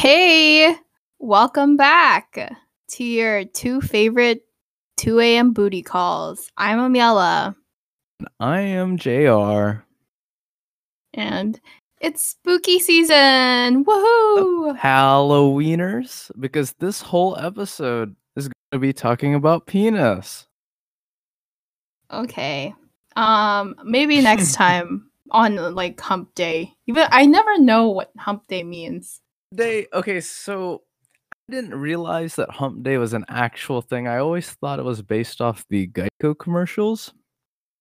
Hey, 0.00 0.76
welcome 1.18 1.76
back 1.76 2.56
to 2.90 3.04
your 3.04 3.44
two 3.44 3.80
favorite 3.80 4.42
2 4.98 5.18
a.m. 5.18 5.52
booty 5.52 5.82
calls. 5.82 6.52
I'm 6.56 6.78
Amiela, 6.78 7.56
I 8.38 8.60
am 8.60 8.96
JR. 8.96 9.82
and 11.14 11.60
it's 12.00 12.24
spooky 12.24 12.78
season. 12.78 13.84
Woohoo! 13.84 14.78
Halloweeners, 14.78 16.30
because 16.38 16.74
this 16.74 17.02
whole 17.02 17.36
episode 17.36 18.14
is 18.36 18.46
going 18.46 18.54
to 18.70 18.78
be 18.78 18.92
talking 18.92 19.34
about 19.34 19.66
penis. 19.66 20.46
Okay. 22.12 22.72
Um, 23.16 23.74
maybe 23.82 24.20
next 24.22 24.54
time 24.54 25.10
on 25.32 25.74
like 25.74 26.00
hump 26.00 26.36
day. 26.36 26.72
Even 26.86 27.08
I 27.10 27.26
never 27.26 27.58
know 27.58 27.88
what 27.88 28.12
hump 28.16 28.46
day 28.46 28.62
means. 28.62 29.20
Day. 29.54 29.86
Okay, 29.92 30.20
so 30.20 30.82
I 31.48 31.52
didn't 31.52 31.74
realize 31.74 32.36
that 32.36 32.50
Hump 32.50 32.82
Day 32.82 32.98
was 32.98 33.12
an 33.12 33.24
actual 33.28 33.80
thing. 33.80 34.06
I 34.06 34.18
always 34.18 34.50
thought 34.50 34.78
it 34.78 34.84
was 34.84 35.02
based 35.02 35.40
off 35.40 35.64
the 35.70 35.88
Geico 35.88 36.38
commercials. 36.38 37.12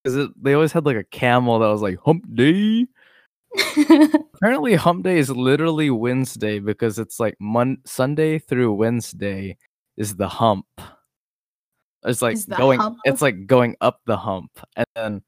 Because 0.03 0.29
they 0.41 0.53
always 0.53 0.71
had 0.71 0.85
like 0.85 0.95
a 0.95 1.03
camel 1.03 1.59
that 1.59 1.67
was 1.67 1.81
like 1.81 1.99
Hump 2.05 2.25
Day. 2.33 2.87
Apparently, 4.35 4.75
Hump 4.75 5.03
Day 5.03 5.17
is 5.17 5.29
literally 5.29 5.89
Wednesday 5.89 6.59
because 6.59 6.99
it's 6.99 7.19
like 7.19 7.35
Mon- 7.39 7.79
Sunday 7.85 8.39
through 8.39 8.73
Wednesday 8.73 9.57
is 9.97 10.15
the 10.15 10.27
hump. 10.27 10.65
It's 12.05 12.21
like 12.21 12.37
going. 12.47 12.79
hump? 12.79 12.99
It's 13.03 13.21
like 13.21 13.47
going 13.47 13.75
up 13.81 13.99
the 14.05 14.15
hump, 14.15 14.51
and 14.75 14.85
then 14.95 15.21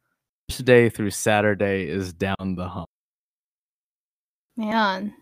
Thursday 0.49 0.89
through 0.89 1.09
Saturday 1.09 1.87
is 1.87 2.13
down 2.13 2.55
the 2.55 2.67
hump. 2.67 2.89
Man, 4.55 5.13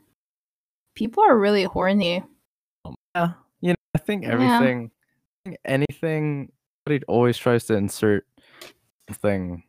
people 0.97 1.23
are 1.23 1.37
really 1.37 1.63
horny. 1.63 2.23
Yeah, 3.15 3.33
you 3.61 3.69
know, 3.69 3.75
I 3.95 3.99
think 3.99 4.25
everything, 4.25 4.89
I 5.45 5.49
think 5.49 5.59
anything. 5.63 6.51
Somebody 6.87 7.05
always 7.07 7.37
tries 7.37 7.65
to 7.65 7.75
insert 7.75 8.25
something 9.07 9.63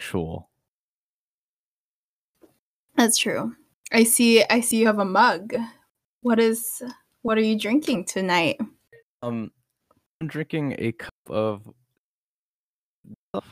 sexual. 0.00 0.50
That's 2.96 3.16
true. 3.16 3.54
I 3.92 4.02
see. 4.04 4.42
I 4.50 4.60
see 4.60 4.78
you 4.78 4.86
have 4.86 4.98
a 4.98 5.04
mug. 5.04 5.54
What 6.22 6.40
is? 6.40 6.82
What 7.22 7.38
are 7.38 7.42
you 7.42 7.58
drinking 7.58 8.06
tonight? 8.06 8.58
Um, 9.22 9.52
I'm 10.20 10.26
drinking 10.26 10.74
a 10.78 10.92
cup 10.92 11.14
of. 11.28 11.62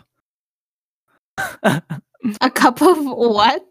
A 2.41 2.49
cup 2.49 2.81
of 2.81 2.97
what? 3.05 3.71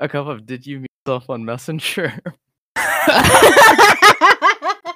a 0.00 0.08
cup 0.08 0.26
of 0.26 0.46
did 0.46 0.66
you 0.66 0.80
meet 0.80 0.90
yourself 1.06 1.28
on 1.28 1.44
messenger 1.44 2.18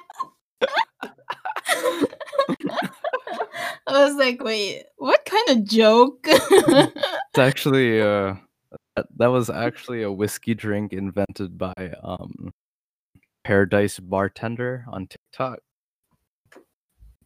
I 3.85 4.05
was 4.05 4.15
like, 4.15 4.43
wait, 4.43 4.83
what 4.97 5.23
kind 5.25 5.49
of 5.49 5.65
joke? 5.65 6.19
it's 6.25 7.37
actually 7.37 8.01
uh 8.01 8.35
that, 8.95 9.05
that 9.17 9.27
was 9.27 9.49
actually 9.49 10.03
a 10.03 10.11
whiskey 10.11 10.53
drink 10.53 10.93
invented 10.93 11.57
by 11.57 11.73
um 12.03 12.51
paradise 13.43 13.99
bartender 13.99 14.85
on 14.87 15.07
tiktok 15.07 15.59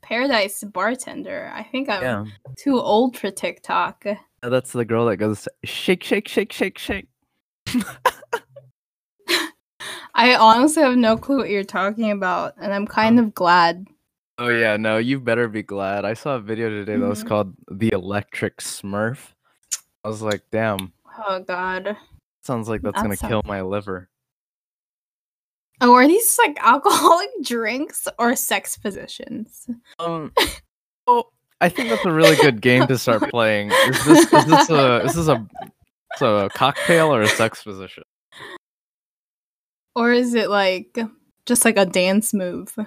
Paradise 0.08 0.64
bartender. 0.64 1.52
I 1.54 1.64
think 1.64 1.90
I'm 1.90 2.02
yeah 2.02 2.26
too 2.58 2.80
old 2.80 3.18
for 3.18 3.30
TikTok. 3.30 4.06
that's 4.42 4.72
the 4.72 4.86
girl 4.86 5.06
that 5.08 5.18
goes 5.18 5.50
shake 5.66 6.02
shake 6.02 6.30
shake 6.30 6.54
shake 6.54 6.78
shake 6.78 7.08
I 10.18 10.36
honestly 10.36 10.82
have 10.84 10.98
no 10.98 11.16
clue 11.16 11.38
what 11.38 11.50
you're 11.50 11.64
talking 11.64 12.12
about, 12.12 12.56
and 12.60 12.74
I'm 12.74 12.88
kind 12.88 13.20
of 13.20 13.34
glad. 13.34 13.86
oh 14.40 14.50
yeah 14.50 14.78
no 14.78 14.98
you 14.98 15.20
better 15.20 15.48
be 15.48 15.64
glad 15.64 16.06
i 16.06 16.14
saw 16.14 16.36
a 16.36 16.40
video 16.40 16.70
today 16.70 16.96
that 16.96 17.08
was 17.08 17.24
Mhm. 17.24 17.28
called 17.28 17.54
the 17.72 17.90
electric 17.92 18.58
smurf 18.58 19.34
i 20.04 20.08
was 20.08 20.22
like 20.22 20.44
damn 20.52 20.94
Oh 21.28 21.40
God. 21.40 21.98
sounds 22.44 22.70
like 22.70 22.84
that's 22.84 23.02
That 23.02 23.04
gonna 23.04 23.18
kill 23.18 23.42
my 23.46 23.62
liver 23.64 24.10
Oh, 25.82 25.94
are 25.96 26.08
these 26.08 26.38
like 26.44 26.56
alcoholic 26.64 27.30
drinks 27.44 28.08
or 28.20 28.36
sex 28.36 28.78
positions? 28.78 29.68
Um, 30.00 30.32
oh, 31.08 31.26
I 31.62 31.70
think 31.70 31.90
that's 31.90 32.06
a 32.06 32.12
really 32.12 32.36
good 32.36 32.62
game 32.62 32.86
to 32.88 32.98
start 33.00 33.30
playing. 33.32 33.72
Is 33.72 34.06
this 34.06 34.34
is 34.34 34.46
this 34.46 34.70
a 34.70 35.02
is 35.06 35.14
this 35.16 35.28
a, 35.28 35.46
a 36.26 36.50
cocktail 36.50 37.14
or 37.14 37.22
a 37.22 37.28
sex 37.28 37.64
position? 37.64 38.04
Or 39.98 40.12
is 40.12 40.36
it 40.36 40.52
like 40.52 40.96
just 41.48 41.66
like 41.66 41.76
a 41.76 41.84
dance 41.84 42.32
move? 42.32 42.78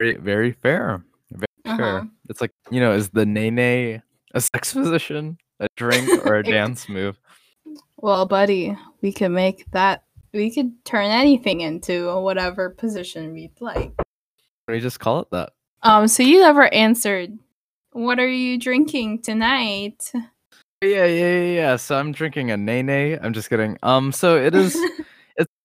Very 0.00 0.16
very 0.16 0.50
fair, 0.50 1.04
very. 1.30 1.46
Uh-huh. 1.64 2.02
It's 2.28 2.40
like 2.40 2.50
you 2.72 2.80
know, 2.80 2.92
is 2.92 3.10
the 3.10 3.24
nene 3.24 4.02
a 4.34 4.40
sex 4.40 4.72
position, 4.74 5.38
a 5.60 5.68
drink, 5.76 6.26
or 6.26 6.34
a 6.34 6.42
dance 6.56 6.88
move? 6.88 7.20
Well, 7.98 8.26
buddy, 8.26 8.76
we 9.00 9.12
could 9.12 9.28
make 9.28 9.70
that. 9.70 10.02
We 10.34 10.52
could 10.52 10.72
turn 10.84 11.06
anything 11.06 11.60
into 11.60 12.18
whatever 12.20 12.70
position 12.70 13.32
we'd 13.32 13.60
like. 13.60 13.92
We 14.66 14.80
just 14.80 14.98
call 14.98 15.20
it 15.20 15.30
that. 15.30 15.52
Um, 15.84 16.08
so 16.08 16.24
you 16.24 16.40
never 16.40 16.72
answered. 16.74 17.38
What 17.92 18.18
are 18.18 18.28
you 18.28 18.58
drinking 18.58 19.22
tonight? 19.22 20.10
Yeah, 20.82 21.04
yeah, 21.04 21.04
yeah, 21.06 21.42
yeah. 21.42 21.76
So 21.76 21.96
I'm 21.96 22.10
drinking 22.10 22.50
a 22.50 22.56
nene. 22.56 23.20
I'm 23.22 23.32
just 23.32 23.50
kidding. 23.50 23.78
Um, 23.84 24.10
so 24.10 24.36
it 24.36 24.56
is. 24.56 24.76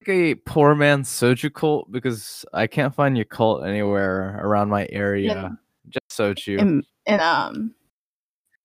A 0.08 0.36
poor 0.36 0.76
man's 0.76 1.10
soju 1.10 1.50
Yakult 1.50 1.92
because 1.92 2.46
I 2.54 2.68
can't 2.68 2.94
find 2.94 3.18
your 3.18 3.26
Yakult 3.26 3.68
anywhere 3.68 4.40
around 4.44 4.70
my 4.70 4.88
area. 4.92 5.58
Just 5.90 6.10
soju. 6.12 6.60
in, 6.60 6.84
in 7.06 7.20
um 7.20 7.74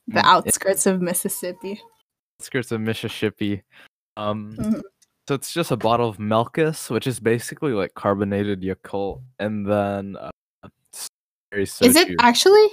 the 0.09 0.21
Mm, 0.21 0.25
outskirts 0.25 0.87
of 0.87 1.00
Mississippi. 1.00 1.81
outskirts 2.41 2.73
of 2.73 2.81
Mississippi. 2.81 3.62
Um, 4.17 4.56
Mhm. 4.59 4.83
so 5.29 5.34
it's 5.34 5.53
just 5.53 5.71
a 5.71 5.77
bottle 5.77 6.09
of 6.09 6.19
Melkus, 6.19 6.91
which 6.91 7.06
is 7.06 7.21
basically 7.21 7.73
like 7.73 7.95
carbonated 7.95 8.62
Yakult, 8.62 9.23
and 9.39 9.65
then 9.67 10.17
uh, 10.17 10.31
soju. 11.45 11.87
Is 11.87 11.97
it 11.97 12.09
actually? 12.19 12.69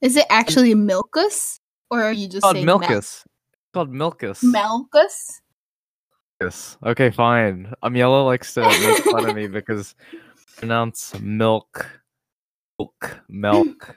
Is 0.00 0.16
it 0.16 0.26
actually 0.30 0.74
Milkus, 0.74 1.58
or 1.90 2.02
are 2.02 2.12
you 2.12 2.26
just 2.28 2.36
It's 2.36 2.42
called 2.44 2.56
saying 2.56 2.66
Milkus? 2.66 3.24
It's 3.24 3.72
called 3.74 3.90
Milkus. 3.90 4.42
Melkus? 4.44 5.40
Milkus. 6.40 6.76
Okay, 6.84 7.10
fine. 7.10 7.72
Amiela 7.82 8.24
likes 8.24 8.54
to 8.54 8.62
make 8.62 9.04
fun 9.04 9.28
of 9.28 9.36
me 9.36 9.46
because 9.48 9.94
pronounce 10.56 11.18
milk, 11.20 11.86
milk, 12.78 13.20
milk. 13.28 13.96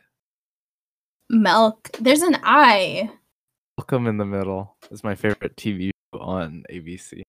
Milk. 1.29 1.89
There's 1.99 2.21
an 2.21 2.37
I. 2.43 3.09
Malcolm 3.77 4.07
in 4.07 4.17
the 4.17 4.25
middle 4.25 4.75
is 4.91 5.03
my 5.03 5.15
favorite 5.15 5.55
TV 5.55 5.89
show 6.13 6.21
on 6.21 6.63
ABC. 6.71 7.23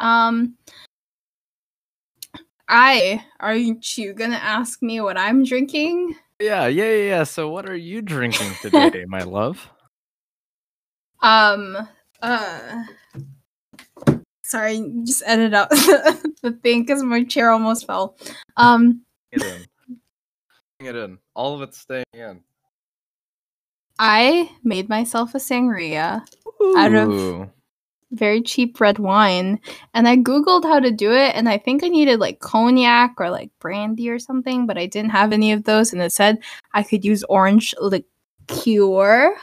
Um. 0.00 0.54
I. 2.68 3.24
Aren't 3.40 3.98
you 3.98 4.12
gonna 4.12 4.36
ask 4.36 4.82
me 4.82 5.00
what 5.00 5.18
I'm 5.18 5.44
drinking? 5.44 6.14
Yeah, 6.40 6.68
yeah, 6.68 6.84
yeah. 6.84 7.04
yeah. 7.04 7.24
So, 7.24 7.48
what 7.48 7.68
are 7.68 7.76
you 7.76 8.02
drinking 8.02 8.52
today, 8.62 9.04
my 9.08 9.20
love? 9.20 9.68
Um. 11.20 11.88
Uh. 12.22 12.84
Sorry, 14.42 14.90
just 15.04 15.22
edit 15.26 15.52
out 15.52 15.68
the, 15.70 16.32
the 16.42 16.52
thing 16.52 16.82
because 16.82 17.02
my 17.02 17.24
chair 17.24 17.50
almost 17.50 17.86
fell. 17.86 18.16
Um. 18.56 19.02
It 19.32 19.42
in. 19.42 19.66
Bring 20.78 20.94
it 20.94 20.96
in. 20.96 21.18
All 21.34 21.54
of 21.54 21.62
it's 21.62 21.78
staying 21.78 22.04
in. 22.14 22.40
I 23.98 24.50
made 24.62 24.88
myself 24.88 25.34
a 25.34 25.38
sangria, 25.38 26.22
Out 26.76 26.94
of- 26.94 27.50
very 28.12 28.40
cheap 28.40 28.80
red 28.80 28.98
wine, 28.98 29.60
and 29.92 30.08
I 30.08 30.16
googled 30.16 30.62
how 30.64 30.80
to 30.80 30.90
do 30.90 31.12
it, 31.12 31.34
and 31.34 31.46
I 31.48 31.58
think 31.58 31.84
I 31.84 31.88
needed 31.88 32.20
like 32.20 32.38
cognac 32.38 33.14
or 33.18 33.28
like 33.28 33.50
brandy 33.58 34.08
or 34.08 34.18
something, 34.18 34.66
but 34.66 34.78
I 34.78 34.86
didn't 34.86 35.10
have 35.10 35.32
any 35.32 35.52
of 35.52 35.64
those, 35.64 35.92
and 35.92 36.00
it 36.00 36.12
said 36.12 36.38
I 36.72 36.84
could 36.84 37.04
use 37.04 37.22
orange 37.24 37.74
liqueur, 37.78 39.34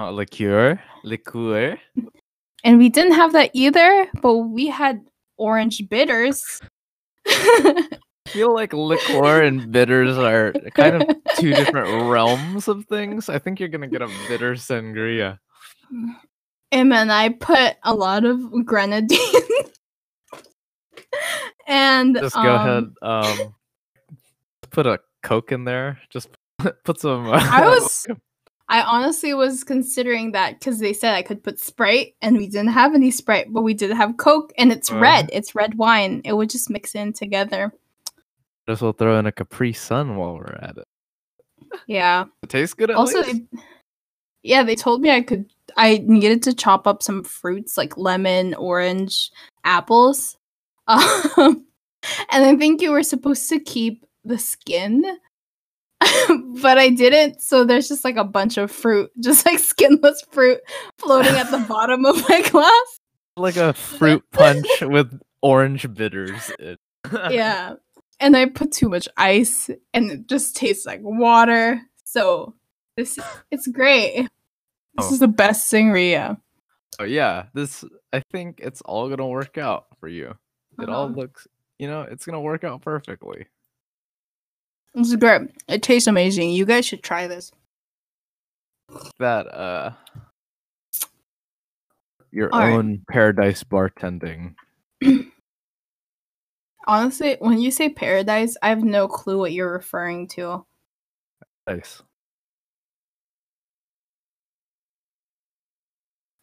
Uh, 0.00 0.10
liqueur, 0.10 0.80
liqueur. 1.08 1.78
and 2.64 2.78
we 2.78 2.88
didn't 2.88 3.14
have 3.14 3.32
that 3.32 3.50
either, 3.54 4.08
but 4.22 4.36
we 4.38 4.66
had 4.68 5.00
orange 5.36 5.82
bitters. 5.88 6.60
I 7.26 7.88
feel 8.28 8.54
like 8.54 8.72
liqueur 8.72 9.42
and 9.42 9.70
bitters 9.72 10.16
are 10.18 10.52
kind 10.74 11.02
of 11.02 11.16
two 11.36 11.52
different 11.54 11.88
realms 12.10 12.68
of 12.68 12.84
things. 12.86 13.28
I 13.28 13.38
think 13.38 13.60
you're 13.60 13.68
gonna 13.68 13.88
get 13.88 14.02
a 14.02 14.10
bitter 14.28 14.54
sangria. 14.54 15.38
and 16.72 16.92
then 16.92 17.10
I 17.10 17.30
put 17.30 17.76
a 17.82 17.94
lot 17.94 18.24
of 18.24 18.40
grenadine. 18.66 19.18
and 21.66 22.16
Just 22.16 22.34
go 22.34 22.54
ahead. 22.54 22.84
um, 23.02 23.02
Um, 23.02 23.54
put 24.70 24.86
a 24.86 24.98
coke 25.22 25.52
in 25.52 25.64
there. 25.64 25.98
Just 26.10 26.28
put 26.84 27.00
some. 27.00 27.28
Uh, 27.28 27.38
I 27.40 27.66
was 27.68 28.06
I 28.70 28.82
honestly 28.82 29.32
was 29.32 29.64
considering 29.64 30.32
that 30.32 30.58
because 30.58 30.78
they 30.78 30.92
said 30.92 31.14
I 31.14 31.22
could 31.22 31.42
put 31.42 31.58
Sprite, 31.58 32.14
and 32.20 32.36
we 32.36 32.46
didn't 32.46 32.68
have 32.72 32.94
any 32.94 33.10
Sprite, 33.10 33.52
but 33.52 33.62
we 33.62 33.72
did 33.74 33.90
have 33.90 34.18
Coke, 34.18 34.52
and 34.58 34.70
it's 34.70 34.90
Uh. 34.92 34.98
red. 34.98 35.30
It's 35.32 35.54
red 35.54 35.76
wine. 35.76 36.20
It 36.24 36.34
would 36.34 36.50
just 36.50 36.68
mix 36.70 36.94
in 36.94 37.12
together. 37.12 37.72
Just 38.68 38.82
we'll 38.82 38.92
throw 38.92 39.18
in 39.18 39.26
a 39.26 39.32
Capri 39.32 39.72
Sun 39.72 40.16
while 40.16 40.34
we're 40.34 40.58
at 40.60 40.76
it. 40.76 40.84
Yeah. 41.86 42.26
It 42.42 42.50
tastes 42.50 42.74
good. 42.74 42.90
At 42.90 42.96
also, 42.96 43.22
least? 43.22 43.42
they, 43.52 43.60
yeah, 44.42 44.62
they 44.62 44.76
told 44.76 45.00
me 45.00 45.10
I 45.10 45.22
could. 45.22 45.46
I 45.76 46.02
needed 46.06 46.42
to 46.44 46.54
chop 46.54 46.86
up 46.86 47.02
some 47.02 47.24
fruits 47.24 47.76
like 47.78 47.96
lemon, 47.96 48.54
orange, 48.54 49.30
apples, 49.64 50.36
um, 50.88 51.64
and 52.30 52.44
I 52.44 52.56
think 52.56 52.80
you 52.80 52.90
were 52.90 53.02
supposed 53.02 53.48
to 53.50 53.60
keep 53.60 54.04
the 54.24 54.38
skin, 54.38 55.04
but 56.62 56.78
I 56.78 56.90
didn't. 56.90 57.40
So 57.40 57.64
there's 57.64 57.88
just 57.88 58.04
like 58.04 58.16
a 58.16 58.24
bunch 58.24 58.56
of 58.56 58.70
fruit, 58.70 59.10
just 59.20 59.44
like 59.46 59.58
skinless 59.58 60.22
fruit, 60.30 60.60
floating 60.98 61.34
at 61.34 61.50
the 61.50 61.58
bottom 61.68 62.04
of 62.04 62.28
my 62.28 62.42
glass. 62.48 62.98
like 63.36 63.56
a 63.56 63.72
fruit 63.72 64.24
punch 64.32 64.66
with 64.82 65.20
orange 65.42 65.92
bitters. 65.94 66.50
in. 66.58 66.76
Yeah, 67.30 67.74
and 68.20 68.36
I 68.36 68.46
put 68.46 68.72
too 68.72 68.88
much 68.88 69.08
ice, 69.16 69.70
and 69.94 70.10
it 70.10 70.26
just 70.28 70.56
tastes 70.56 70.84
like 70.86 71.00
water. 71.02 71.80
So 72.04 72.54
this, 72.96 73.18
it's 73.50 73.66
great. 73.68 74.28
This 74.96 75.06
Oh. 75.08 75.12
is 75.12 75.18
the 75.20 75.28
best 75.28 75.72
sangria. 75.72 76.38
Oh 76.98 77.04
yeah, 77.04 77.44
this 77.54 77.84
I 78.12 78.22
think 78.32 78.58
it's 78.62 78.80
all 78.82 79.08
gonna 79.08 79.28
work 79.28 79.56
out 79.58 79.86
for 80.00 80.08
you. 80.08 80.34
It 80.80 80.88
all 80.88 81.04
Uh-huh. 81.06 81.14
looks, 81.14 81.46
you 81.78 81.86
know, 81.86 82.02
it's 82.02 82.24
gonna 82.26 82.40
work 82.40 82.64
out 82.64 82.82
perfectly. 82.82 83.46
This 84.98 85.10
is 85.10 85.16
great. 85.16 85.42
It 85.68 85.84
tastes 85.84 86.08
amazing. 86.08 86.50
You 86.50 86.66
guys 86.66 86.84
should 86.84 87.04
try 87.04 87.28
this. 87.28 87.52
That 89.20 89.46
uh, 89.46 89.92
your 92.32 92.52
All 92.52 92.58
right. 92.58 92.72
own 92.72 93.04
paradise 93.08 93.62
bartending. 93.62 94.56
Honestly, 96.88 97.36
when 97.38 97.60
you 97.60 97.70
say 97.70 97.90
paradise, 97.90 98.56
I 98.60 98.70
have 98.70 98.82
no 98.82 99.06
clue 99.06 99.38
what 99.38 99.52
you're 99.52 99.72
referring 99.72 100.26
to. 100.28 100.66
Nice. 101.68 102.02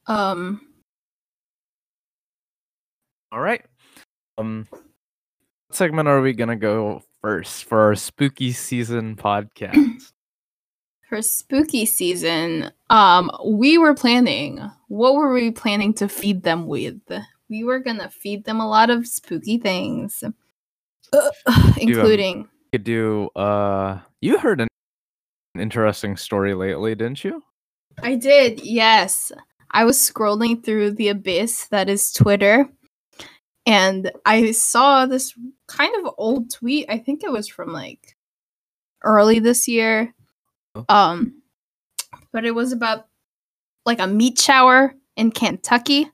Um, 0.08 0.62
All 3.34 3.42
right. 3.42 3.66
Um, 4.38 4.66
what 4.72 4.81
segment 5.72 6.08
are 6.08 6.22
we 6.22 6.31
gonna 6.31 6.56
go 6.56 7.04
first 7.25 7.66
for 7.66 7.80
our 7.80 7.95
spooky 7.95 8.51
season 8.51 9.16
podcast? 9.16 10.12
for 11.10 11.24
spooky 11.24 11.83
season, 11.83 12.72
um, 12.92 13.31
we 13.44 13.80
were 13.80 13.95
planning. 13.95 14.60
What 14.89 15.16
were 15.16 15.33
we 15.33 15.50
planning 15.50 15.95
to 15.95 16.07
feed 16.07 16.44
them 16.44 16.68
with? 16.68 17.01
We 17.50 17.63
were 17.63 17.80
gonna 17.80 18.10
feed 18.12 18.45
them 18.45 18.60
a 18.60 18.69
lot 18.69 18.92
of 18.92 19.07
spooky 19.07 19.57
things, 19.57 20.24
uh, 21.13 21.74
including. 21.80 22.48
could 22.72 22.83
do. 22.83 23.30
Uh, 23.36 24.01
you 24.22 24.38
heard 24.38 24.62
an 24.62 24.68
interesting 25.57 26.18
story 26.18 26.54
lately, 26.54 26.94
didn't 26.94 27.24
you? 27.24 27.42
I 28.04 28.16
did, 28.16 28.63
yes. 28.63 29.31
I 29.72 29.83
was 29.83 29.98
scrolling 29.98 30.63
through 30.63 30.92
the 30.92 31.10
abyss 31.10 31.69
that 31.69 31.89
is 31.89 32.12
Twitter, 32.12 32.69
and 33.66 34.12
I 34.26 34.52
saw 34.52 35.06
this 35.06 35.34
kind 35.68 35.94
of 35.98 36.14
old 36.18 36.52
tweet. 36.52 36.86
I 36.90 36.98
think 36.98 37.24
it 37.24 37.32
was 37.32 37.48
from 37.48 37.72
like 37.72 38.16
early 39.04 39.40
this 39.40 39.68
year. 39.68 40.14
Oh. 40.76 40.86
Um, 40.90 41.42
but 42.32 42.46
it 42.46 42.52
was 42.52 42.72
about 42.72 43.08
like 43.86 44.00
a 44.00 44.08
meat 44.08 44.40
shower 44.40 44.94
in 45.16 45.32
Kentucky, 45.32 46.10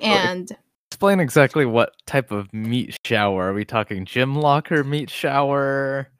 and 0.00 0.50
Explain 0.90 1.20
exactly 1.20 1.64
what 1.64 1.94
type 2.06 2.30
of 2.30 2.52
meat 2.52 2.98
shower. 3.06 3.50
Are 3.50 3.54
we 3.54 3.64
talking 3.64 4.04
gym 4.04 4.34
locker 4.34 4.84
meat 4.84 5.08
shower? 5.08 6.10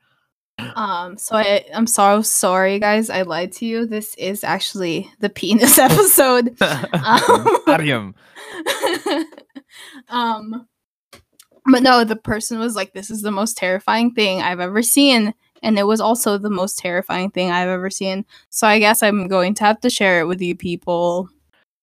Um, 0.76 1.16
so 1.16 1.36
I 1.36 1.64
I'm 1.74 1.86
so 1.86 2.22
sorry, 2.22 2.78
guys. 2.78 3.10
I 3.10 3.22
lied 3.22 3.52
to 3.52 3.66
you. 3.66 3.86
This 3.86 4.14
is 4.16 4.44
actually 4.44 5.10
the 5.20 5.28
penis 5.30 5.78
episode. 5.78 6.56
Him. 7.80 8.14
um 10.08 10.66
but 11.70 11.82
no 11.82 12.04
the 12.04 12.16
person 12.16 12.58
was 12.58 12.74
like 12.74 12.92
this 12.92 13.10
is 13.10 13.22
the 13.22 13.30
most 13.30 13.56
terrifying 13.56 14.12
thing 14.12 14.42
i've 14.42 14.60
ever 14.60 14.82
seen 14.82 15.32
and 15.62 15.78
it 15.78 15.86
was 15.86 16.00
also 16.00 16.36
the 16.38 16.50
most 16.50 16.78
terrifying 16.78 17.30
thing 17.30 17.50
i've 17.50 17.68
ever 17.68 17.90
seen 17.90 18.24
so 18.48 18.66
i 18.66 18.78
guess 18.78 19.02
i'm 19.02 19.28
going 19.28 19.54
to 19.54 19.64
have 19.64 19.80
to 19.80 19.90
share 19.90 20.20
it 20.20 20.24
with 20.24 20.40
you 20.40 20.54
people 20.54 21.28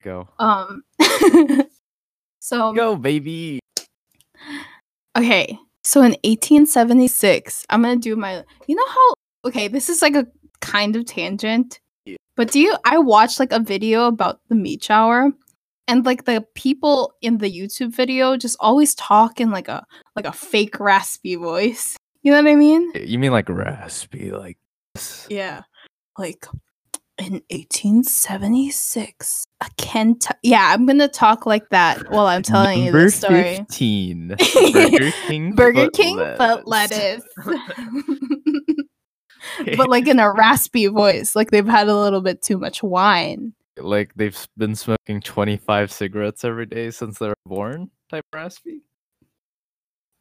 Go. 0.04 0.28
um 0.40 0.84
so 2.40 2.74
Go, 2.74 2.96
baby. 2.96 3.60
okay 5.18 5.58
so 5.84 6.02
in 6.02 6.12
1876 6.24 7.66
i'm 7.70 7.82
gonna 7.82 7.96
do 7.96 8.16
my 8.16 8.44
you 8.68 8.76
know 8.76 8.88
how 8.88 9.14
okay 9.46 9.68
this 9.68 9.90
is 9.90 10.02
like 10.02 10.16
a 10.16 10.28
kind 10.62 10.96
of 10.96 11.06
tangent 11.06 11.80
Yeah. 12.06 12.18
but 12.36 12.52
do 12.52 12.60
you 12.60 12.76
i 12.86 12.98
watched 12.98 13.40
like 13.40 13.52
a 13.52 13.60
video 13.60 14.08
about 14.08 14.40
the 14.50 14.56
meat 14.56 14.84
shower 14.84 15.32
and 15.88 16.06
like 16.06 16.26
the 16.26 16.46
people 16.56 17.14
in 17.22 17.38
the 17.38 17.52
youtube 17.52 17.94
video 17.96 18.36
just 18.38 18.58
always 18.60 18.96
talk 18.96 19.40
in 19.40 19.52
like 19.52 19.68
a 19.68 19.86
like 20.16 20.26
a 20.26 20.32
fake 20.34 20.80
raspy 20.80 21.36
voice 21.36 21.96
you 22.24 22.32
know 22.32 22.42
what 22.44 22.52
i 22.52 22.56
mean 22.56 22.92
You 22.96 23.20
mean 23.20 23.32
like 23.32 23.48
raspy, 23.50 24.32
like 24.32 24.58
yeah 25.30 25.62
like 26.18 26.46
in 27.18 27.42
1876 27.50 29.46
a 29.62 29.70
kentucky 29.78 30.38
yeah 30.44 30.72
i'm 30.74 30.86
gonna 30.86 31.08
talk 31.08 31.46
like 31.46 31.68
that 31.70 32.12
while 32.12 32.28
i'm 32.28 32.44
telling 32.44 32.80
you 32.80 32.86
Number 32.86 33.04
this 33.06 33.16
story 33.16 33.56
15. 33.58 34.28
Burger 34.64 35.12
King. 35.28 35.56
burger 35.56 35.86
foot 35.86 35.94
king 35.94 36.18
but 36.18 36.68
lettuce. 36.68 37.24
lettuce 37.46 37.62
but 39.78 39.90
like 39.90 40.08
in 40.08 40.20
a 40.20 40.32
raspy 40.32 40.88
voice, 40.88 41.36
like 41.36 41.52
they've 41.52 41.68
had 41.68 41.88
a 41.88 41.96
little 41.96 42.22
bit 42.22 42.42
too 42.42 42.58
much 42.58 42.84
wine. 42.84 43.54
like 43.78 44.14
they've 44.16 44.48
been 44.58 44.76
smoking 44.76 45.22
25 45.22 45.92
cigarettes 45.92 46.44
every 46.44 46.66
day 46.66 46.92
since 46.92 47.20
they 47.20 47.28
were 47.28 47.36
born 47.46 47.90
type 48.10 48.26
raspy 48.34 48.82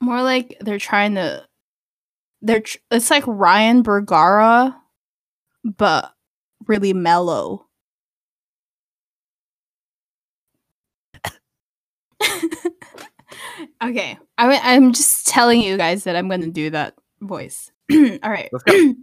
More 0.01 0.23
like 0.23 0.57
they're 0.61 0.79
trying 0.79 1.15
to. 1.17 1.45
They're. 2.43 2.61
Tr- 2.61 2.79
it's 2.91 3.11
like 3.11 3.25
Ryan 3.27 3.83
Bergara, 3.83 4.77
but 5.65 6.13
really 6.67 6.93
mellow. 6.93 7.66
okay, 13.83 14.19
I, 14.39 14.75
I'm 14.75 14.93
just 14.93 15.27
telling 15.27 15.61
you 15.61 15.77
guys 15.77 16.05
that 16.05 16.17
I'm 16.17 16.29
gonna 16.29 16.49
do 16.49 16.71
that 16.71 16.95
voice. 17.21 17.71
All 17.93 18.31
right. 18.31 18.51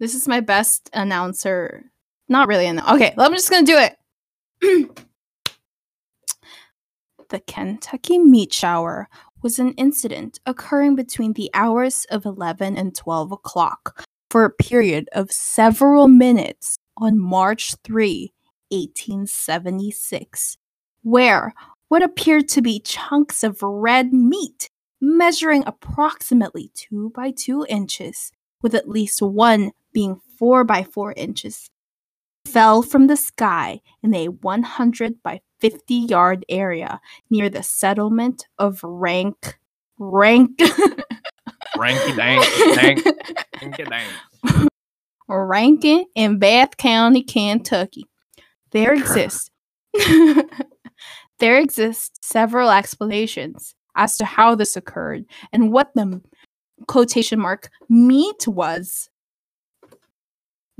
This 0.00 0.14
is 0.14 0.28
my 0.28 0.38
best 0.38 0.88
announcer. 0.92 1.90
Not 2.28 2.46
really. 2.46 2.66
An- 2.66 2.78
okay, 2.88 3.12
I'm 3.18 3.32
just 3.32 3.50
gonna 3.50 3.66
do 3.66 3.76
it. 3.76 3.96
the 7.30 7.40
Kentucky 7.40 8.18
meat 8.18 8.52
shower 8.52 9.08
was 9.42 9.58
an 9.58 9.72
incident 9.72 10.38
occurring 10.46 10.94
between 10.94 11.32
the 11.32 11.50
hours 11.52 12.06
of 12.10 12.24
11 12.24 12.76
and 12.76 12.94
12 12.94 13.32
o'clock 13.32 14.06
for 14.30 14.44
a 14.44 14.50
period 14.50 15.08
of 15.12 15.32
several 15.32 16.06
minutes 16.06 16.78
on 16.96 17.18
March 17.18 17.74
3, 17.84 18.32
1876, 18.70 20.58
where 21.02 21.54
what 21.88 22.02
appeared 22.02 22.48
to 22.48 22.62
be 22.62 22.80
chunks 22.80 23.42
of 23.42 23.62
red 23.62 24.12
meat 24.12 24.68
measuring 25.00 25.62
approximately 25.66 26.70
2 26.74 27.12
by 27.14 27.30
2 27.30 27.66
inches, 27.68 28.32
with 28.62 28.74
at 28.74 28.88
least 28.88 29.22
one 29.22 29.72
being 29.92 30.20
4 30.38 30.64
by 30.64 30.82
4 30.82 31.14
inches, 31.16 31.70
fell 32.44 32.82
from 32.82 33.06
the 33.06 33.16
sky 33.16 33.80
in 34.02 34.14
a 34.14 34.28
100 34.28 35.22
by 35.22 35.40
50 35.60 35.94
yard 35.94 36.44
area 36.48 37.00
near 37.30 37.48
the 37.48 37.62
settlement 37.62 38.46
of 38.58 38.80
Rank. 38.82 39.58
Rank. 39.98 40.58
Ranky 41.76 42.16
dank, 42.16 42.44
dank, 42.74 43.04
ranky 43.56 43.88
dank. 43.88 44.68
Rankin 45.28 46.06
in 46.14 46.38
Bath 46.38 46.76
County, 46.76 47.22
Kentucky. 47.22 48.06
There 48.72 48.94
exists 48.98 49.50
there 51.38 51.58
exist 51.58 52.24
several 52.24 52.70
explanations 52.70 53.74
as 53.96 54.16
to 54.18 54.24
how 54.24 54.54
this 54.54 54.76
occurred 54.76 55.24
and 55.52 55.72
what 55.72 55.92
the 55.94 56.20
quotation 56.86 57.40
mark 57.40 57.70
meat 57.88 58.46
was. 58.46 59.10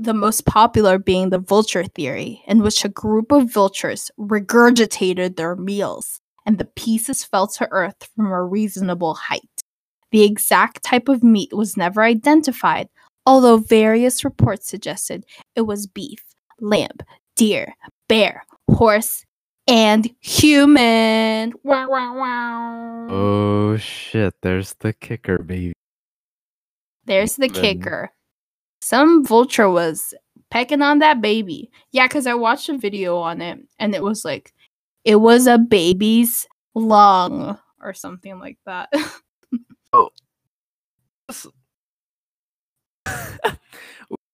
The 0.01 0.13
most 0.13 0.45
popular 0.45 0.97
being 0.97 1.29
the 1.29 1.39
vulture 1.39 1.83
theory, 1.83 2.41
in 2.47 2.59
which 2.59 2.85
a 2.85 2.89
group 2.89 3.33
of 3.33 3.51
vultures 3.51 4.09
regurgitated 4.17 5.35
their 5.35 5.57
meals 5.57 6.21
and 6.45 6.57
the 6.57 6.65
pieces 6.65 7.23
fell 7.23 7.47
to 7.47 7.67
earth 7.71 8.09
from 8.15 8.27
a 8.27 8.43
reasonable 8.43 9.13
height. 9.13 9.49
The 10.11 10.23
exact 10.23 10.83
type 10.83 11.09
of 11.09 11.21
meat 11.21 11.53
was 11.53 11.77
never 11.77 12.01
identified, 12.01 12.89
although 13.25 13.57
various 13.57 14.23
reports 14.23 14.67
suggested 14.67 15.25
it 15.55 15.61
was 15.61 15.85
beef, 15.85 16.23
lamb, 16.59 16.97
deer, 17.35 17.75
bear, 18.07 18.45
horse, 18.71 19.25
and 19.69 20.09
human. 20.19 21.53
Wow, 21.63 21.87
wow, 21.89 22.17
wow. 22.17 23.07
Oh 23.09 23.77
shit! 23.77 24.33
There's 24.41 24.75
the 24.79 24.93
kicker, 24.93 25.37
baby. 25.37 25.73
There's 27.05 27.35
the 27.35 27.47
Human. 27.47 27.61
kicker. 27.61 28.11
Some 28.81 29.25
vulture 29.25 29.69
was 29.69 30.13
pecking 30.51 30.81
on 30.81 30.99
that 30.99 31.21
baby. 31.21 31.71
Yeah, 31.91 32.07
because 32.07 32.27
I 32.27 32.35
watched 32.35 32.69
a 32.69 32.77
video 32.77 33.17
on 33.17 33.41
it 33.41 33.59
and 33.79 33.95
it 33.95 34.03
was 34.03 34.23
like, 34.23 34.53
it 35.03 35.15
was 35.15 35.47
a 35.47 35.57
baby's 35.57 36.47
lung 36.75 37.57
or 37.81 37.93
something 37.93 38.39
like 38.39 38.57
that. 38.67 38.93
oh. 39.93 40.09
we 41.29 43.11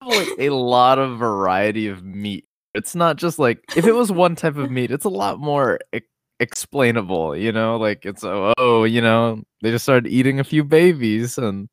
have 0.02 0.28
like 0.28 0.28
a 0.38 0.50
lot 0.50 1.00
of 1.00 1.18
variety 1.18 1.88
of 1.88 2.04
meat. 2.04 2.46
It's 2.76 2.94
not 2.94 3.16
just 3.16 3.40
like 3.40 3.64
if 3.78 3.86
it 3.86 3.94
was 3.94 4.12
one 4.12 4.36
type 4.36 4.58
of 4.58 4.70
meat, 4.70 4.92
it's 4.92 5.06
a 5.06 5.10
lot 5.10 5.40
more 5.40 5.80
e- 5.96 6.02
explainable. 6.42 7.36
You 7.36 7.54
know, 7.54 7.78
like 7.78 8.06
it's 8.06 8.24
oh, 8.24 8.54
oh, 8.58 8.84
you 8.84 9.02
know, 9.02 9.42
they 9.62 9.72
just 9.72 9.86
started 9.86 10.12
eating 10.12 10.40
a 10.40 10.44
few 10.44 10.64
babies 10.64 11.38
and 11.38 11.70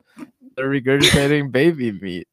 they're 0.57 0.71
regurgitating 0.71 1.51
baby 1.51 1.91
meat. 1.93 2.29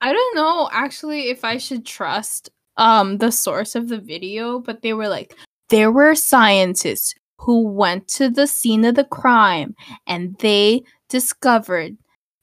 I 0.00 0.12
don't 0.12 0.36
know 0.36 0.68
actually 0.72 1.30
if 1.30 1.44
I 1.44 1.58
should 1.58 1.84
trust 1.84 2.50
um 2.76 3.18
the 3.18 3.32
source 3.32 3.74
of 3.74 3.88
the 3.88 3.98
video, 3.98 4.60
but 4.60 4.82
they 4.82 4.92
were 4.92 5.08
like 5.08 5.34
there 5.68 5.90
were 5.90 6.14
scientists 6.14 7.14
who 7.38 7.66
went 7.66 8.06
to 8.06 8.30
the 8.30 8.46
scene 8.46 8.84
of 8.84 8.94
the 8.94 9.04
crime 9.04 9.74
and 10.06 10.36
they 10.38 10.84
discovered 11.08 11.96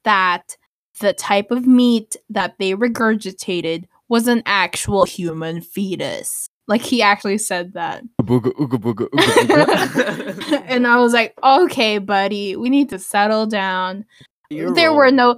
that 0.03 0.57
the 0.99 1.13
type 1.13 1.51
of 1.51 1.65
meat 1.65 2.17
that 2.29 2.55
they 2.59 2.73
regurgitated 2.73 3.85
was 4.09 4.27
an 4.27 4.43
actual 4.45 5.05
human 5.05 5.61
fetus. 5.61 6.49
Like 6.67 6.81
he 6.81 7.01
actually 7.01 7.37
said 7.37 7.73
that. 7.73 8.03
Booga, 8.21 8.51
ooga, 8.53 8.77
booga, 8.77 9.09
ooga, 9.09 9.47
booga. 9.47 10.63
and 10.67 10.85
I 10.85 10.97
was 10.97 11.13
like, 11.13 11.33
"Okay, 11.43 11.97
buddy, 11.97 12.55
we 12.55 12.69
need 12.69 12.89
to 12.89 12.99
settle 12.99 13.45
down." 13.45 14.05
You're 14.49 14.73
there 14.73 14.93
were 14.93 15.11
no 15.11 15.37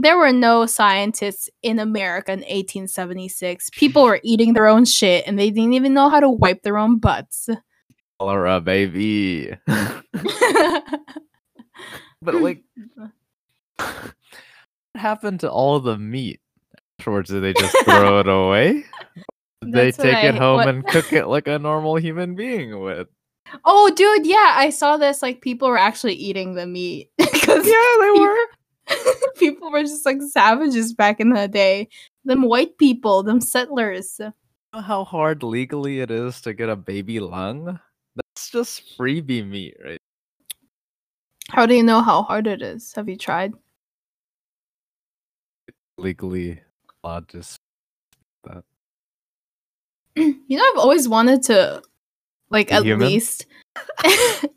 there 0.00 0.16
were 0.16 0.32
no 0.32 0.66
scientists 0.66 1.50
in 1.62 1.80
America 1.80 2.32
in 2.32 2.40
1876. 2.40 3.70
People 3.70 4.04
were 4.04 4.20
eating 4.22 4.52
their 4.52 4.68
own 4.68 4.84
shit 4.84 5.24
and 5.26 5.38
they 5.38 5.50
didn't 5.50 5.72
even 5.72 5.92
know 5.92 6.08
how 6.08 6.20
to 6.20 6.30
wipe 6.30 6.62
their 6.62 6.78
own 6.78 6.98
butts. 6.98 7.48
cholera, 8.20 8.60
baby. 8.60 9.56
but 9.66 10.04
like, 12.36 12.62
what 13.76 14.14
happened 14.94 15.40
to 15.40 15.50
all 15.50 15.80
the 15.80 15.98
meat? 15.98 16.40
Afterwards, 16.98 17.30
did 17.30 17.42
they 17.42 17.52
just 17.52 17.76
throw 17.84 18.20
it 18.20 18.28
away? 18.28 18.84
They 19.60 19.90
take 19.90 20.14
I- 20.14 20.28
it 20.28 20.34
home 20.36 20.56
what- 20.58 20.68
and 20.68 20.86
cook 20.86 21.12
it 21.12 21.26
like 21.26 21.48
a 21.48 21.58
normal 21.58 21.96
human 21.96 22.34
being 22.36 22.78
would? 22.80 23.08
oh, 23.64 23.90
dude, 23.94 24.24
yeah, 24.26 24.52
I 24.56 24.70
saw 24.70 24.96
this. 24.96 25.20
Like, 25.20 25.40
people 25.40 25.68
were 25.68 25.76
actually 25.78 26.14
eating 26.14 26.54
the 26.54 26.66
meat 26.66 27.10
Yeah, 27.18 27.26
they 27.48 28.10
were. 28.14 28.36
people 29.36 29.70
were 29.72 29.82
just 29.82 30.06
like 30.06 30.22
savages 30.22 30.94
back 30.94 31.18
in 31.20 31.30
the 31.30 31.48
day. 31.48 31.88
Them 32.24 32.42
white 32.42 32.78
people, 32.78 33.22
them 33.24 33.40
settlers. 33.40 34.18
know 34.20 34.80
how 34.80 35.04
hard 35.04 35.42
legally 35.42 36.00
it 36.00 36.10
is 36.10 36.40
to 36.42 36.54
get 36.54 36.68
a 36.68 36.76
baby 36.76 37.20
lung? 37.20 37.78
That's 38.16 38.50
just 38.50 38.96
freebie 38.98 39.46
meat, 39.46 39.76
right? 39.84 39.98
How 41.50 41.66
do 41.66 41.74
you 41.74 41.82
know 41.82 42.00
how 42.00 42.22
hard 42.22 42.46
it 42.46 42.62
is? 42.62 42.92
Have 42.94 43.08
you 43.08 43.16
tried? 43.16 43.54
Legally 45.98 46.60
allowed 47.08 47.28
to. 47.28 47.38
s- 47.38 47.58
you 50.16 50.56
know, 50.58 50.64
I've 50.72 50.78
always 50.78 51.08
wanted 51.08 51.42
to, 51.44 51.80
like, 52.50 52.68
Be 52.68 52.74
at 52.74 52.82
human? 52.84 53.06
least. 53.06 53.46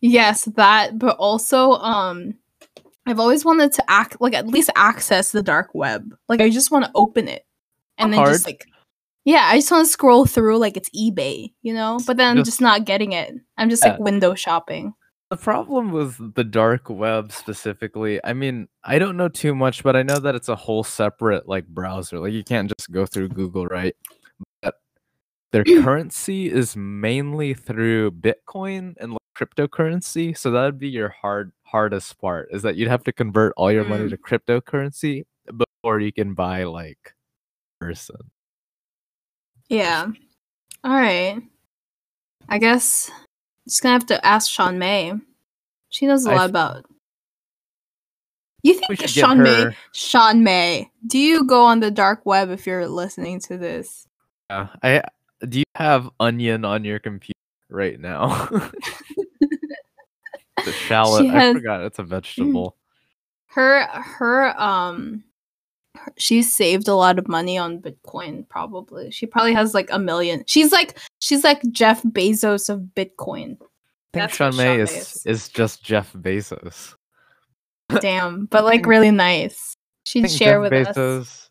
yes, 0.00 0.44
that, 0.56 0.98
but 0.98 1.16
also, 1.16 1.72
um, 1.72 2.34
I've 3.06 3.18
always 3.20 3.44
wanted 3.44 3.72
to 3.72 3.90
act 3.90 4.16
like 4.20 4.32
at 4.34 4.46
least 4.46 4.70
access 4.76 5.32
the 5.32 5.42
dark 5.42 5.70
web. 5.74 6.14
Like, 6.28 6.40
I 6.40 6.50
just 6.50 6.70
want 6.70 6.84
to 6.84 6.90
open 6.94 7.26
it 7.28 7.44
and 7.98 8.12
then 8.12 8.24
just 8.26 8.46
like, 8.46 8.64
yeah, 9.24 9.42
I 9.50 9.56
just 9.56 9.70
want 9.72 9.86
to 9.86 9.90
scroll 9.92 10.24
through 10.26 10.58
like 10.58 10.76
it's 10.76 10.90
eBay, 10.90 11.52
you 11.62 11.74
know. 11.74 11.98
But 12.06 12.16
then 12.16 12.28
I'm 12.30 12.36
Just- 12.38 12.50
just 12.52 12.60
not 12.60 12.84
getting 12.84 13.12
it. 13.12 13.34
I'm 13.58 13.70
just 13.70 13.82
like 13.84 13.98
window 13.98 14.34
shopping. 14.34 14.94
The 15.34 15.42
problem 15.42 15.90
with 15.90 16.34
the 16.36 16.44
dark 16.44 16.88
web 16.88 17.32
specifically, 17.32 18.20
I 18.24 18.34
mean, 18.34 18.68
I 18.84 19.00
don't 19.00 19.16
know 19.16 19.28
too 19.28 19.52
much, 19.52 19.82
but 19.82 19.96
I 19.96 20.04
know 20.04 20.20
that 20.20 20.36
it's 20.36 20.48
a 20.48 20.54
whole 20.54 20.84
separate 20.84 21.48
like 21.48 21.66
browser. 21.66 22.20
Like 22.20 22.32
you 22.32 22.44
can't 22.44 22.72
just 22.78 22.92
go 22.92 23.04
through 23.04 23.30
Google, 23.30 23.66
right? 23.66 23.96
But 24.62 24.76
their 25.50 25.64
currency 25.82 26.50
is 26.52 26.76
mainly 26.76 27.52
through 27.52 28.12
Bitcoin 28.12 28.94
and 28.98 29.12
like, 29.14 29.20
cryptocurrency. 29.36 30.38
So 30.38 30.52
that 30.52 30.62
would 30.62 30.78
be 30.78 30.88
your 30.88 31.08
hard 31.08 31.50
hardest 31.64 32.16
part 32.20 32.48
is 32.52 32.62
that 32.62 32.76
you'd 32.76 32.88
have 32.88 33.02
to 33.02 33.12
convert 33.12 33.54
all 33.56 33.72
your 33.72 33.84
money 33.84 34.04
Mm. 34.04 34.10
to 34.10 34.16
cryptocurrency 34.16 35.24
before 35.56 35.98
you 35.98 36.12
can 36.12 36.34
buy 36.34 36.62
like 36.62 37.12
person. 37.80 38.16
Yeah. 39.68 40.06
All 40.84 40.92
right. 40.94 41.42
I 42.48 42.58
guess 42.58 43.10
just 43.66 43.82
gonna 43.82 43.94
have 43.94 44.06
to 44.06 44.26
ask 44.26 44.50
Sean 44.50 44.78
May. 44.78 45.12
She 45.88 46.06
knows 46.06 46.26
a 46.26 46.30
I 46.30 46.36
lot 46.36 46.50
about. 46.50 46.86
You 48.62 48.74
think 48.74 49.08
Sean 49.08 49.42
May? 49.42 49.76
Sean 49.92 50.42
May, 50.42 50.90
do 51.06 51.18
you 51.18 51.44
go 51.44 51.64
on 51.64 51.80
the 51.80 51.90
dark 51.90 52.24
web 52.24 52.50
if 52.50 52.66
you're 52.66 52.88
listening 52.88 53.40
to 53.40 53.58
this? 53.58 54.08
Yeah, 54.50 54.68
I 54.82 55.02
do 55.46 55.58
you 55.58 55.64
have 55.74 56.08
onion 56.20 56.64
on 56.64 56.84
your 56.84 56.98
computer 56.98 57.38
right 57.68 58.00
now? 58.00 58.46
the 60.64 60.72
shallot. 60.72 61.26
I 61.26 61.52
forgot 61.52 61.82
it's 61.82 61.98
a 61.98 62.02
vegetable. 62.02 62.76
Her, 63.46 63.86
her, 63.86 64.60
um, 64.60 65.24
she's 66.16 66.52
saved 66.52 66.88
a 66.88 66.94
lot 66.94 67.18
of 67.18 67.28
money 67.28 67.58
on 67.58 67.80
Bitcoin. 67.80 68.48
Probably, 68.48 69.10
she 69.10 69.26
probably 69.26 69.54
has 69.54 69.74
like 69.74 69.88
a 69.90 69.98
million. 69.98 70.44
She's 70.46 70.72
like, 70.72 70.98
she's 71.20 71.44
like 71.44 71.62
Jeff 71.70 72.02
Bezos 72.02 72.68
of 72.68 72.80
Bitcoin. 72.94 73.52
I 73.52 74.16
think 74.16 74.30
That's 74.30 74.36
Sean 74.36 74.56
May 74.56 74.80
is, 74.80 74.92
is. 74.92 75.26
is 75.26 75.48
just 75.48 75.82
Jeff 75.82 76.12
Bezos. 76.12 76.94
Damn, 78.00 78.46
but 78.46 78.64
like 78.64 78.86
really 78.86 79.10
nice. 79.10 79.74
She'd 80.04 80.30
share 80.30 80.62
Jeff 80.62 80.70
with 80.70 80.96
us. 80.96 81.50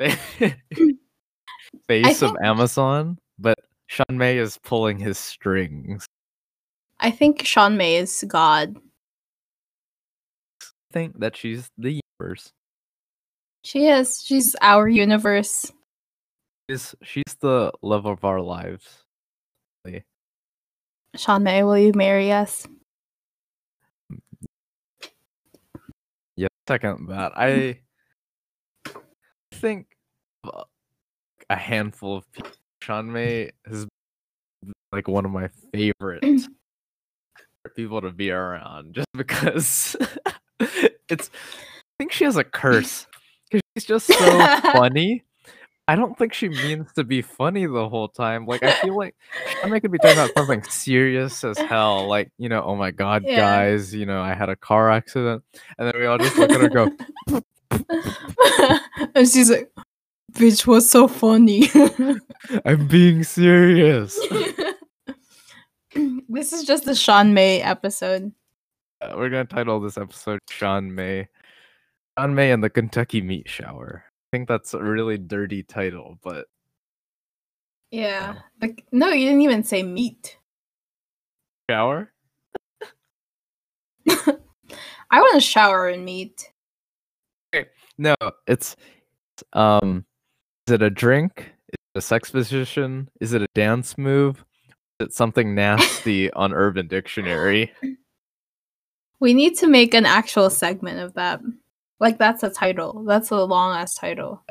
Bezos 0.00 0.14
is 0.40 0.54
face 1.88 2.22
of 2.22 2.36
Amazon, 2.42 3.18
but 3.38 3.58
Sean 3.86 4.18
May 4.18 4.38
is 4.38 4.58
pulling 4.62 4.98
his 4.98 5.18
strings. 5.18 6.06
I 7.00 7.10
think 7.10 7.44
Sean 7.44 7.76
May 7.76 7.96
is 7.96 8.24
God. 8.28 8.76
Think 10.92 11.18
that 11.20 11.36
she's 11.36 11.68
the 11.78 12.00
universe. 12.20 12.52
She 13.62 13.86
is. 13.86 14.22
She's 14.24 14.56
our 14.60 14.88
universe. 14.88 15.70
She's, 16.68 16.94
she's 17.02 17.36
the 17.40 17.72
love 17.82 18.06
of 18.06 18.24
our 18.24 18.40
lives. 18.40 19.04
Sean 21.16 21.42
May, 21.42 21.62
will 21.64 21.78
you 21.78 21.92
marry 21.94 22.30
us? 22.30 22.66
Yeah, 26.36 26.48
second 26.68 27.08
that. 27.08 27.32
I 27.36 27.80
think 29.52 29.86
a 31.50 31.56
handful 31.56 32.18
of 32.18 32.32
people. 32.32 32.52
Sean 32.80 33.12
May 33.12 33.50
is 33.66 33.86
like 34.92 35.08
one 35.08 35.24
of 35.24 35.32
my 35.32 35.50
favorite 35.72 36.22
people 37.76 38.00
to 38.00 38.10
be 38.10 38.30
around, 38.30 38.94
just 38.94 39.08
because 39.14 39.96
it's. 41.08 41.30
I 41.32 42.02
think 42.02 42.12
she 42.12 42.24
has 42.24 42.36
a 42.36 42.44
curse 42.44 43.06
she's 43.80 43.86
just 43.86 44.06
so 44.06 44.14
funny. 44.72 45.24
I 45.88 45.96
don't 45.96 46.16
think 46.16 46.32
she 46.32 46.48
means 46.48 46.92
to 46.92 47.02
be 47.02 47.20
funny 47.20 47.66
the 47.66 47.88
whole 47.88 48.06
time. 48.08 48.46
Like 48.46 48.62
I 48.62 48.72
feel 48.74 48.96
like 48.96 49.16
May 49.66 49.80
could 49.80 49.90
be 49.90 49.98
talking 49.98 50.18
about 50.18 50.30
something 50.36 50.62
serious 50.64 51.42
as 51.42 51.58
hell, 51.58 52.06
like 52.06 52.30
you 52.38 52.48
know, 52.48 52.62
oh 52.62 52.76
my 52.76 52.92
god, 52.92 53.24
Yeah. 53.26 53.36
guys, 53.36 53.92
you 53.92 54.06
know, 54.06 54.20
I 54.22 54.34
had 54.34 54.48
a 54.48 54.54
car 54.56 54.88
accident, 54.90 55.42
and 55.78 55.88
then 55.88 55.94
we 55.98 56.06
all 56.06 56.18
just 56.18 56.36
look 56.38 56.50
at 56.52 56.60
her 56.60 56.66
and 56.66 56.72
go, 57.30 57.40
and 59.16 59.28
she's 59.28 59.50
like, 59.50 59.68
bitch, 60.32 60.64
what's 60.66 60.88
so 60.88 61.08
funny? 61.08 61.68
I'm 62.64 62.86
being 62.86 63.24
serious. 63.24 64.16
this 66.28 66.52
is 66.52 66.64
just 66.64 66.84
the 66.84 66.94
Sean 66.94 67.34
May 67.34 67.62
episode. 67.62 68.32
Uh, 69.00 69.14
we're 69.16 69.30
gonna 69.30 69.44
title 69.44 69.80
this 69.80 69.98
episode 69.98 70.38
Sean 70.50 70.94
May. 70.94 71.26
May 72.18 72.52
and 72.52 72.62
the 72.62 72.70
Kentucky 72.70 73.20
Meat 73.22 73.48
Shower. 73.48 74.04
I 74.06 74.36
think 74.36 74.48
that's 74.48 74.74
a 74.74 74.82
really 74.82 75.18
dirty 75.18 75.62
title, 75.62 76.18
but 76.22 76.46
Yeah. 77.90 78.36
Like, 78.60 78.84
no, 78.92 79.08
you 79.08 79.26
didn't 79.26 79.42
even 79.42 79.64
say 79.64 79.82
meat. 79.82 80.38
shower? 81.68 82.12
I 84.08 85.20
want 85.20 85.34
to 85.34 85.40
shower 85.40 85.88
in 85.88 86.04
meat. 86.04 86.52
I 87.54 87.66
No, 87.98 88.14
it's 88.46 88.76
um 89.52 90.04
is 90.66 90.74
it 90.74 90.82
a 90.82 90.90
drink? 90.90 91.52
Is 91.68 91.78
it 91.94 91.98
a 91.98 92.00
sex 92.00 92.30
position? 92.30 93.08
Is 93.20 93.32
it 93.32 93.42
a 93.42 93.48
dance 93.54 93.98
move? 93.98 94.44
Is 95.00 95.08
it 95.08 95.12
something 95.14 95.54
nasty 95.54 96.30
on 96.34 96.52
Urban 96.52 96.86
Dictionary? 96.86 97.72
We 99.18 99.34
need 99.34 99.56
to 99.58 99.66
make 99.66 99.94
an 99.94 100.06
actual 100.06 100.50
segment 100.50 101.00
of 101.00 101.14
that. 101.14 101.40
Like 102.00 102.18
that's 102.18 102.42
a 102.42 102.50
title. 102.50 103.04
That's 103.04 103.30
a 103.30 103.44
long 103.44 103.76
ass 103.76 103.94
title. 103.94 104.42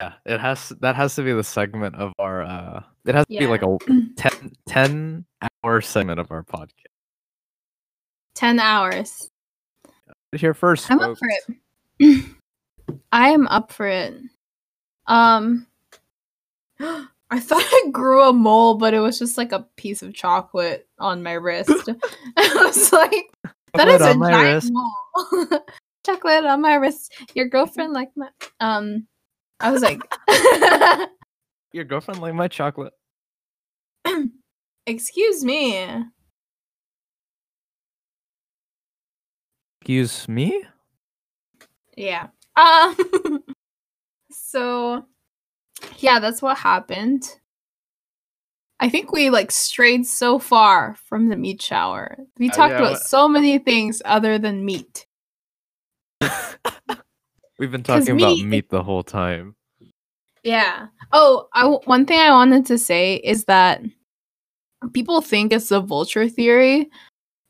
Yeah, 0.00 0.12
it 0.24 0.40
has 0.40 0.70
that 0.80 0.96
has 0.96 1.14
to 1.16 1.22
be 1.22 1.32
the 1.32 1.44
segment 1.44 1.96
of 1.96 2.12
our 2.18 2.42
uh 2.42 2.82
it 3.04 3.14
has 3.14 3.26
to 3.26 3.38
be 3.38 3.46
like 3.46 3.62
a 3.62 3.76
10, 4.16 4.52
10 4.66 5.24
hour 5.64 5.80
segment 5.80 6.20
of 6.20 6.30
our 6.30 6.42
podcast. 6.42 6.70
Ten 8.34 8.58
hours. 8.58 9.30
Here 10.32 10.54
first, 10.54 10.90
I'm 10.90 11.00
up 11.00 11.16
for 11.16 11.28
it. 11.28 12.24
I 13.12 13.30
am 13.30 13.46
up 13.48 13.72
for 13.72 13.86
it. 13.86 14.14
Um 15.06 15.66
I 16.80 17.40
thought 17.40 17.62
I 17.62 17.90
grew 17.90 18.28
a 18.28 18.32
mole, 18.32 18.74
but 18.74 18.94
it 18.94 19.00
was 19.00 19.18
just 19.18 19.38
like 19.38 19.52
a 19.52 19.66
piece 19.76 20.02
of 20.02 20.14
chocolate 20.14 20.86
on 20.98 21.22
my 21.22 21.32
wrist. 21.32 21.70
I 22.36 22.62
was 22.64 22.92
like, 22.92 23.30
that 23.74 23.88
is 23.88 24.00
a 24.00 24.14
giant 24.14 24.54
wrist. 24.54 24.72
mole. 24.72 25.60
chocolate 26.04 26.44
on 26.44 26.60
my 26.62 26.74
wrist. 26.74 27.12
Your 27.34 27.48
girlfriend 27.48 27.92
like 27.92 28.10
my 28.16 28.28
um 28.60 29.06
I 29.60 29.70
was 29.70 29.82
like 29.82 30.00
Your 31.72 31.84
girlfriend 31.84 32.20
like 32.20 32.34
my 32.34 32.48
chocolate. 32.48 32.92
excuse 34.86 35.44
me. 35.44 36.04
Excuse 39.80 40.28
me? 40.28 40.64
Yeah. 41.96 42.28
Um 42.56 42.96
so 44.30 45.04
yeah, 45.98 46.18
that's 46.20 46.42
what 46.42 46.58
happened. 46.58 47.38
I 48.80 48.88
think 48.88 49.12
we 49.12 49.30
like 49.30 49.50
strayed 49.50 50.06
so 50.06 50.38
far 50.38 50.96
from 51.06 51.28
the 51.28 51.36
meat 51.36 51.62
shower. 51.62 52.16
We 52.38 52.50
Uh, 52.50 52.52
talked 52.52 52.72
yeah, 52.72 52.78
about 52.80 52.98
so 53.00 53.28
many 53.28 53.58
things 53.58 54.02
other 54.04 54.38
than 54.38 54.64
meat. 54.64 55.06
We've 57.58 57.70
been 57.70 57.82
talking 57.82 58.10
about 58.10 58.36
meat- 58.36 58.46
meat 58.46 58.68
the 58.70 58.82
whole 58.82 59.02
time. 59.02 59.54
Yeah. 60.42 60.88
Oh, 61.12 61.48
I 61.54 61.66
one 61.66 62.04
thing 62.04 62.20
I 62.20 62.30
wanted 62.30 62.66
to 62.66 62.78
say 62.78 63.16
is 63.16 63.44
that 63.44 63.80
people 64.92 65.22
think 65.22 65.52
it's 65.52 65.68
the 65.68 65.80
vulture 65.80 66.28
theory, 66.28 66.90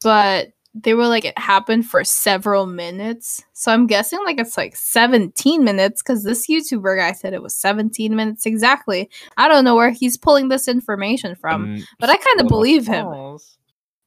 but 0.02 0.48
they 0.74 0.94
were 0.94 1.06
like 1.06 1.24
it 1.24 1.38
happened 1.38 1.86
for 1.86 2.04
several 2.04 2.66
minutes. 2.66 3.44
So 3.52 3.72
I'm 3.72 3.86
guessing 3.86 4.20
like 4.24 4.38
it's 4.38 4.56
like 4.56 4.76
17 4.76 5.64
minutes 5.64 6.02
because 6.02 6.24
this 6.24 6.46
YouTuber 6.48 6.98
guy 6.98 7.12
said 7.12 7.32
it 7.32 7.42
was 7.42 7.54
17 7.54 8.14
minutes 8.14 8.44
exactly. 8.46 9.08
I 9.36 9.48
don't 9.48 9.64
know 9.64 9.76
where 9.76 9.90
he's 9.90 10.16
pulling 10.16 10.48
this 10.48 10.68
information 10.68 11.34
from, 11.36 11.76
but 11.98 12.10
I 12.10 12.16
kind 12.16 12.40
of 12.40 12.48
believe 12.48 12.86
him. 12.86 13.06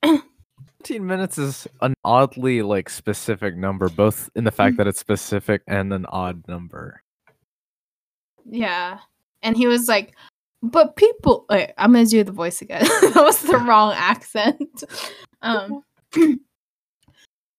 balls. 0.87 0.97
15 0.97 1.05
minutes 1.07 1.37
is 1.37 1.67
an 1.81 1.93
oddly 2.03 2.61
like 2.61 2.89
specific 2.89 3.55
number, 3.55 3.89
both 3.89 4.29
in 4.35 4.43
the 4.43 4.51
fact 4.51 4.75
Mm. 4.75 4.77
that 4.77 4.87
it's 4.87 4.99
specific 4.99 5.61
and 5.67 5.93
an 5.93 6.05
odd 6.09 6.47
number. 6.47 7.01
Yeah. 8.45 8.99
And 9.43 9.57
he 9.57 9.67
was 9.67 9.87
like, 9.87 10.15
but 10.63 10.95
people 10.95 11.45
wait, 11.49 11.73
I'm 11.77 11.93
gonna 11.93 12.05
do 12.05 12.23
the 12.23 12.31
voice 12.31 12.61
again. 12.61 12.81
that 13.01 13.15
was 13.15 13.41
the 13.41 13.57
wrong 13.67 13.93
accent. 13.95 14.83
Um 15.41 15.83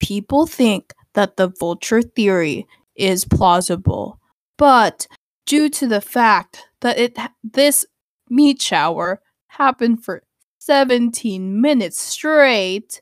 people 0.01 0.47
think 0.47 0.93
that 1.15 1.37
the 1.37 1.49
vulture 1.49 2.03
theory 2.03 2.67
is 2.97 3.25
plausible, 3.25 4.19
but 4.57 5.07
due 5.47 5.69
to 5.71 5.87
the 5.87 6.01
fact 6.01 6.67
that 6.81 6.99
it 6.99 7.17
this 7.45 7.87
meat 8.31 8.61
shower 8.61 9.21
happened 9.49 10.05
for 10.05 10.23
17 10.59 11.61
minutes 11.61 11.99
straight, 11.99 13.01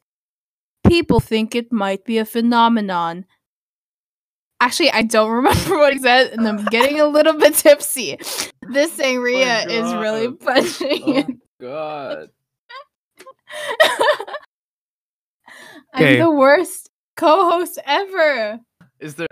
people 0.88 1.20
think 1.20 1.54
it 1.54 1.72
might 1.72 2.04
be 2.04 2.18
a 2.18 2.24
phenomenon. 2.24 3.24
Actually, 4.60 4.90
I 4.90 5.02
don't 5.02 5.30
remember 5.42 5.76
what 5.78 5.92
he 5.92 5.98
said, 5.98 6.32
and 6.32 6.46
I'm 6.46 6.64
getting 6.66 7.00
a 7.00 7.06
little 7.06 7.34
bit 7.34 7.54
tipsy. 7.54 8.16
This 8.16 8.52
oh 8.98 9.02
sangria 9.02 9.66
is 9.68 9.92
really 9.94 10.28
God. 10.28 10.40
punching. 10.40 11.02
Oh 11.06 11.26
god. 11.60 12.28
I'm 15.94 16.02
Okay. 16.02 16.18
the 16.18 16.30
worst 16.30 16.90
co-host 17.16 17.78
ever. 17.86 18.60
Is 19.00 19.14
there 19.14 19.26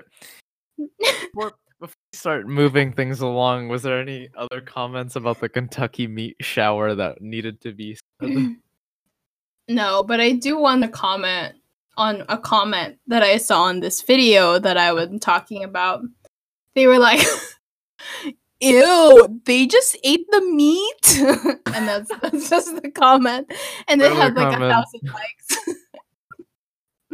before, 0.77 1.53
before 1.81 1.95
we 2.13 2.17
start 2.17 2.47
moving 2.47 2.93
things 2.93 3.21
along, 3.21 3.69
was 3.69 3.83
there 3.83 4.01
any 4.01 4.29
other 4.37 4.61
comments 4.61 5.17
about 5.17 5.41
the 5.41 5.49
Kentucky 5.49 6.07
meat 6.07 6.37
shower 6.41 6.95
that 6.95 7.21
needed 7.21 7.61
to 7.63 7.73
be 7.73 7.99
said? 8.23 8.57
No, 9.69 10.03
but 10.03 10.21
I 10.21 10.33
do 10.33 10.59
want 10.59 10.83
to 10.83 10.89
comment 10.89 11.55
on 11.97 12.25
a 12.29 12.37
comment 12.37 12.99
that 13.07 13.23
I 13.23 13.37
saw 13.37 13.63
on 13.65 13.81
this 13.81 14.03
video 14.03 14.59
that 14.59 14.77
I 14.77 14.93
was 14.93 15.09
talking 15.21 15.65
about. 15.65 16.03
They 16.75 16.87
were 16.87 16.99
like, 16.99 17.25
"Ew, 18.61 19.41
they 19.45 19.67
just 19.67 19.97
ate 20.05 20.27
the 20.31 20.41
meat," 20.41 21.19
and 21.75 21.89
that's 21.89 22.11
that's 22.23 22.51
just 22.51 22.83
the 22.83 22.91
comment, 22.91 23.53
and 23.89 24.03
it 24.03 24.13
had 24.13 24.35
like 24.35 24.57
a 24.57 24.69
thousand 24.69 25.01
likes. 25.05 25.77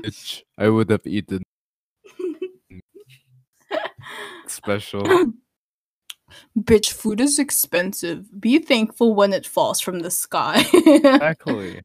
Bitch, 0.01 0.43
I 0.57 0.69
would 0.69 0.91
have 0.91 1.07
eaten 1.07 1.43
special. 4.47 5.05
Bitch, 6.59 6.93
food 6.93 7.21
is 7.21 7.39
expensive. 7.39 8.41
Be 8.41 8.59
thankful 8.59 9.15
when 9.15 9.33
it 9.33 9.47
falls 9.47 9.81
from 9.81 10.01
the 10.01 10.11
sky. 10.11 10.65
Exactly. 10.73 11.83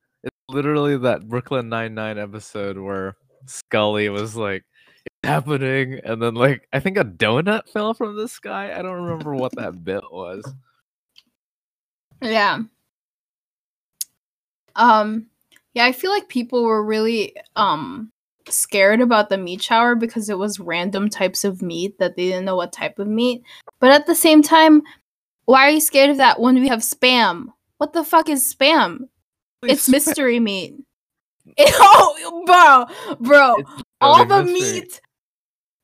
Literally 0.49 0.97
that 0.97 1.27
Brooklyn 1.27 1.69
Nine 1.69 1.95
Nine 1.95 2.17
episode 2.17 2.77
where 2.77 3.15
Scully 3.45 4.09
was 4.09 4.35
like, 4.35 4.63
"It's 5.05 5.29
happening," 5.29 5.99
and 6.03 6.21
then 6.21 6.35
like 6.35 6.67
I 6.71 6.79
think 6.79 6.97
a 6.97 7.05
donut 7.05 7.67
fell 7.69 7.93
from 7.93 8.15
the 8.15 8.27
sky. 8.27 8.77
I 8.77 8.81
don't 8.81 9.03
remember 9.03 9.33
what 9.33 9.55
that 9.55 9.83
bit 9.83 10.03
was. 10.11 10.45
Yeah. 12.21 12.59
Um 14.75 15.27
yeah, 15.73 15.85
I 15.85 15.91
feel 15.91 16.11
like 16.11 16.29
people 16.29 16.63
were 16.63 16.83
really 16.83 17.35
um 17.55 18.11
scared 18.49 19.01
about 19.01 19.29
the 19.29 19.37
meat 19.37 19.61
shower 19.61 19.95
because 19.95 20.29
it 20.29 20.37
was 20.37 20.59
random 20.59 21.09
types 21.09 21.43
of 21.43 21.61
meat 21.61 21.97
that 21.99 22.15
they 22.15 22.27
didn't 22.27 22.45
know 22.45 22.55
what 22.55 22.71
type 22.71 22.99
of 22.99 23.07
meat. 23.07 23.43
But 23.79 23.91
at 23.91 24.05
the 24.05 24.15
same 24.15 24.41
time, 24.41 24.83
why 25.45 25.67
are 25.67 25.71
you 25.71 25.81
scared 25.81 26.09
of 26.09 26.17
that 26.17 26.39
when 26.39 26.55
we 26.55 26.67
have 26.67 26.79
spam? 26.79 27.47
What 27.77 27.93
the 27.93 28.03
fuck 28.03 28.29
is 28.29 28.53
spam? 28.53 29.09
It's 29.69 29.89
mystery 29.89 30.39
meat. 30.39 30.75
oh, 31.59 32.43
bro, 32.45 33.15
bro, 33.19 33.55
It's 33.57 33.83
all 34.01 34.25
the 34.25 34.43
mystery. 34.43 34.71
meat, 34.81 35.01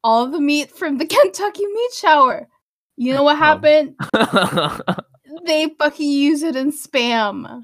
all 0.03 0.27
the 0.27 0.39
meat 0.39 0.71
from 0.71 0.97
the 0.97 1.05
Kentucky 1.07 1.65
meat 1.65 1.93
shower. 1.93 2.47
You 2.97 3.13
know 3.13 3.23
what 3.23 3.37
happened? 3.37 3.95
They 5.45 5.69
fucking 5.79 6.09
use 6.09 6.43
it 6.43 6.55
in 6.55 6.71
spam. 6.71 7.63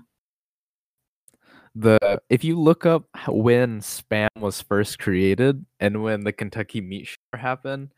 the 1.75 2.19
if 2.29 2.43
you 2.43 2.59
look 2.59 2.85
up 2.85 3.03
when 3.27 3.81
spam 3.81 4.29
was 4.39 4.61
first 4.61 4.97
created 4.99 5.63
and 5.79 6.01
when 6.01 6.23
the 6.23 6.31
Kentucky 6.31 6.81
meat 6.81 7.07
shower 7.07 7.39
happened, 7.39 7.91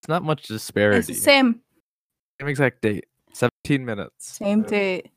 it's 0.00 0.08
not 0.08 0.22
much 0.22 0.44
disparity. 0.44 0.98
It's 0.98 1.08
the 1.08 1.14
same. 1.14 1.60
Same 2.40 2.48
exact 2.48 2.82
date, 2.82 3.06
seventeen 3.32 3.84
minutes. 3.84 4.36
Same 4.36 4.62
date. 4.62 5.10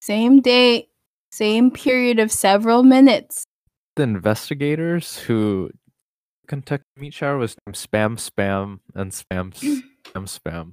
Same 0.00 0.40
date. 0.40 0.89
Same 1.30 1.70
period 1.70 2.18
of 2.18 2.32
several 2.32 2.82
minutes. 2.82 3.44
The 3.96 4.02
investigators 4.02 5.18
who 5.18 5.70
Kentucky 6.48 6.84
meat 6.96 7.14
shower 7.14 7.38
was 7.38 7.54
spam, 7.70 8.16
spam, 8.16 8.80
and 8.94 9.12
spam, 9.12 9.54
spam, 9.54 9.82
spam. 10.14 10.72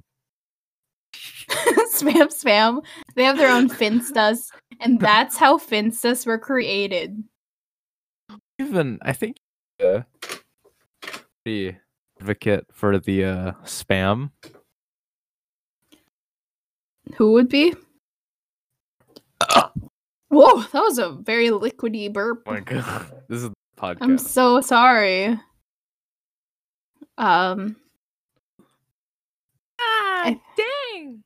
spam 1.94 2.28
spam. 2.28 2.82
They 3.14 3.24
have 3.24 3.38
their 3.38 3.50
own 3.50 3.68
finstas. 3.80 4.48
And 4.80 4.98
that's 5.00 5.36
how 5.36 5.58
finstas 5.58 6.26
were 6.26 6.38
created. 6.38 7.22
Even 8.58 8.98
I 9.02 9.12
think 9.12 9.36
uh, 9.84 10.02
the 11.44 11.76
advocate 12.20 12.66
for 12.72 12.98
the 12.98 13.24
uh, 13.24 13.52
spam. 13.64 14.30
Who 17.16 17.32
would 17.32 17.48
be? 17.48 17.74
Whoa, 20.28 20.62
that 20.62 20.80
was 20.80 20.98
a 20.98 21.12
very 21.12 21.48
liquidy 21.48 22.12
burp. 22.12 22.42
Oh 22.46 22.52
my 22.52 22.60
god, 22.60 23.22
this 23.28 23.42
is 23.42 23.48
the 23.48 23.54
podcast. 23.78 23.98
I'm 24.02 24.18
so 24.18 24.60
sorry. 24.60 25.38
Um 27.16 27.76
I- 29.80 30.40
dang! 30.56 31.22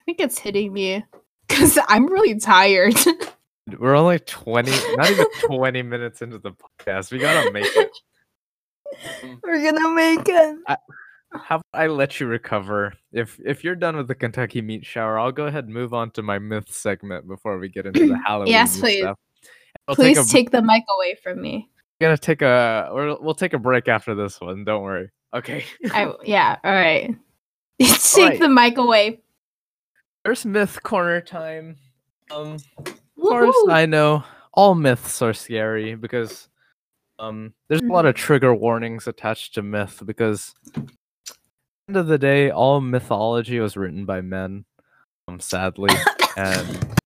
I 0.00 0.04
think 0.04 0.20
it's 0.20 0.38
hitting 0.38 0.72
me 0.72 1.04
because 1.48 1.78
I'm 1.88 2.06
really 2.06 2.38
tired. 2.38 2.94
We're 3.78 3.94
only 3.94 4.18
twenty, 4.18 4.72
not 4.96 5.10
even 5.10 5.26
twenty 5.46 5.82
minutes 5.82 6.20
into 6.20 6.38
the 6.38 6.52
podcast. 6.52 7.10
We 7.10 7.18
gotta 7.18 7.50
make 7.50 7.64
it. 7.74 7.90
We're 9.42 9.62
gonna 9.72 9.90
make 9.94 10.28
it. 10.28 10.56
How 11.34 11.56
about 11.56 11.64
I 11.74 11.86
let 11.88 12.20
you 12.20 12.26
recover? 12.26 12.92
If 13.12 13.40
if 13.44 13.64
you're 13.64 13.74
done 13.74 13.96
with 13.96 14.08
the 14.08 14.14
Kentucky 14.14 14.62
meat 14.62 14.84
shower, 14.86 15.18
I'll 15.18 15.32
go 15.32 15.46
ahead 15.46 15.64
and 15.64 15.74
move 15.74 15.92
on 15.92 16.10
to 16.12 16.22
my 16.22 16.38
myth 16.38 16.72
segment 16.72 17.26
before 17.26 17.58
we 17.58 17.68
get 17.68 17.86
into 17.86 18.06
the 18.08 18.18
Halloween 18.24 18.48
Yes, 18.52 18.78
please. 18.78 19.00
stuff. 19.00 19.18
I'll 19.88 19.96
Please 19.96 20.16
take 20.16 20.26
a, 20.26 20.28
take 20.30 20.50
the 20.50 20.62
mic 20.62 20.84
away 20.96 21.16
from 21.22 21.42
me. 21.42 21.68
gonna 22.00 22.16
take 22.16 22.40
a 22.42 22.88
we're, 22.92 23.18
we'll 23.20 23.34
take 23.34 23.52
a 23.52 23.58
break 23.58 23.88
after 23.88 24.14
this 24.14 24.40
one. 24.40 24.64
Don't 24.64 24.82
worry. 24.82 25.10
Okay. 25.34 25.64
I, 25.92 26.12
yeah, 26.24 26.56
all 26.64 26.72
right. 26.72 27.14
take 27.80 28.18
Alright. 28.18 28.40
the 28.40 28.48
mic 28.48 28.78
away. 28.78 29.20
There's 30.24 30.46
myth 30.46 30.82
corner 30.82 31.20
time. 31.20 31.76
Um, 32.30 32.56
Of 32.78 32.94
course, 33.20 33.54
Woohoo. 33.66 33.72
I 33.72 33.84
know 33.86 34.22
all 34.54 34.74
myths 34.74 35.20
are 35.20 35.34
scary 35.34 35.96
because 35.96 36.48
um, 37.18 37.52
there's 37.68 37.82
a 37.82 37.86
lot 37.92 38.06
of 38.06 38.14
trigger 38.14 38.54
warnings 38.54 39.06
attached 39.06 39.54
to 39.54 39.62
myth 39.62 40.00
because 40.06 40.54
end 41.88 41.96
of 41.96 42.06
the 42.06 42.18
day, 42.18 42.50
all 42.50 42.80
mythology 42.80 43.60
was 43.60 43.76
written 43.76 44.04
by 44.04 44.20
men. 44.20 44.64
Um, 45.28 45.40
sadly, 45.40 45.94
and 46.36 46.96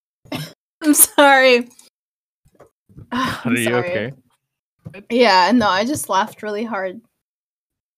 I'm 0.83 0.95
sorry. 0.95 1.59
Are 3.13 3.41
I'm 3.45 3.57
you 3.57 3.65
sorry. 3.65 3.91
okay? 3.91 4.13
Yeah, 5.11 5.51
no, 5.53 5.69
I 5.69 5.85
just 5.85 6.09
laughed 6.09 6.43
really 6.43 6.65
hard. 6.65 7.01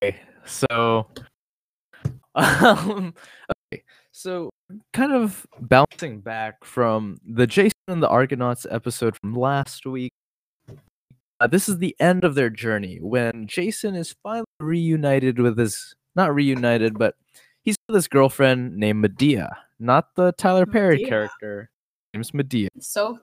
Okay, 0.03 0.19
so, 0.45 1.07
um, 2.35 3.15
okay, 3.73 3.83
so 4.13 4.51
kind 4.93 5.13
of 5.13 5.47
bouncing 5.61 6.21
back 6.21 6.65
from 6.65 7.19
the 7.27 7.47
Jason 7.47 7.73
and 7.89 8.03
the 8.03 8.09
Argonauts 8.09 8.67
episode 8.71 9.17
from 9.21 9.35
last 9.35 9.87
week. 9.87 10.13
Uh, 11.41 11.47
this 11.47 11.71
is 11.71 11.79
the 11.79 11.97
end 11.99 12.25
of 12.25 12.35
their 12.35 12.51
journey 12.51 12.99
when 13.01 13.47
Jason 13.47 13.95
is 13.95 14.15
finally 14.23 14.45
reunited 14.59 15.39
with 15.39 15.57
his 15.57 15.95
not 16.17 16.35
reunited, 16.35 16.99
but 16.99 17.15
he's 17.63 17.77
with 17.89 17.95
his 17.97 18.09
girlfriend 18.09 18.77
named 18.77 19.01
Medea, 19.01 19.51
not 19.79 20.15
the 20.17 20.33
Tyler 20.33 20.67
Perry 20.67 20.97
Medea. 20.97 21.09
character. 21.09 21.71
Name's 22.15 22.35
Medea. 22.35 22.69
So, 22.81 23.19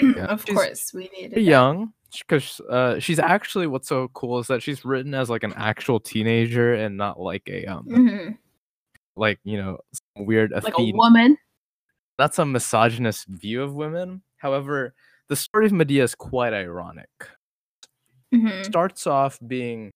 Yeah, 0.00 0.24
of 0.26 0.44
she's 0.46 0.54
course, 0.54 0.92
we 0.94 1.02
need 1.04 1.30
Pretty 1.30 1.34
that. 1.36 1.40
young 1.42 1.92
because 2.28 2.60
uh, 2.68 2.98
she's 2.98 3.18
actually 3.18 3.66
what's 3.66 3.88
so 3.88 4.08
cool 4.08 4.38
is 4.38 4.46
that 4.48 4.62
she's 4.62 4.84
written 4.84 5.14
as 5.14 5.30
like 5.30 5.44
an 5.44 5.54
actual 5.56 5.98
teenager 5.98 6.74
and 6.74 6.96
not 6.96 7.18
like 7.18 7.42
a 7.48 7.64
um 7.66 7.86
Mhm. 7.88 8.36
like 9.16 9.38
you 9.44 9.56
know 9.56 9.78
some 10.16 10.26
weird 10.26 10.50
Like 10.52 10.74
a 10.78 10.92
woman. 10.92 11.38
That's 12.18 12.38
a 12.38 12.44
misogynist 12.44 13.26
view 13.28 13.62
of 13.62 13.74
women. 13.74 14.22
However, 14.36 14.94
the 15.28 15.36
story 15.36 15.64
of 15.66 15.72
Medea 15.72 16.02
is 16.04 16.14
quite 16.14 16.52
ironic. 16.52 17.08
Mhm. 18.34 18.64
Starts 18.66 19.06
off 19.06 19.38
being 19.46 19.90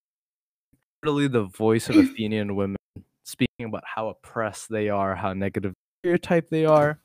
really 1.04 1.28
the 1.28 1.44
voice 1.44 1.88
of 1.88 1.96
Athenian 1.96 2.56
women, 2.56 2.76
speaking 3.24 3.66
about 3.66 3.84
how 3.86 4.08
oppressed 4.08 4.68
they 4.70 4.88
are, 4.88 5.14
how 5.14 5.32
negative 5.32 5.72
stereotype 6.00 6.48
they 6.50 6.64
are. 6.64 7.00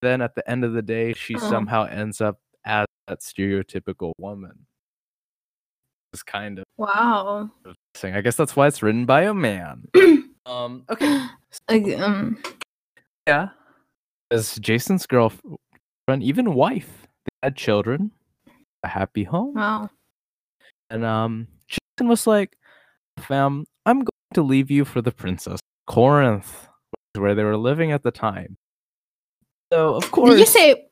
Then 0.00 0.20
at 0.20 0.34
the 0.34 0.48
end 0.50 0.64
of 0.64 0.72
the 0.72 0.82
day, 0.82 1.12
she 1.12 1.36
Oh. 1.36 1.38
somehow 1.38 1.84
ends 1.86 2.20
up 2.20 2.38
as 2.64 2.86
that 3.06 3.20
stereotypical 3.20 4.12
woman. 4.18 4.66
It's 6.12 6.22
kind 6.22 6.58
of 6.58 6.64
Wow. 6.76 7.50
I 8.02 8.20
guess 8.20 8.36
that's 8.36 8.54
why 8.56 8.66
it's 8.66 8.82
written 8.82 9.06
by 9.06 9.22
a 9.22 9.32
man. 9.34 9.84
um, 10.46 10.84
okay. 10.90 11.28
Um, 11.96 12.42
Yeah. 13.26 13.50
As 14.30 14.56
Jason's 14.58 15.06
girlfriend, 15.06 15.58
even 16.20 16.54
wife, 16.54 17.06
they 17.24 17.46
had 17.46 17.56
children, 17.56 18.10
a 18.82 18.88
happy 18.88 19.24
home. 19.24 19.54
wow. 19.54 19.88
And 20.90 21.04
um 21.04 21.46
Jason 21.68 22.08
was 22.08 22.26
like, 22.26 22.56
fam, 23.22 23.64
I'm 23.86 23.98
going 23.98 24.08
to 24.34 24.42
leave 24.42 24.70
you 24.70 24.84
for 24.84 25.00
the 25.02 25.12
princess. 25.12 25.60
Corinth, 25.86 26.68
where 27.16 27.34
they 27.34 27.44
were 27.44 27.56
living 27.56 27.92
at 27.92 28.02
the 28.02 28.10
time. 28.10 28.56
So 29.72 29.94
of 29.94 30.10
course 30.10 30.30
Did 30.30 30.40
you 30.40 30.46
say? 30.46 30.86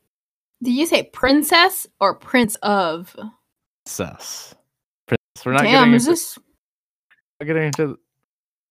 Did 0.62 0.72
you 0.72 0.86
say 0.86 1.04
princess 1.12 1.86
or 2.00 2.14
prince 2.14 2.56
of? 2.56 3.14
princess. 3.84 4.54
Princess. 5.06 5.44
We're 5.44 5.52
not 5.52 5.62
Damn, 5.62 5.72
getting 5.72 5.94
is 5.94 6.06
into, 6.06 6.12
this 6.12 6.38
not 7.40 7.46
getting 7.46 7.64
into 7.64 7.98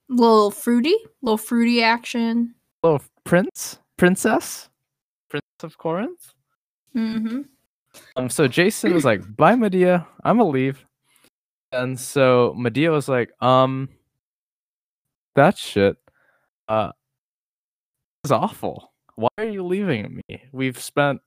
little 0.09 0.51
fruity? 0.51 0.95
Little 1.21 1.37
fruity 1.37 1.83
action. 1.83 2.55
Little 2.83 3.01
prince? 3.23 3.79
Princess? 3.97 4.69
Prince 5.29 5.43
of 5.63 5.77
Corinth? 5.77 6.33
Mm-hmm. 6.95 7.41
Um, 8.15 8.29
so 8.29 8.47
Jason 8.47 8.93
was 8.93 9.05
like, 9.05 9.21
"Bye, 9.35 9.55
Medea. 9.55 10.07
I'm 10.23 10.37
gonna 10.37 10.49
leave." 10.49 10.85
And 11.71 11.99
so 11.99 12.53
Medea 12.57 12.91
was 12.91 13.07
like, 13.07 13.31
"Um, 13.41 13.89
that 15.35 15.57
shit, 15.57 15.97
uh, 16.69 16.91
is 18.23 18.31
awful. 18.31 18.93
Why 19.15 19.29
are 19.37 19.45
you 19.45 19.63
leaving 19.65 20.21
me? 20.29 20.43
We've 20.51 20.79
spent 20.79 21.21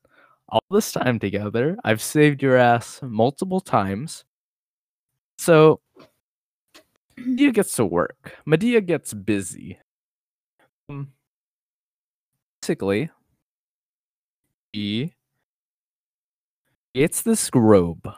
all 0.48 0.62
this 0.70 0.92
time 0.92 1.18
together. 1.18 1.76
I've 1.84 2.02
saved 2.02 2.42
your 2.42 2.56
ass 2.56 3.00
multiple 3.02 3.60
times. 3.60 4.24
So 5.38 5.80
Medea 7.16 7.52
gets 7.52 7.74
to 7.76 7.84
work. 7.86 8.36
Medea 8.44 8.80
gets 8.82 9.14
busy. 9.14 9.78
Um, 10.88 11.12
basically, 12.60 13.10
she 14.74 15.14
creates 16.94 17.22
this 17.22 17.50
robe. 17.54 18.08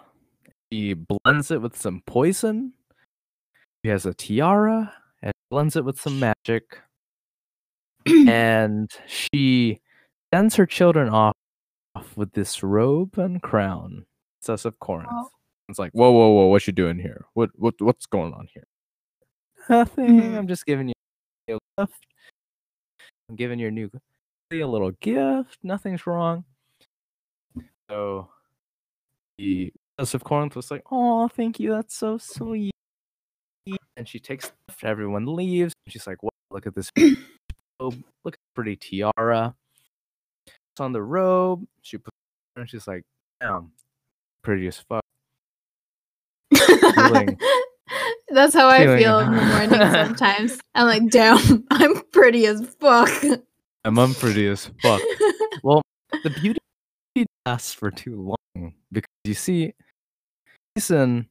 She 0.75 0.95
blends 0.95 1.53
it 1.53 1.63
with 1.63 1.77
some 1.77 2.03
poison. 2.05 2.73
She 3.85 3.91
has 3.91 4.07
a 4.07 4.13
tiara 4.13 4.93
and 5.23 5.33
blends 5.49 5.77
it 5.77 5.85
with 5.85 6.01
some 6.01 6.19
magic. 6.19 6.81
and 8.07 8.91
she 9.07 9.81
sends 10.35 10.57
her 10.57 10.67
children 10.67 11.09
off 11.11 11.37
with 12.17 12.33
this 12.33 12.65
robe 12.65 13.17
and 13.19 13.41
crown. 13.41 14.05
Princess 14.41 14.65
of 14.65 14.77
Corinth. 14.81 15.11
Oh. 15.13 15.29
It's 15.69 15.79
like, 15.79 15.93
whoa, 15.93 16.11
whoa, 16.11 16.31
whoa, 16.31 16.47
what 16.47 16.67
you 16.67 16.73
doing 16.73 16.99
here? 16.99 17.25
What 17.35 17.51
what 17.55 17.75
what's 17.79 18.07
going 18.07 18.35
on 18.35 18.49
here? 18.53 18.67
Nothing. 19.71 20.23
Mhm. 20.23 20.37
I'm 20.37 20.49
just 20.49 20.67
giving 20.67 20.89
you 20.89 20.95
a 21.51 21.59
gift. 21.79 22.05
I'm 23.29 23.37
giving 23.37 23.61
your 23.61 23.71
new 23.71 23.89
a 24.51 24.57
little 24.65 24.91
gift. 25.01 25.57
Nothing's 25.63 26.05
wrong. 26.05 26.45
So 27.89 28.29
the 29.39 29.73
Of 29.99 30.25
Corinth 30.25 30.57
was 30.57 30.71
like, 30.71 30.83
"Oh, 30.91 31.29
thank 31.29 31.61
you. 31.61 31.71
That's 31.71 31.97
so 31.97 32.19
sweet." 32.19 32.73
And 33.97 34.09
she 34.09 34.19
takes 34.19 34.51
gift, 34.69 34.85
everyone 34.85 35.25
leaves. 35.37 35.73
and 35.87 35.93
She's 35.93 36.07
like, 36.07 36.23
"Wow, 36.23 36.31
look 36.51 36.67
at 36.67 36.75
this 36.75 36.91
robe. 37.81 38.03
Look 38.25 38.35
at 38.35 38.41
pretty 38.55 38.77
tiara. 38.77 39.55
It's 40.47 40.81
on 40.81 40.93
the 40.93 41.03
robe." 41.03 41.65
She 41.83 41.97
puts 41.99 42.09
it 42.17 42.59
on, 42.59 42.63
and 42.63 42.71
she's 42.71 42.89
like, 42.89 43.03
"Damn, 43.41 43.71
pretty 44.43 44.67
as 44.67 44.79
fuck." 44.81 45.03
That's 48.29 48.55
how 48.55 48.69
I 48.69 48.85
feel 48.99 49.21
in 49.21 49.31
the 49.33 49.43
morning 49.43 49.71
sometimes. 49.93 50.59
I'm 50.75 50.87
like, 50.87 51.09
damn, 51.11 51.65
I'm 51.71 52.03
pretty 52.13 52.47
as 52.47 52.67
fuck. 52.81 53.11
I'm 53.85 53.99
I'm 53.99 54.15
pretty 54.15 54.49
as 54.49 54.71
fuck. 54.83 55.01
Well, 55.63 55.83
the 56.25 56.31
beauty 56.31 56.59
didn't 57.15 57.29
last 57.47 57.77
for 57.77 57.91
too 57.91 58.17
long 58.57 58.75
because 58.91 59.11
you 59.25 59.35
see, 59.35 59.75
Jason 60.77 61.29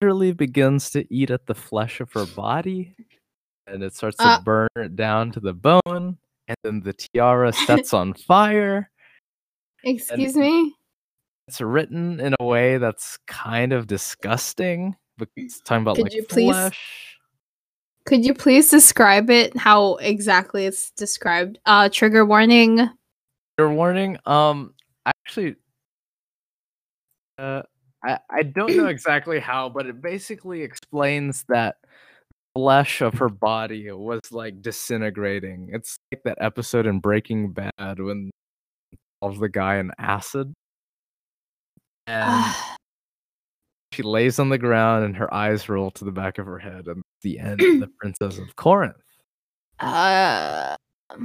literally 0.00 0.32
begins 0.32 0.90
to 0.90 1.06
eat 1.14 1.30
at 1.30 1.46
the 1.46 1.54
flesh 1.54 2.00
of 2.00 2.12
her 2.12 2.26
body, 2.26 2.94
and 3.66 3.82
it 3.82 3.94
starts 3.94 4.16
to 4.18 4.24
Uh. 4.24 4.40
burn 4.42 4.68
it 4.76 4.96
down 4.96 5.30
to 5.32 5.40
the 5.40 5.54
bone, 5.54 6.18
and 6.48 6.56
then 6.62 6.80
the 6.80 6.92
tiara 6.92 7.52
sets 7.52 7.92
on 7.94 8.12
fire. 8.14 8.90
Excuse 9.84 10.36
me? 10.36 10.74
It's 11.48 11.60
written 11.60 12.20
in 12.20 12.34
a 12.38 12.44
way 12.44 12.78
that's 12.78 13.18
kind 13.26 13.72
of 13.72 13.86
disgusting. 13.86 14.94
Because 15.18 15.32
it's 15.36 15.60
talking 15.60 15.82
about 15.82 15.96
Could 15.96 16.04
like 16.04 16.14
you 16.14 16.24
please- 16.24 16.50
flesh. 16.50 17.18
Could 18.04 18.24
you 18.24 18.34
please 18.34 18.68
describe 18.68 19.30
it 19.30 19.56
how 19.56 19.94
exactly 19.96 20.66
it's 20.66 20.90
described? 20.92 21.58
Uh 21.66 21.88
trigger 21.88 22.24
warning. 22.26 22.88
Your 23.58 23.70
warning. 23.72 24.18
Um, 24.26 24.74
actually, 25.06 25.54
uh, 27.38 27.62
I 28.04 28.18
I 28.30 28.42
don't 28.42 28.76
know 28.76 28.86
exactly 28.86 29.38
how, 29.38 29.68
but 29.68 29.86
it 29.86 30.00
basically 30.02 30.62
explains 30.62 31.44
that 31.48 31.76
flesh 32.54 33.00
of 33.00 33.14
her 33.14 33.28
body 33.28 33.90
was 33.90 34.20
like 34.30 34.62
disintegrating. 34.62 35.70
It's 35.72 35.96
like 36.12 36.22
that 36.24 36.38
episode 36.40 36.86
in 36.86 37.00
Breaking 37.00 37.52
Bad 37.52 37.98
when 38.00 38.30
of 39.22 39.38
the 39.38 39.48
guy 39.48 39.76
in 39.76 39.92
acid, 39.98 40.52
and 42.06 42.54
she 43.92 44.02
lays 44.02 44.38
on 44.38 44.48
the 44.48 44.58
ground 44.58 45.04
and 45.04 45.16
her 45.16 45.32
eyes 45.32 45.68
roll 45.68 45.90
to 45.92 46.04
the 46.04 46.12
back 46.12 46.38
of 46.38 46.46
her 46.46 46.58
head, 46.58 46.86
and 46.88 47.02
the 47.22 47.38
end 47.38 47.60
of 47.60 47.80
the 47.80 47.86
Princess 48.00 48.38
of 48.38 48.56
Corinth. 48.56 48.96
uh 49.80 50.76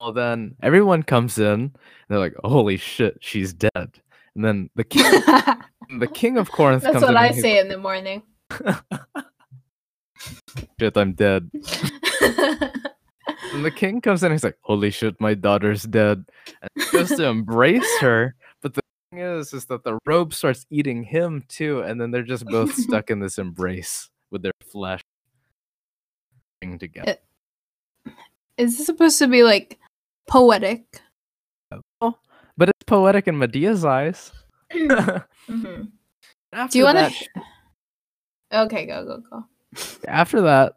Well, 0.00 0.12
then 0.12 0.56
everyone 0.62 1.04
comes 1.04 1.38
in 1.38 1.46
and 1.46 1.72
they're 2.08 2.18
like, 2.18 2.34
"Holy 2.42 2.76
shit, 2.76 3.18
she's 3.20 3.52
dead!" 3.52 4.01
And 4.34 4.44
then 4.44 4.70
the 4.74 4.84
king, 4.84 5.02
the 5.98 6.08
king 6.12 6.38
of 6.38 6.50
Corinth 6.50 6.82
That's 6.82 6.94
comes 6.94 7.02
what 7.04 7.10
in. 7.12 7.16
I 7.16 7.32
say 7.32 7.58
in 7.58 7.68
the 7.68 7.78
morning. 7.78 8.22
shit, 10.78 10.96
I'm 10.96 11.12
dead. 11.14 11.50
And 13.52 13.64
the 13.64 13.70
king 13.70 14.00
comes 14.00 14.22
in, 14.22 14.32
he's 14.32 14.44
like, 14.44 14.56
"Holy 14.62 14.90
shit, 14.90 15.20
my 15.20 15.34
daughter's 15.34 15.82
dead," 15.82 16.24
and 16.62 16.70
he 16.74 16.90
goes 16.90 17.10
to 17.10 17.24
embrace 17.26 17.98
her. 18.00 18.34
But 18.62 18.74
the 18.74 18.80
thing 19.10 19.20
is, 19.20 19.52
is 19.52 19.66
that 19.66 19.84
the 19.84 19.98
robe 20.06 20.32
starts 20.32 20.64
eating 20.70 21.04
him 21.04 21.44
too, 21.48 21.80
and 21.80 22.00
then 22.00 22.10
they're 22.10 22.22
just 22.22 22.46
both 22.46 22.74
stuck 22.74 23.10
in 23.10 23.20
this 23.20 23.38
embrace 23.38 24.08
with 24.30 24.42
their 24.42 24.52
flesh 24.64 25.02
together. 26.78 27.16
Is 28.56 28.78
this 28.78 28.86
supposed 28.86 29.18
to 29.18 29.28
be 29.28 29.42
like 29.42 29.78
poetic? 30.28 31.00
But 32.56 32.68
it's 32.68 32.84
poetic 32.86 33.28
in 33.28 33.38
Medea's 33.38 33.84
eyes. 33.84 34.32
Mhm. 34.72 35.24
After 36.52 36.72
Do 36.72 36.78
you 36.78 36.84
want 36.84 36.98
to? 36.98 37.42
Okay, 38.52 38.86
go 38.86 39.04
go 39.04 39.22
go. 39.30 39.44
after 40.06 40.42
that 40.42 40.74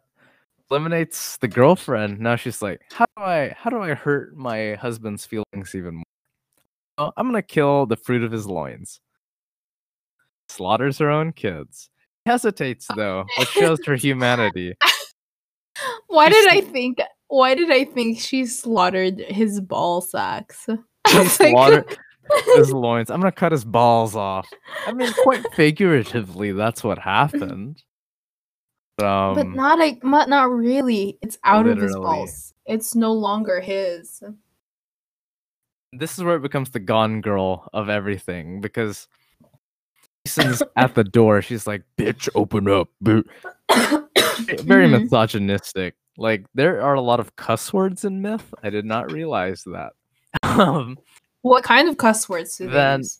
eliminates 0.70 1.36
the 1.36 1.48
girlfriend 1.48 2.18
now 2.18 2.34
she's 2.34 2.62
like 2.62 2.80
how 2.90 3.04
do 3.16 3.22
i 3.22 3.54
how 3.56 3.68
do 3.68 3.82
i 3.82 3.92
hurt 3.92 4.34
my 4.34 4.72
husband's 4.80 5.26
feelings 5.26 5.74
even 5.74 5.96
more 5.96 6.04
well, 6.96 7.12
i'm 7.18 7.26
gonna 7.28 7.42
kill 7.42 7.84
the 7.84 7.94
fruit 7.96 8.22
of 8.24 8.32
his 8.32 8.46
loins 8.46 9.00
slaughters 10.48 10.96
her 10.96 11.10
own 11.10 11.30
kids 11.30 11.90
hesitates 12.24 12.88
though 12.96 13.26
which 13.38 13.50
shows 13.50 13.78
her 13.84 13.96
humanity 13.96 14.74
Why 16.06 16.30
She's 16.30 16.44
did 16.44 16.52
I 16.52 16.60
think? 16.62 16.98
Why 17.28 17.54
did 17.54 17.70
I 17.70 17.84
think 17.84 18.18
she 18.18 18.46
slaughtered 18.46 19.18
his 19.18 19.60
ball 19.60 20.00
sacks? 20.00 20.66
I 21.06 21.10
She 21.10 21.18
was 21.18 21.40
like- 21.40 21.50
slaughtered 21.50 21.98
his 22.56 22.72
loins 22.72 23.08
i'm 23.08 23.20
gonna 23.20 23.30
cut 23.30 23.52
his 23.52 23.64
balls 23.64 24.16
off 24.16 24.48
i 24.86 24.92
mean 24.92 25.12
quite 25.22 25.44
figuratively 25.54 26.50
that's 26.50 26.82
what 26.82 26.98
happened 26.98 27.80
um, 28.98 29.34
but 29.34 29.46
not 29.46 29.78
like 29.78 30.02
not, 30.02 30.28
not 30.30 30.50
really. 30.50 31.18
It's 31.20 31.36
out 31.44 31.66
of 31.68 31.76
his 31.78 31.94
balls. 31.94 32.54
It's 32.64 32.94
no 32.94 33.12
longer 33.12 33.60
his. 33.60 34.22
this 35.92 36.16
is 36.16 36.24
where 36.24 36.36
it 36.36 36.40
becomes 36.42 36.70
the 36.70 36.80
gone 36.80 37.20
girl 37.20 37.68
of 37.74 37.90
everything 37.90 38.62
because 38.62 39.06
Jason's 40.26 40.62
at 40.76 40.94
the 40.94 41.04
door. 41.04 41.42
She's 41.42 41.66
like, 41.66 41.82
"Bitch, 41.98 42.30
open 42.34 42.68
up!" 42.70 42.88
Very 43.02 44.88
Mhm. 44.88 45.02
misogynistic. 45.02 45.94
Like 46.16 46.46
there 46.54 46.80
are 46.80 46.94
a 46.94 47.00
lot 47.02 47.20
of 47.20 47.36
cuss 47.36 47.74
words 47.74 48.02
in 48.06 48.22
myth. 48.22 48.54
I 48.62 48.70
did 48.70 48.86
not 48.86 49.12
realize 49.12 49.62
that. 49.66 49.92
Um, 50.60 50.98
What 51.42 51.62
kind 51.64 51.88
of 51.88 51.96
cuss 51.96 52.28
words 52.28 52.56
do 52.58 52.66
they 52.66 52.72
Then- 52.72 53.00
use? 53.00 53.18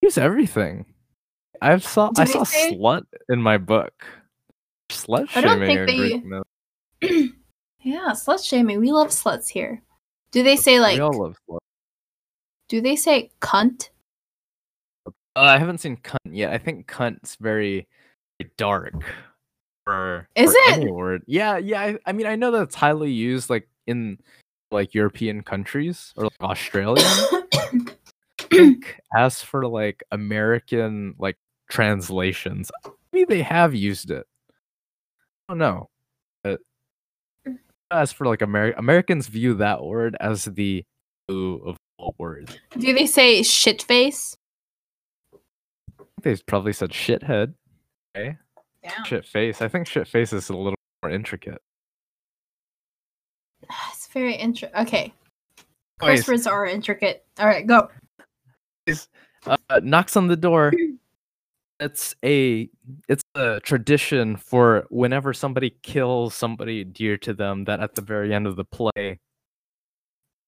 use 0.00 0.18
everything. 0.18 0.86
I've 1.60 1.84
saw 1.84 2.10
Do 2.10 2.22
I 2.22 2.24
saw 2.24 2.42
say- 2.44 2.74
slut 2.74 3.04
in 3.28 3.40
my 3.40 3.56
book. 3.58 3.92
Slut 4.90 5.28
I 5.36 5.40
don't 5.40 5.60
shaming 5.60 5.86
think 5.86 6.22
they- 7.00 7.08
Greek 7.08 7.32
yeah, 7.82 8.10
slut 8.12 8.44
shaming. 8.44 8.80
We 8.80 8.90
love 8.92 9.08
sluts 9.08 9.48
here. 9.48 9.82
Do 10.32 10.42
they 10.42 10.56
say 10.56 10.80
like? 10.80 10.94
we 10.96 11.00
all 11.00 11.12
love 11.12 11.36
sluts. 11.48 11.58
Do 12.68 12.80
they 12.80 12.96
say 12.96 13.30
cunt? 13.40 13.90
Uh, 15.06 15.10
I 15.36 15.58
haven't 15.58 15.78
seen 15.78 15.96
cunt 15.98 16.18
yet. 16.30 16.52
I 16.52 16.58
think 16.58 16.86
cunt's 16.88 17.36
very, 17.36 17.86
very 18.40 18.50
dark. 18.56 18.94
For, 19.84 20.28
Is 20.36 20.52
for 20.52 20.56
it? 20.58 20.72
any 20.78 20.90
word? 20.90 21.22
Yeah, 21.26 21.56
yeah. 21.58 21.80
I, 21.80 21.98
I 22.06 22.12
mean, 22.12 22.26
I 22.26 22.36
know 22.36 22.50
that 22.52 22.62
it's 22.62 22.74
highly 22.74 23.10
used 23.10 23.50
like 23.50 23.68
in 23.86 24.18
like 24.72 24.94
European 24.94 25.42
countries 25.42 26.12
or 26.16 26.24
like 26.24 26.40
Australia. 26.40 27.04
As 29.16 29.42
for 29.42 29.66
like 29.66 30.02
American 30.10 31.14
like 31.18 31.36
translations, 31.70 32.70
maybe 33.12 33.26
they 33.26 33.42
have 33.42 33.74
used 33.74 34.10
it. 34.10 34.26
I 35.48 35.52
don't 35.52 35.58
know. 35.58 35.90
But 36.42 36.60
as 37.90 38.12
for 38.12 38.26
like 38.26 38.40
Ameri- 38.40 38.76
Americans 38.76 39.28
view 39.28 39.54
that 39.54 39.82
word 39.84 40.16
as 40.20 40.46
the 40.46 40.84
ooh 41.30 41.62
of 41.64 41.76
all 41.98 42.14
words. 42.18 42.58
Do 42.78 42.92
they 42.92 43.06
say 43.06 43.42
shit 43.42 43.82
face? 43.82 44.36
They 46.22 46.36
probably 46.46 46.72
said 46.72 46.90
shithead. 46.90 47.54
Okay. 48.16 48.36
Yeah. 48.82 49.02
Shit 49.04 49.26
face. 49.26 49.62
I 49.62 49.68
think 49.68 49.86
shit 49.86 50.08
face 50.08 50.32
is 50.32 50.48
a 50.48 50.56
little 50.56 50.74
more 51.02 51.10
intricate. 51.10 51.60
Very 54.12 54.34
intricate. 54.34 54.78
Okay. 54.80 55.12
Anyways, 56.02 56.20
Curse 56.20 56.28
words 56.28 56.46
are 56.46 56.66
intricate. 56.66 57.24
All 57.38 57.46
right, 57.46 57.66
go. 57.66 57.88
uh, 59.46 59.56
knocks 59.82 60.16
on 60.16 60.26
the 60.26 60.36
door. 60.36 60.72
It's 61.80 62.14
a 62.24 62.68
it's 63.08 63.24
a 63.34 63.58
tradition 63.60 64.36
for 64.36 64.84
whenever 64.90 65.32
somebody 65.32 65.70
kills 65.82 66.34
somebody 66.34 66.84
dear 66.84 67.16
to 67.18 67.34
them 67.34 67.64
that 67.64 67.80
at 67.80 67.94
the 67.96 68.02
very 68.02 68.32
end 68.32 68.46
of 68.46 68.54
the 68.56 68.64
play 68.64 69.18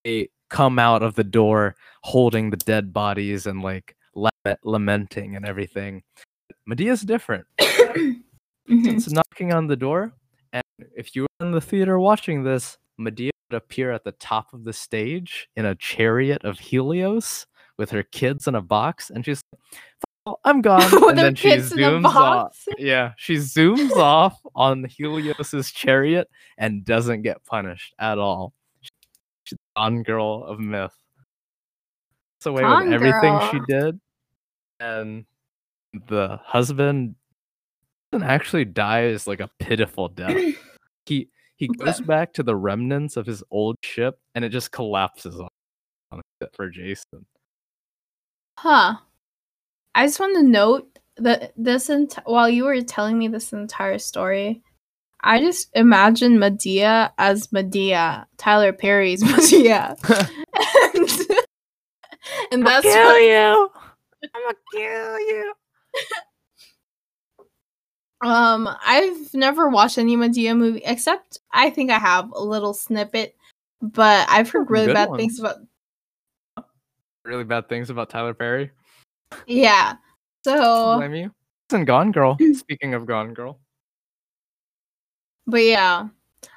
they 0.04 0.28
come 0.50 0.78
out 0.78 1.02
of 1.02 1.14
the 1.14 1.24
door 1.24 1.74
holding 2.02 2.50
the 2.50 2.56
dead 2.58 2.92
bodies 2.92 3.46
and 3.46 3.62
like 3.62 3.96
lament- 4.14 4.60
lamenting 4.64 5.34
and 5.34 5.44
everything. 5.46 6.02
Medea's 6.68 7.02
different. 7.02 7.46
Mhm. 8.66 8.96
It's 8.96 9.10
knocking 9.10 9.52
on 9.52 9.66
the 9.66 9.76
door, 9.76 10.14
and 10.54 10.62
if 10.96 11.14
you 11.14 11.22
were 11.22 11.46
in 11.46 11.50
the 11.52 11.60
theater 11.60 11.98
watching 12.00 12.44
this, 12.44 12.78
Medea 12.98 13.30
would 13.50 13.56
appear 13.56 13.92
at 13.92 14.04
the 14.04 14.12
top 14.12 14.52
of 14.52 14.64
the 14.64 14.72
stage 14.72 15.48
in 15.56 15.64
a 15.64 15.74
chariot 15.74 16.44
of 16.44 16.58
Helios 16.58 17.46
with 17.78 17.90
her 17.90 18.02
kids 18.02 18.46
in 18.46 18.54
a 18.54 18.62
box, 18.62 19.10
and 19.10 19.24
she's 19.24 19.42
like, 19.52 19.80
"Oh, 20.26 20.36
I'm 20.44 20.60
gone. 20.62 20.82
And 21.08 21.18
then 21.18 21.34
she 21.34 21.48
kids 21.48 21.72
in 21.72 21.80
a 21.80 21.82
zooms 21.82 22.04
off. 22.04 22.64
Yeah, 22.78 23.12
she 23.16 23.36
zooms 23.36 23.96
off 23.96 24.40
on 24.54 24.84
Helios's 24.84 25.70
chariot 25.72 26.28
and 26.58 26.84
doesn't 26.84 27.22
get 27.22 27.44
punished 27.44 27.94
at 27.98 28.18
all. 28.18 28.52
She's 29.44 29.58
the 29.58 29.80
Gone 29.80 30.02
girl 30.02 30.44
of 30.44 30.60
myth. 30.60 30.94
That's 32.38 32.46
away 32.46 32.62
Gone 32.62 32.84
with 32.84 32.94
everything 32.94 33.40
she 33.50 33.60
did, 33.68 34.00
and 34.80 35.24
the 36.08 36.40
husband 36.44 37.14
doesn't 38.12 38.26
actually 38.28 38.64
dies 38.64 39.26
like 39.26 39.40
a 39.40 39.50
pitiful 39.58 40.08
death. 40.08 40.54
he 41.06 41.28
he 41.56 41.68
goes 41.68 42.00
back 42.00 42.32
to 42.34 42.42
the 42.42 42.56
remnants 42.56 43.16
of 43.16 43.26
his 43.26 43.42
old 43.50 43.76
ship, 43.82 44.18
and 44.34 44.44
it 44.44 44.50
just 44.50 44.72
collapses 44.72 45.38
on 45.38 45.48
on 46.10 46.20
it 46.40 46.50
for 46.54 46.68
Jason. 46.68 47.26
Huh. 48.58 48.96
I 49.94 50.06
just 50.06 50.20
want 50.20 50.36
to 50.36 50.42
note 50.42 50.98
that 51.16 51.52
this 51.56 51.90
ent- 51.90 52.18
while 52.24 52.48
you 52.48 52.64
were 52.64 52.80
telling 52.82 53.18
me 53.18 53.28
this 53.28 53.52
entire 53.52 53.98
story, 53.98 54.62
I 55.20 55.40
just 55.40 55.70
imagine 55.74 56.38
Medea 56.38 57.12
as 57.18 57.52
Medea, 57.52 58.26
Tyler 58.36 58.72
Perry's 58.72 59.22
Medea. 59.24 59.96
and, 60.08 61.08
and 62.52 62.66
that's 62.66 62.84
what, 62.84 63.22
you. 63.22 63.70
I'm 64.34 64.42
gonna 64.42 64.54
kill 64.72 65.20
you. 65.20 65.54
Um 68.24 68.68
I've 68.84 69.32
never 69.34 69.68
watched 69.68 69.98
any 69.98 70.16
Medea 70.16 70.54
movie 70.54 70.82
except 70.84 71.40
I 71.52 71.70
think 71.70 71.90
I 71.90 71.98
have 71.98 72.32
a 72.32 72.42
little 72.42 72.74
snippet, 72.74 73.36
but 73.80 74.26
I've 74.30 74.50
heard 74.50 74.70
really 74.70 74.86
good 74.86 74.94
bad 74.94 75.10
things 75.16 75.38
about 75.38 75.56
Really 77.24 77.44
bad 77.44 77.68
things 77.68 77.88
about 77.90 78.10
Tyler 78.10 78.34
Perry. 78.34 78.70
yeah. 79.46 79.94
So 80.44 80.96
Blame 80.96 81.14
you. 81.14 81.30
And 81.72 81.86
Gone 81.86 82.12
Girl. 82.12 82.36
Speaking 82.54 82.94
of 82.94 83.06
Gone 83.06 83.32
Girl, 83.32 83.58
But 85.46 85.62
yeah, 85.62 86.08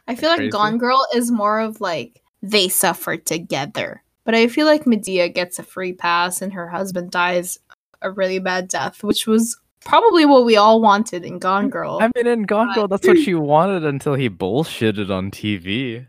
I 0.08 0.16
feel 0.16 0.30
like. 0.30 0.52
Gone 0.52 0.78
Girl 0.78 1.06
is 1.16 1.32
more 1.32 1.60
of 1.60 1.80
like 1.80 2.22
they 2.42 2.68
suffer 2.68 3.18
together. 3.18 4.04
But 4.26 4.36
I 4.36 4.48
feel 4.48 4.66
like 4.66 4.86
Medea 4.86 5.30
gets 5.30 5.58
a 5.58 5.64
free 5.64 5.94
pass 5.94 6.42
and 6.42 6.52
her 6.52 6.68
husband 6.68 7.12
dies 7.12 7.60
a 8.02 8.12
really 8.12 8.40
bad 8.40 8.68
death, 8.68 9.02
which 9.04 9.26
was 9.26 9.58
probably 9.88 10.26
what 10.26 10.46
we 10.46 10.56
all 10.58 10.82
wanted 10.82 11.26
in 11.26 11.40
Gone 11.40 11.70
Girl. 11.70 11.98
I 12.02 12.10
mean, 12.16 12.28
in 12.28 12.44
Gone 12.44 12.68
But- 12.68 12.76
Girl, 12.76 12.88
that's 12.88 13.08
what 13.08 13.18
she 13.18 13.34
wanted 13.34 13.84
until 13.86 14.14
he 14.14 14.30
bullshitted 14.30 15.10
on 15.10 15.32
TV. 15.32 16.06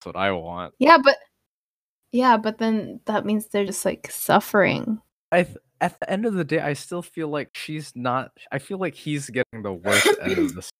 That's 0.00 0.06
what 0.06 0.16
I 0.16 0.32
want. 0.32 0.74
yeah, 0.78 0.98
but 1.02 1.16
yeah, 2.12 2.36
but 2.36 2.58
then 2.58 3.00
that 3.06 3.24
means 3.24 3.46
they're 3.46 3.64
just 3.66 3.84
like 3.84 4.10
suffering. 4.10 5.00
I 5.32 5.42
th- 5.44 5.56
at 5.80 5.98
the 6.00 6.10
end 6.10 6.24
of 6.24 6.34
the 6.34 6.44
day, 6.44 6.60
I 6.60 6.72
still 6.72 7.02
feel 7.02 7.28
like 7.28 7.50
she's 7.54 7.92
not. 7.94 8.32
I 8.50 8.58
feel 8.58 8.78
like 8.78 8.94
he's 8.94 9.28
getting 9.28 9.62
the 9.62 9.72
worst 9.72 10.08
end 10.22 10.38
of 10.38 10.54
this. 10.54 10.70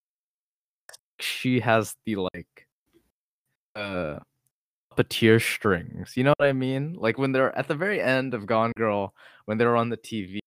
She 1.20 1.60
has 1.60 1.94
the 2.06 2.16
like, 2.16 2.66
uh, 3.74 4.18
puppeteer 4.96 5.40
strings. 5.42 6.16
You 6.16 6.24
know 6.24 6.34
what 6.38 6.46
I 6.48 6.52
mean? 6.52 6.94
Like 6.98 7.18
when 7.18 7.32
they're 7.32 7.56
at 7.58 7.68
the 7.68 7.74
very 7.74 8.00
end 8.00 8.32
of 8.34 8.46
Gone 8.46 8.72
Girl, 8.76 9.12
when 9.46 9.58
they're 9.58 9.76
on 9.76 9.88
the 9.90 9.96
TV, 9.96 10.38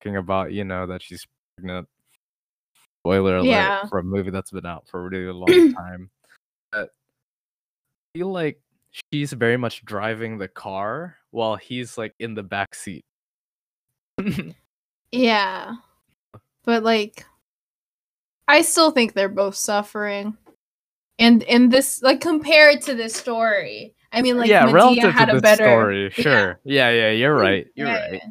talking 0.00 0.16
about 0.16 0.52
you 0.52 0.64
know 0.64 0.86
that 0.86 1.02
she's 1.02 1.26
pregnant. 1.56 1.88
Spoiler 3.02 3.36
alert 3.38 3.48
Yeah. 3.48 3.86
for 3.86 3.98
a 3.98 4.02
movie 4.02 4.30
that's 4.30 4.50
been 4.50 4.66
out 4.66 4.86
for 4.88 5.00
a 5.06 5.08
really 5.08 5.32
long 5.32 5.72
time. 5.74 6.10
But 6.72 6.90
I 8.14 8.18
feel 8.18 8.32
like 8.32 8.60
she's 9.12 9.32
very 9.32 9.56
much 9.56 9.84
driving 9.84 10.38
the 10.38 10.48
car 10.48 11.16
while 11.30 11.56
he's 11.56 11.96
like 11.96 12.14
in 12.18 12.34
the 12.34 12.42
back 12.42 12.74
seat. 12.74 13.04
Yeah. 15.10 15.76
But 16.64 16.82
like 16.82 17.24
I 18.46 18.60
still 18.60 18.90
think 18.90 19.14
they're 19.14 19.28
both 19.30 19.54
suffering. 19.54 20.36
And 21.18 21.42
in 21.44 21.70
this 21.70 22.02
like 22.02 22.20
compared 22.20 22.82
to 22.82 22.94
this 22.94 23.14
story. 23.14 23.94
I 24.12 24.20
mean 24.20 24.36
like 24.36 24.50
yeah, 24.50 24.64
Medea 24.66 24.74
relative 24.74 25.12
had 25.14 25.26
to 25.30 25.36
a 25.36 25.40
better 25.40 25.64
story, 25.64 26.02
yeah. 26.18 26.22
sure. 26.22 26.60
Yeah, 26.64 26.90
yeah, 26.90 27.10
you're 27.12 27.34
right. 27.34 27.66
You're 27.74 27.86
Yeah, 27.88 28.10
right. 28.10 28.22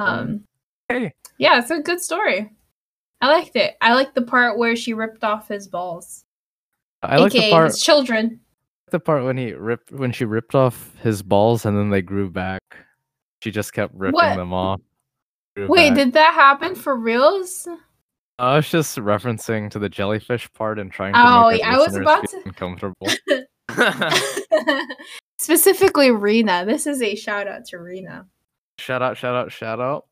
Yeah. 0.00 0.12
Um 0.20 0.44
Hey, 0.88 1.12
yeah, 1.38 1.58
it's 1.60 1.70
a 1.70 1.78
good 1.80 2.00
story. 2.00 2.50
I 3.20 3.28
liked 3.28 3.54
it. 3.54 3.76
I 3.80 3.94
liked 3.94 4.14
the 4.14 4.22
part 4.22 4.58
where 4.58 4.74
she 4.74 4.92
ripped 4.94 5.22
off 5.22 5.46
his 5.48 5.68
balls. 5.68 6.24
I 7.02 7.18
like 7.18 7.32
the 7.32 7.48
part 7.50 7.66
his 7.70 7.80
children. 7.80 8.40
the 8.90 8.98
part 8.98 9.22
when 9.24 9.36
he 9.36 9.52
ripped 9.52 9.92
when 9.92 10.10
she 10.12 10.24
ripped 10.24 10.54
off 10.54 10.92
his 11.02 11.22
balls 11.22 11.64
and 11.66 11.76
then 11.78 11.90
they 11.90 12.02
grew 12.02 12.28
back. 12.30 12.60
She 13.42 13.50
just 13.50 13.72
kept 13.72 13.94
ripping 13.94 14.14
What? 14.14 14.36
them 14.36 14.52
off. 14.52 14.80
Wait, 15.56 15.90
back. 15.90 15.96
did 15.96 16.12
that 16.14 16.34
happen 16.34 16.74
for 16.74 16.96
reals? 16.96 17.68
I 18.38 18.56
was 18.56 18.68
just 18.68 18.96
referencing 18.98 19.70
to 19.70 19.78
the 19.78 19.88
jellyfish 19.88 20.50
part 20.54 20.78
and 20.78 20.90
trying 20.90 21.12
to 21.12 21.20
Oh, 21.22 21.50
make 21.50 21.60
yeah, 21.60 21.74
I 21.74 21.78
was 21.78 21.94
about 21.94 22.26
to- 22.30 22.42
uncomfortable. 22.46 23.06
Specifically 25.38 26.10
Rena. 26.10 26.64
This 26.66 26.86
is 26.86 27.00
a 27.02 27.14
shout 27.14 27.46
out 27.48 27.64
to 27.66 27.78
Rena. 27.78 28.26
Shout 28.80 29.02
out, 29.02 29.16
shout 29.16 29.34
out, 29.34 29.52
shout 29.52 29.80
out. 29.80 30.06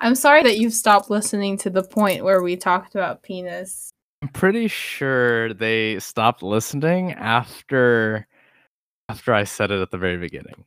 I'm 0.00 0.14
sorry 0.14 0.42
that 0.44 0.58
you've 0.58 0.74
stopped 0.74 1.10
listening 1.10 1.56
to 1.58 1.70
the 1.70 1.82
point 1.82 2.22
where 2.24 2.42
we 2.42 2.56
talked 2.56 2.94
about 2.94 3.22
penis. 3.22 3.90
I'm 4.22 4.28
pretty 4.28 4.68
sure 4.68 5.54
they 5.54 5.98
stopped 5.98 6.42
listening 6.42 7.12
after 7.12 8.26
after 9.08 9.32
I 9.32 9.44
said 9.44 9.70
it 9.70 9.80
at 9.80 9.90
the 9.90 9.98
very 9.98 10.18
beginning. 10.18 10.64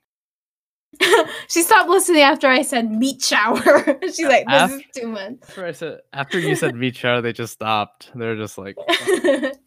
she 1.48 1.62
stopped 1.62 1.90
listening 1.90 2.22
after 2.22 2.48
I 2.48 2.62
said 2.62 2.92
meat 2.92 3.22
shower. 3.22 3.62
She's 4.02 4.22
like, 4.22 4.46
this 4.48 4.72
is 4.72 4.84
too 4.96 5.08
much. 5.08 5.36
After 5.44 5.66
I 5.66 5.72
said 5.72 6.00
after 6.14 6.40
you 6.40 6.56
said 6.56 6.76
meat 6.76 6.96
shower, 6.96 7.22
they 7.22 7.34
just 7.34 7.54
stopped. 7.54 8.12
They're 8.16 8.36
just 8.36 8.58
like 8.58 8.76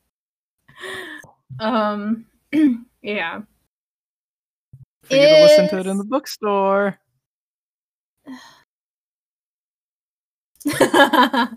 um 1.60 2.26
yeah. 3.02 3.42
for 5.02 5.14
you 5.14 5.20
to 5.20 5.42
listen 5.42 5.68
to 5.70 5.78
it 5.80 5.86
in 5.86 5.98
the 5.98 6.04
bookstore. 6.04 6.98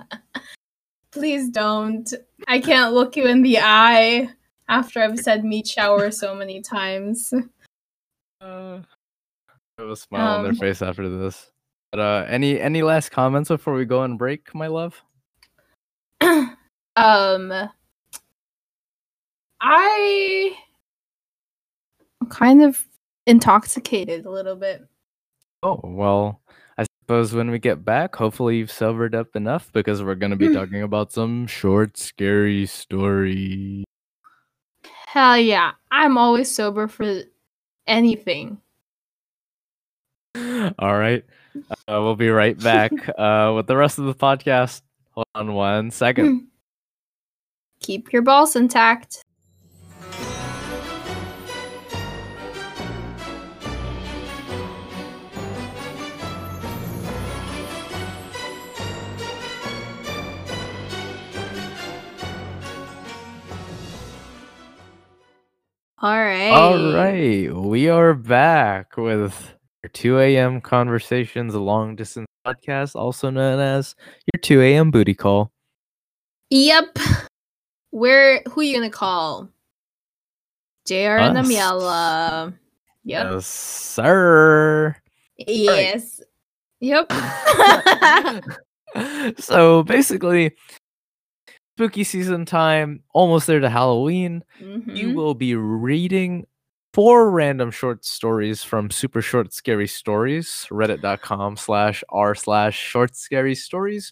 Please 1.12 1.50
don't. 1.50 2.14
I 2.48 2.60
can't 2.60 2.94
look 2.94 3.16
you 3.16 3.26
in 3.26 3.42
the 3.42 3.60
eye 3.60 4.30
after 4.68 5.02
I've 5.02 5.20
said 5.20 5.44
meat 5.46 5.68
shower 5.68 6.12
so 6.12 6.36
many 6.36 6.62
times. 6.62 7.34
Uh, 8.42 8.80
I 8.80 9.82
have 9.82 9.90
a 9.90 9.96
smile 9.96 10.38
on 10.38 10.44
their 10.44 10.52
Um, 10.52 10.58
face 10.58 10.82
after 10.82 11.10
this. 11.10 11.52
But 11.92 12.02
uh, 12.02 12.26
any 12.28 12.60
any 12.60 12.84
last 12.84 13.10
comments 13.12 13.50
before 13.50 13.74
we 13.74 13.86
go 13.86 14.02
on 14.02 14.18
break, 14.18 14.54
my 14.54 14.68
love? 14.68 15.02
um 16.22 16.56
I 19.62 20.58
I'm 22.22 22.28
kind 22.30 22.62
of 22.62 22.86
intoxicated 23.26 24.26
a 24.26 24.30
little 24.30 24.56
bit. 24.56 24.86
Oh 25.64 25.80
well, 25.84 26.42
I 26.78 26.86
suppose 27.02 27.34
when 27.34 27.50
we 27.50 27.60
get 27.60 27.84
back, 27.84 28.16
hopefully 28.16 28.58
you've 28.58 28.72
sobered 28.72 29.16
up 29.16 29.36
enough 29.36 29.72
because 29.74 30.04
we're 30.04 30.16
gonna 30.16 30.36
be 30.36 30.54
talking 30.54 30.84
about 30.84 31.12
some 31.12 31.48
short, 31.48 31.98
scary 31.98 32.66
story. 32.66 33.84
Hell 35.08 35.38
yeah. 35.38 35.72
I'm 35.90 36.18
always 36.18 36.54
sober 36.54 36.88
for 36.88 37.24
anything. 37.88 38.60
All 40.36 40.98
right, 40.98 41.26
uh, 41.72 41.74
we'll 41.88 42.16
be 42.16 42.30
right 42.30 42.58
back 42.60 42.92
uh, 43.18 43.54
with 43.56 43.66
the 43.66 43.76
rest 43.76 43.98
of 43.98 44.06
the 44.06 44.14
podcast. 44.14 44.82
Hold 45.12 45.26
on 45.34 45.54
one 45.54 45.90
second. 45.90 46.48
Keep 47.80 48.14
your 48.14 48.22
balls 48.22 48.56
intact. 48.56 49.24
All 66.08 66.16
right. 66.16 66.52
All 66.52 66.94
right, 66.94 67.54
we 67.54 67.90
are 67.90 68.14
back 68.14 68.96
with 68.96 69.54
your 69.84 69.90
2 69.90 70.20
a.m. 70.20 70.62
conversations, 70.62 71.54
a 71.54 71.60
long 71.60 71.98
distance 71.98 72.28
podcast, 72.46 72.96
also 72.96 73.30
known 73.30 73.60
as 73.60 73.94
your 74.34 74.40
2 74.40 74.62
a.m. 74.62 74.90
booty 74.90 75.14
call. 75.14 75.52
Yep. 76.50 76.98
Where 77.90 78.42
who 78.48 78.62
are 78.62 78.64
you 78.64 78.74
gonna 78.74 78.90
call? 78.90 79.50
JR 80.88 81.20
and 81.20 81.40
Us. 81.40 81.46
Amiela. 81.46 82.54
Yep. 83.04 83.28
Yes, 83.30 83.46
sir. 83.46 84.96
Yes. 85.36 86.22
Yep. 86.80 87.12
so 89.40 89.84
basically, 89.84 90.56
spooky 91.78 92.04
season 92.04 92.44
time, 92.44 93.04
almost 93.14 93.46
there 93.46 93.60
to 93.60 93.70
Halloween. 93.70 94.44
You 94.60 95.10
Mhm. 95.10 95.14
will 95.14 95.36
be 95.36 95.54
reading 95.54 96.48
four 96.92 97.30
random 97.30 97.70
short 97.70 98.04
stories 98.04 98.64
from 98.64 98.90
Super 98.90 99.22
Short 99.22 99.54
Scary 99.54 99.86
Stories, 99.86 100.66
reddit.com 100.72 101.56
slash 101.56 102.04
r 102.10 102.34
slash 102.34 102.76
short 102.76 103.16
scary 103.16 103.54
stories. 103.54 104.12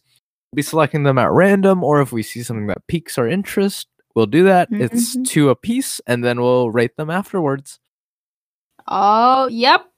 We'll 0.51 0.57
be 0.57 0.61
selecting 0.61 1.01
them 1.01 1.17
at 1.17 1.31
random, 1.31 1.83
or 1.83 2.01
if 2.01 2.11
we 2.11 2.21
see 2.21 2.43
something 2.43 2.67
that 2.67 2.85
piques 2.87 3.17
our 3.17 3.27
interest, 3.27 3.87
we'll 4.13 4.27
do 4.27 4.43
that. 4.43 4.67
It's 4.71 5.15
Mhm. 5.15 5.25
two 5.27 5.49
a 5.49 5.55
piece, 5.55 5.99
and 6.05 6.23
then 6.23 6.39
we'll 6.39 6.69
rate 6.69 6.95
them 6.97 7.09
afterwards. 7.09 7.79
Oh, 8.87 9.47
yep. 9.47 9.91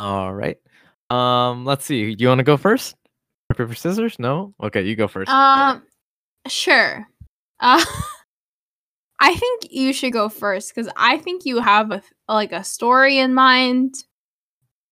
All 0.00 0.34
right. 0.34 0.56
Um, 1.10 1.64
let's 1.64 1.84
see. 1.84 2.16
You 2.18 2.26
want 2.26 2.40
to 2.40 2.44
go 2.44 2.56
first? 2.56 2.96
Paper, 3.56 3.72
scissors? 3.76 4.18
No? 4.18 4.52
Okay, 4.60 4.82
you 4.82 4.96
go 4.96 5.06
first. 5.06 5.30
Um, 5.30 5.84
sure. 6.48 7.08
Uh, 7.60 7.84
I 9.20 9.34
think 9.34 9.68
you 9.70 9.92
should 9.92 10.12
go 10.12 10.28
first 10.28 10.74
because 10.74 10.90
I 10.96 11.18
think 11.18 11.46
you 11.46 11.60
have 11.60 11.90
a 11.90 12.02
like 12.28 12.52
a 12.52 12.64
story 12.64 13.18
in 13.18 13.32
mind. 13.34 13.94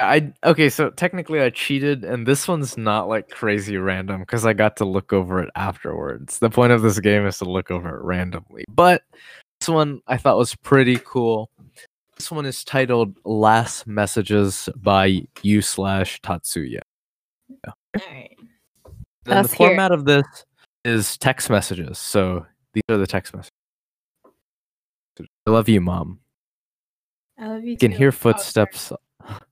I 0.01 0.33
okay, 0.45 0.69
so 0.69 0.91
technically 0.91 1.41
I 1.41 1.51
cheated, 1.51 2.05
and 2.05 2.27
this 2.27 2.49
one's 2.49 2.77
not 2.77 3.09
like 3.09 3.29
crazy 3.29 3.77
random 3.77 4.21
because 4.21 4.47
I 4.47 4.53
got 4.53 4.77
to 4.79 4.85
look 4.85 5.13
over 5.13 5.41
it 5.41 5.51
afterwards. 5.55 6.39
The 6.39 6.51
point 6.51 6.73
of 6.73 6.83
this 6.83 6.99
game 6.99 7.27
is 7.27 7.39
to 7.39 7.45
look 7.45 7.71
over 7.71 7.97
it 7.99 8.03
randomly. 8.03 8.65
But 8.69 9.03
this 9.61 9.69
one 9.69 10.01
I 10.07 10.17
thought 10.17 10.39
was 10.39 10.55
pretty 10.57 10.99
cool. 11.05 11.51
This 12.17 12.31
one 12.31 12.47
is 12.47 12.65
titled 12.65 13.17
"Last 13.25 13.87
Messages" 13.87 14.69
by 14.77 15.23
you 15.43 15.63
slash 15.63 16.21
Tatsuya. 16.23 16.81
All 17.67 17.75
right. 17.95 18.37
Then 19.25 19.43
the 19.43 19.49
hear 19.49 19.67
it. 19.67 19.71
format 19.71 19.93
of 19.93 20.05
this 20.05 20.27
is 20.85 21.17
text 21.19 21.51
messages. 21.51 21.99
So 21.99 22.47
these 22.75 22.83
are 22.89 22.97
the 22.99 23.07
text 23.07 23.35
messages. 23.35 23.51
I 25.47 25.51
love 25.51 25.69
you, 25.69 25.81
mom. 25.81 26.21
I 27.39 27.49
love 27.49 27.65
you. 27.65 27.75
I 27.75 27.77
can 27.77 27.91
too. 27.91 27.97
hear 27.99 28.09
Oh, 28.09 28.13
footsteps 28.13 28.93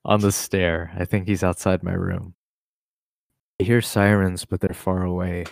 on 0.05 0.21
the 0.21 0.33
stair. 0.33 0.93
I 0.97 1.05
think 1.05 1.29
he's 1.29 1.45
outside 1.45 1.83
my 1.83 1.93
room. 1.93 2.35
I 3.61 3.65
hear 3.65 3.83
sirens, 3.83 4.45
but 4.45 4.61
they're 4.61 4.75
far 4.75 5.03
away. 5.03 5.45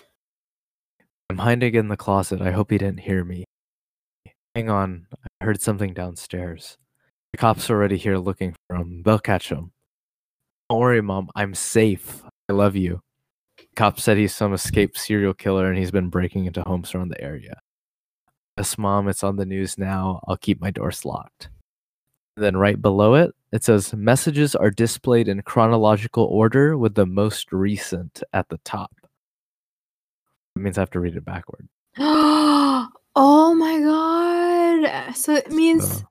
I'm 1.31 1.39
hiding 1.39 1.75
in 1.75 1.89
the 1.89 1.97
closet. 1.97 2.41
I 2.41 2.53
hope 2.53 2.71
he 2.71 2.79
didn't 2.79 3.01
hear 3.01 3.25
me. 3.25 3.45
Hang 4.55 4.71
on. 4.71 5.07
I 5.41 5.45
heard 5.45 5.61
something 5.61 5.93
downstairs. 5.93 6.79
The 7.33 7.39
cops 7.39 7.69
are 7.69 7.75
already 7.75 7.99
here 7.99 8.17
looking 8.17 8.55
for 8.67 8.77
him. 8.77 9.03
They'll 9.05 9.19
catch 9.19 9.51
him. 9.51 9.73
Don't 10.71 10.81
worry, 10.81 11.03
Mom. 11.03 11.29
I'm 11.37 11.55
safe. 11.55 12.23
I 12.49 12.55
love 12.55 12.77
you. 12.77 13.01
Cop 13.79 14.01
said 14.01 14.17
he's 14.17 14.35
some 14.35 14.53
escaped 14.53 14.99
serial 14.99 15.33
killer 15.33 15.69
and 15.69 15.79
he's 15.79 15.93
been 15.93 16.09
breaking 16.09 16.47
into 16.47 16.65
homes 16.67 16.93
around 16.93 17.11
the 17.11 17.21
area. 17.21 17.61
Yes, 18.57 18.77
Mom. 18.77 19.07
It's 19.07 19.23
on 19.23 19.37
the 19.37 19.47
news 19.47 19.79
now. 19.79 20.21
I'll 20.27 20.37
keep 20.37 20.61
my 20.61 20.73
doors 20.73 21.05
locked. 21.05 21.49
Then 22.37 22.57
right 22.57 22.83
below 22.83 23.15
it, 23.15 23.33
it 23.53 23.63
says 23.63 23.95
messages 23.95 24.57
are 24.57 24.73
displayed 24.73 25.29
in 25.29 25.43
chronological 25.43 26.25
order 26.25 26.77
with 26.77 26.97
the 26.97 27.07
most 27.07 27.53
recent 27.53 28.21
at 28.33 28.49
the 28.49 28.59
top. 28.65 28.91
That 30.57 30.63
means 30.63 30.77
I 30.77 30.81
have 30.81 30.91
to 30.91 31.01
read 31.01 31.15
it 31.15 31.25
backward. 31.25 31.69
oh 31.99 33.55
my 33.55 33.79
god! 33.79 35.15
So 35.15 35.37
it 35.37 35.53
means 35.53 36.01
So, 36.01 36.09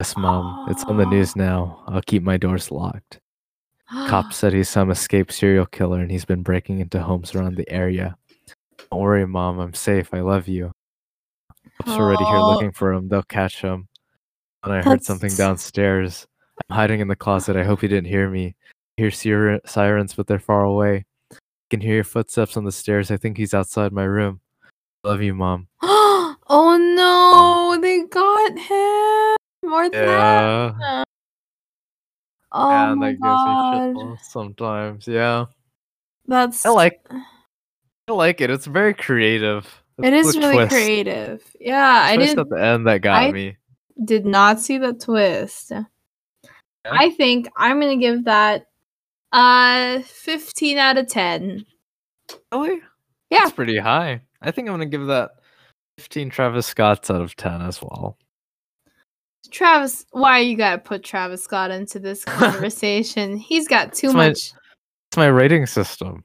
yes, 0.00 0.14
mom, 0.18 0.70
it's 0.70 0.84
on 0.84 0.98
the 0.98 1.06
news 1.14 1.36
now. 1.36 1.84
I'll 1.88 2.02
keep 2.02 2.22
my 2.22 2.36
doors 2.36 2.70
locked. 2.70 3.20
Cop 3.90 4.32
said 4.32 4.52
he's 4.52 4.68
some 4.68 4.90
escaped 4.90 5.32
serial 5.32 5.66
killer 5.66 6.00
and 6.00 6.10
he's 6.10 6.24
been 6.24 6.42
breaking 6.42 6.80
into 6.80 7.00
homes 7.00 7.34
around 7.34 7.56
the 7.56 7.70
area. 7.70 8.16
Don't 8.90 9.00
worry, 9.00 9.26
mom, 9.26 9.58
I'm 9.58 9.74
safe. 9.74 10.12
I 10.12 10.20
love 10.20 10.48
you. 10.48 10.72
Cops 11.82 11.92
are 11.92 12.02
already 12.02 12.24
here 12.24 12.38
looking 12.38 12.72
for 12.72 12.92
him. 12.92 13.08
They'll 13.08 13.22
catch 13.22 13.60
him. 13.60 13.88
And 14.64 14.72
I 14.72 14.82
heard 14.82 15.04
something 15.04 15.32
downstairs. 15.34 16.26
I'm 16.68 16.76
hiding 16.76 17.00
in 17.00 17.08
the 17.08 17.16
closet. 17.16 17.56
I 17.56 17.64
hope 17.64 17.80
he 17.80 17.88
didn't 17.88 18.08
hear 18.08 18.28
me. 18.28 18.56
I 18.98 19.02
hear 19.02 19.10
sir- 19.10 19.60
sirens, 19.66 20.14
but 20.14 20.26
they're 20.26 20.38
far 20.38 20.64
away. 20.64 21.04
I 21.32 21.36
can 21.70 21.80
hear 21.80 21.96
your 21.96 22.04
footsteps 22.04 22.56
on 22.56 22.64
the 22.64 22.72
stairs. 22.72 23.10
I 23.10 23.16
think 23.16 23.36
he's 23.36 23.54
outside 23.54 23.92
my 23.92 24.04
room. 24.04 24.40
Love 25.04 25.22
you, 25.22 25.34
mom. 25.34 25.68
oh 25.82 26.76
no, 26.96 27.80
they 27.80 28.02
got 28.04 28.58
him 28.58 29.72
or 29.72 29.88
that. 29.90 31.06
Yeah. 32.56 32.64
Oh 32.64 32.70
yeah, 32.88 32.94
my 32.94 33.12
that 33.12 33.20
god, 33.20 33.86
gives 33.94 34.04
me 34.04 34.10
shit 34.16 34.24
sometimes. 34.26 35.06
Yeah. 35.08 35.44
that's 36.26 36.64
I 36.66 36.70
like 36.70 37.00
I 38.08 38.12
like 38.12 38.40
it. 38.40 38.50
It's 38.50 38.66
very 38.66 38.94
creative. 38.94 39.66
it 40.02 40.12
It's 40.12 40.36
really 40.36 40.54
twist. 40.56 40.70
creative. 40.72 41.56
Yeah, 41.60 42.02
I 42.04 42.16
Twist 42.16 42.36
did 42.36 42.40
at 42.40 42.48
the 42.50 42.62
end 42.64 42.86
that 42.86 43.00
got 43.02 43.22
I- 43.24 43.32
me. 43.32 43.56
did 44.04 44.24
not 44.26 44.60
see 44.60 44.78
the 44.78 44.92
twist. 44.92 45.72
I 46.88 47.10
think 47.10 47.48
I'm 47.56 47.80
gonna 47.80 47.96
give 47.96 48.24
that 48.24 48.66
uh 49.32 50.00
15 50.02 50.78
out 50.78 50.98
of 50.98 51.08
10. 51.08 51.66
Really? 52.52 52.80
Yeah. 53.30 53.40
That's 53.40 53.52
pretty 53.52 53.76
high. 53.78 54.20
I 54.40 54.50
think 54.52 54.68
I'm 54.68 54.74
gonna 54.74 54.86
give 54.86 55.06
that 55.06 55.32
15 55.98 56.30
Travis 56.30 56.66
Scotts 56.66 57.10
out 57.10 57.20
of 57.22 57.34
10 57.36 57.60
as 57.62 57.82
well. 57.82 58.16
Travis, 59.50 60.04
why 60.12 60.38
you 60.40 60.56
gotta 60.56 60.78
put 60.78 61.02
Travis 61.04 61.42
Scott 61.44 61.70
into 61.70 61.98
this 61.98 62.24
conversation? 62.26 63.36
He's 63.36 63.68
got 63.68 63.92
too 63.94 64.08
It's 64.08 64.14
my- 64.14 64.28
much 64.28 64.52
It's 65.08 65.16
my 65.16 65.26
rating 65.26 65.66
system. 65.66 66.24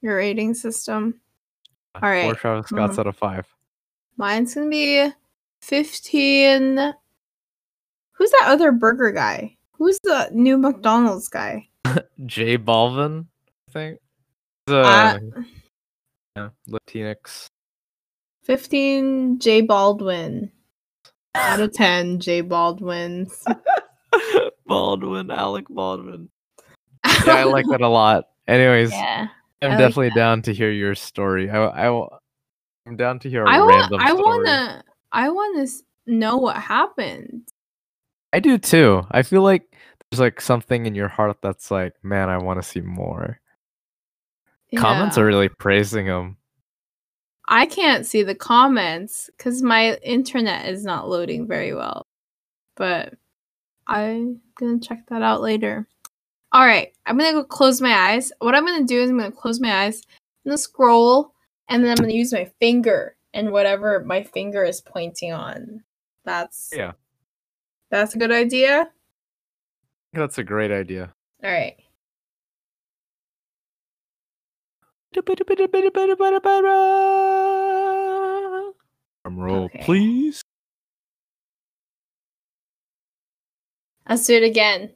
your 0.00 0.16
rating 0.16 0.54
system. 0.54 1.20
All 1.94 2.02
right. 2.10 2.24
Four. 2.24 2.34
Travis 2.34 2.66
Scotts 2.66 2.96
Mhm. 2.96 2.98
out 3.00 3.06
of 3.06 3.16
five. 3.16 3.46
Mine's 4.16 4.54
gonna 4.54 4.68
be 4.68 5.10
15. 5.62 6.94
Who's 8.12 8.30
that 8.30 8.44
other 8.46 8.70
burger 8.72 9.10
guy? 9.12 9.56
Who's 9.72 9.98
the 10.04 10.28
new 10.32 10.56
McDonald's 10.58 11.28
guy? 11.28 11.68
J 12.26 12.58
Balvin, 12.58 13.26
I 13.68 13.72
think. 13.72 13.98
He's 14.66 14.74
Uh, 14.74 15.18
a 15.20 15.44
yeah, 16.36 16.48
Latinx. 16.68 17.46
15 18.44 19.38
Jay 19.38 19.60
Baldwin. 19.62 20.52
Out 21.34 21.60
of 21.60 21.72
10 21.72 22.20
Jay 22.20 22.40
Baldwins. 22.40 23.44
Baldwin, 24.66 25.30
Alec 25.30 25.66
Baldwin. 25.68 26.28
Yeah, 27.26 27.34
I 27.34 27.44
like 27.44 27.66
that 27.70 27.80
a 27.80 27.88
lot. 27.88 28.24
Anyways, 28.46 28.92
Yeah. 28.92 29.28
I'm 29.62 29.70
like 29.70 29.78
definitely 29.78 30.10
down 30.10 30.42
to 30.42 30.52
hear 30.52 30.70
your 30.70 30.94
story. 30.94 31.48
I, 31.48 31.88
I, 31.88 32.08
I'm 32.86 32.96
down 32.96 33.18
to 33.20 33.30
hear 33.30 33.44
a 33.44 33.50
I 33.50 33.60
want 33.60 33.70
random 33.70 34.00
I 34.00 34.08
story. 34.08 34.22
wanna 34.22 34.84
I 35.12 35.28
wanna 35.30 35.66
know 36.06 36.36
what 36.36 36.56
happened. 36.56 37.48
I 38.32 38.40
do 38.40 38.58
too. 38.58 39.06
I 39.10 39.22
feel 39.22 39.42
like 39.42 39.74
there's 40.10 40.20
like 40.20 40.40
something 40.40 40.84
in 40.84 40.94
your 40.94 41.08
heart 41.08 41.38
that's 41.40 41.70
like, 41.70 41.94
man, 42.02 42.28
I 42.28 42.38
want 42.38 42.60
to 42.60 42.68
see 42.68 42.80
more. 42.82 43.40
Comments 44.76 45.16
are 45.16 45.24
really 45.24 45.48
praising 45.48 46.06
him. 46.06 46.36
I 47.46 47.66
can't 47.66 48.06
see 48.06 48.22
the 48.22 48.34
comments 48.34 49.28
because 49.36 49.62
my 49.62 49.96
internet 49.96 50.68
is 50.68 50.84
not 50.84 51.08
loading 51.08 51.46
very 51.46 51.74
well. 51.74 52.02
But 52.76 53.14
I'm 53.86 54.40
gonna 54.58 54.80
check 54.80 55.06
that 55.08 55.22
out 55.22 55.42
later. 55.42 55.86
All 56.52 56.64
right, 56.64 56.92
I'm 57.06 57.18
gonna 57.18 57.32
go 57.32 57.44
close 57.44 57.80
my 57.80 57.92
eyes. 57.92 58.32
What 58.38 58.54
I'm 58.54 58.64
gonna 58.64 58.84
do 58.84 59.02
is 59.02 59.10
I'm 59.10 59.18
gonna 59.18 59.32
close 59.32 59.60
my 59.60 59.84
eyes, 59.84 60.02
I'm 60.44 60.50
gonna 60.50 60.58
scroll, 60.58 61.34
and 61.68 61.84
then 61.84 61.90
I'm 61.90 61.96
gonna 61.96 62.12
use 62.12 62.32
my 62.32 62.50
finger 62.60 63.16
and 63.34 63.50
whatever 63.52 64.02
my 64.04 64.22
finger 64.22 64.64
is 64.64 64.80
pointing 64.80 65.32
on. 65.32 65.82
That's 66.24 66.70
Yeah. 66.74 66.92
That's 67.90 68.14
a 68.14 68.18
good 68.18 68.32
idea. 68.32 68.90
That's 70.12 70.38
a 70.38 70.44
great 70.44 70.70
idea. 70.70 71.12
All 71.42 71.50
right. 71.50 71.76
Drum 79.24 79.38
roll, 79.38 79.64
Okay. 79.64 79.82
please. 79.84 80.42
Let's 84.08 84.26
do 84.26 84.34
it 84.34 84.42
again. 84.42 84.92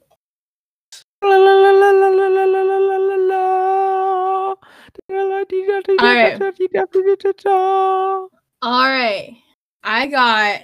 All 8.61 8.89
right. 8.89 9.37
I 9.83 10.07
got. 10.07 10.61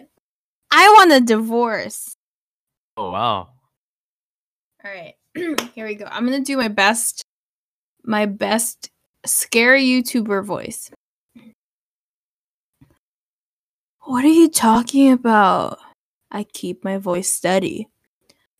I 0.71 0.87
want 0.89 1.11
a 1.13 1.21
divorce. 1.21 2.15
Oh 2.97 3.11
wow. 3.11 3.49
All 4.83 4.91
right. 4.91 5.15
Here 5.33 5.85
we 5.85 5.95
go. 5.95 6.05
I'm 6.05 6.25
going 6.27 6.43
to 6.43 6.45
do 6.45 6.57
my 6.57 6.67
best 6.67 7.23
my 8.03 8.25
best 8.25 8.89
scary 9.27 9.83
YouTuber 9.83 10.43
voice. 10.43 10.91
What 14.01 14.23
are 14.23 14.27
you 14.27 14.49
talking 14.49 15.11
about? 15.11 15.79
I 16.31 16.43
keep 16.43 16.83
my 16.83 16.97
voice 16.97 17.31
steady. 17.31 17.89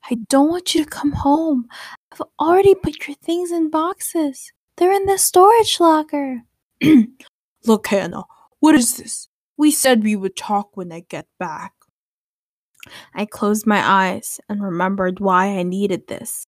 I 0.09 0.15
don't 0.29 0.49
want 0.49 0.73
you 0.73 0.83
to 0.83 0.89
come 0.89 1.11
home. 1.11 1.67
I've 2.11 2.21
already 2.39 2.75
put 2.75 3.07
your 3.07 3.15
things 3.17 3.51
in 3.51 3.69
boxes. 3.69 4.51
They're 4.77 4.91
in 4.91 5.05
the 5.05 5.17
storage 5.17 5.79
locker. 5.79 6.41
Look, 7.65 7.87
Hannah, 7.87 8.23
what 8.59 8.75
is 8.75 8.97
this? 8.97 9.27
We 9.57 9.71
said 9.71 10.03
we 10.03 10.15
would 10.15 10.35
talk 10.35 10.75
when 10.75 10.91
I 10.91 11.01
get 11.01 11.27
back. 11.39 11.73
I 13.13 13.25
closed 13.25 13.65
my 13.65 13.81
eyes 13.81 14.39
and 14.49 14.63
remembered 14.63 15.19
why 15.19 15.47
I 15.47 15.63
needed 15.63 16.07
this, 16.07 16.45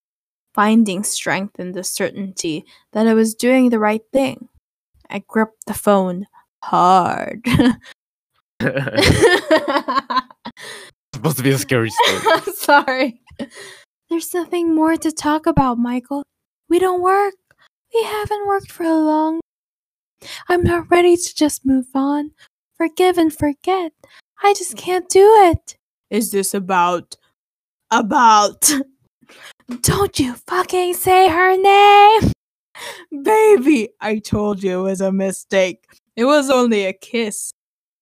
finding 0.57 1.03
strength 1.03 1.59
in 1.59 1.73
the 1.73 1.83
certainty 1.83 2.65
that 2.91 3.07
I 3.07 3.13
was 3.13 3.35
doing 3.35 3.69
the 3.69 3.77
right 3.77 4.01
thing. 4.11 4.49
I 5.07 5.23
gripped 5.27 5.67
the 5.67 5.75
phone 5.75 6.25
hard. 6.63 7.45
supposed 11.13 11.37
to 11.37 11.43
be 11.43 11.51
a 11.51 11.59
scary 11.59 11.91
story. 11.91 12.19
I'm 12.33 12.53
sorry. 12.55 13.21
There's 14.09 14.33
nothing 14.33 14.73
more 14.73 14.97
to 14.97 15.11
talk 15.11 15.45
about, 15.45 15.77
Michael. 15.77 16.23
We 16.69 16.79
don't 16.79 17.03
work. 17.03 17.35
We 17.93 18.03
haven't 18.03 18.47
worked 18.47 18.71
for 18.71 18.83
a 18.83 18.97
long. 18.97 19.39
I'm 20.49 20.63
not 20.63 20.89
ready 20.89 21.15
to 21.15 21.35
just 21.35 21.67
move 21.67 21.85
on. 21.93 22.31
Forgive 22.75 23.19
and 23.19 23.31
forget. 23.31 23.91
I 24.43 24.55
just 24.55 24.75
can't 24.75 25.07
do 25.07 25.35
it. 25.51 25.77
Is 26.09 26.31
this 26.31 26.55
about. 26.55 27.15
about. 27.91 28.71
Don't 29.81 30.17
you 30.17 30.33
fucking 30.33 30.93
say 30.93 31.27
her 31.27 31.57
name! 31.57 32.31
Baby, 33.23 33.89
I 33.99 34.19
told 34.19 34.63
you 34.63 34.79
it 34.79 34.83
was 34.83 35.01
a 35.01 35.11
mistake. 35.11 35.83
It 36.15 36.23
was 36.23 36.49
only 36.49 36.85
a 36.85 36.93
kiss. 36.93 37.51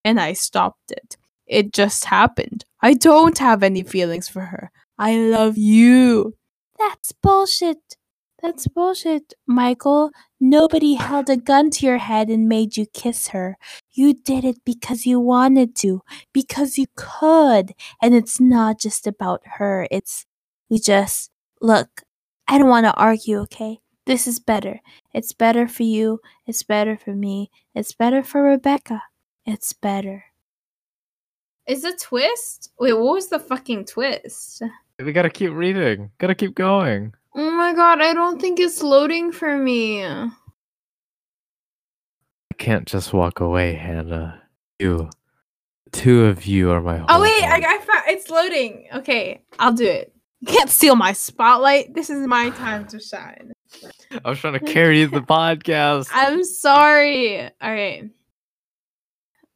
And 0.04 0.20
I 0.20 0.34
stopped 0.34 0.92
it. 0.92 1.18
It 1.48 1.74
just 1.74 2.06
happened. 2.06 2.66
I 2.82 2.94
don't 2.94 3.38
have 3.40 3.64
any 3.64 3.82
feelings 3.82 4.28
for 4.28 4.42
her. 4.42 4.72
I 5.00 5.18
love 5.18 5.58
you. 5.58 6.36
That's 6.78 7.12
bullshit. 7.12 7.98
That's 8.44 8.68
bullshit, 8.68 9.34
Michael. 9.48 10.12
Nobody 10.40 10.94
held 10.94 11.32
a 11.32 11.38
gun 11.38 11.72
to 11.72 11.86
your 11.88 11.98
head 11.98 12.30
and 12.30 12.48
made 12.48 12.78
you 12.78 12.86
kiss 12.86 13.30
her. 13.30 13.58
You 13.92 14.14
did 14.14 14.46
it 14.46 14.58
because 14.64 15.08
you 15.08 15.20
wanted 15.20 15.76
to, 15.78 16.04
because 16.32 16.78
you 16.78 16.86
could. 16.96 17.74
And 18.04 18.14
it's 18.14 18.40
not 18.40 18.80
just 18.80 19.08
about 19.08 19.42
her. 19.58 19.88
It's, 19.90 20.28
we 20.70 20.78
just, 20.80 21.32
look, 21.66 22.04
I 22.48 22.58
don't 22.58 22.70
want 22.70 22.86
to 22.86 22.94
argue, 22.94 23.40
okay? 23.40 23.80
This 24.06 24.28
is 24.28 24.40
better. 24.40 24.80
It's 25.14 25.34
better 25.34 25.68
for 25.68 25.84
you. 25.84 26.22
It's 26.46 26.62
better 26.62 26.96
for 26.96 27.16
me. 27.16 27.50
It's 27.74 27.92
better 27.92 28.24
for 28.24 28.44
Rebecca. 28.44 29.02
It's 29.46 29.74
better. 29.74 30.26
Is 31.68 31.84
a 31.84 31.96
twist? 31.96 32.72
Wait, 32.80 32.94
what 32.94 33.16
was 33.16 33.28
the 33.30 33.40
fucking 33.40 33.86
twist? 33.86 34.62
we 35.04 35.12
gotta 35.12 35.32
keep 35.32 35.52
reading. 35.52 36.12
Gotta 36.20 36.36
keep 36.36 36.54
going. 36.54 37.14
Oh 37.34 37.52
my 37.52 37.74
god, 37.74 38.00
I 38.00 38.14
don't 38.14 38.40
think 38.40 38.60
it's 38.60 38.84
loading 38.84 39.32
for 39.32 39.58
me. 39.58 40.06
I 40.06 40.30
can't 42.58 42.88
just 42.88 43.12
walk 43.12 43.40
away, 43.40 43.74
Hannah. 43.74 44.42
You, 44.80 45.10
two 45.92 46.26
of 46.26 46.46
you 46.46 46.70
are 46.70 46.82
my. 46.82 47.04
Oh 47.10 47.22
wait, 47.22 47.44
I. 47.44 47.58
I 47.58 47.78
found 47.80 48.04
it's 48.08 48.30
loading. 48.30 48.88
Okay, 48.94 49.42
I'll 49.58 49.74
do 49.74 49.86
it. 49.86 50.15
You 50.42 50.48
can't 50.48 50.70
steal 50.70 50.96
my 50.96 51.14
spotlight. 51.14 51.94
This 51.94 52.10
is 52.10 52.28
my 52.28 52.50
time 52.52 52.86
to 52.88 53.00
shine. 53.00 53.54
I 54.24 54.30
was 54.30 54.40
trying 54.40 54.54
to 54.54 54.60
carry 54.60 55.06
the 55.06 55.22
podcast. 55.22 56.10
I'm 56.14 56.44
sorry. 56.44 57.44
All 57.44 57.50
right. 57.62 58.10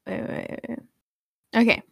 Wait, 0.07 0.21
wait, 0.21 0.59
wait. 0.67 0.79
Okay. 1.55 1.83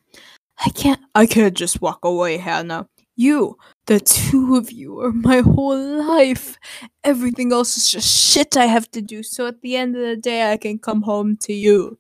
I 0.66 0.70
can't 0.70 1.00
I 1.14 1.26
can't 1.26 1.56
just 1.56 1.82
walk 1.82 2.04
away, 2.04 2.38
Hannah. 2.38 2.88
You, 3.16 3.58
the 3.88 4.00
two 4.00 4.56
of 4.56 4.72
you 4.72 5.00
are 5.02 5.12
my 5.12 5.40
whole 5.40 5.78
life. 5.78 6.58
Everything 7.04 7.52
else 7.52 7.76
is 7.78 7.90
just 7.90 8.08
shit 8.08 8.56
I 8.56 8.66
have 8.66 8.90
to 8.92 9.02
do. 9.02 9.24
So 9.24 9.48
at 9.48 9.62
the 9.62 9.76
end 9.76 9.96
of 9.96 10.02
the 10.04 10.16
day 10.18 10.52
I 10.52 10.58
can 10.58 10.78
come 10.78 11.02
home 11.02 11.38
to 11.42 11.54
you. 11.54 11.98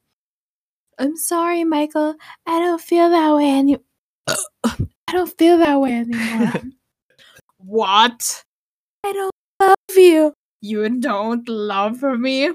I'm 0.99 1.15
sorry, 1.15 1.63
Michael. 1.63 2.15
I 2.45 2.59
don't 2.59 2.81
feel 2.81 3.09
that 3.09 3.35
way 3.35 3.49
any 3.49 3.77
I 4.27 5.11
don't 5.11 5.35
feel 5.37 5.57
that 5.59 5.79
way 5.79 5.93
anymore. 5.93 6.53
what? 7.67 8.43
I 9.03 9.13
don't 9.13 9.31
love 9.59 9.97
you. 9.97 10.33
You 10.61 10.99
don't 10.99 11.47
love 11.47 12.01
me? 12.01 12.51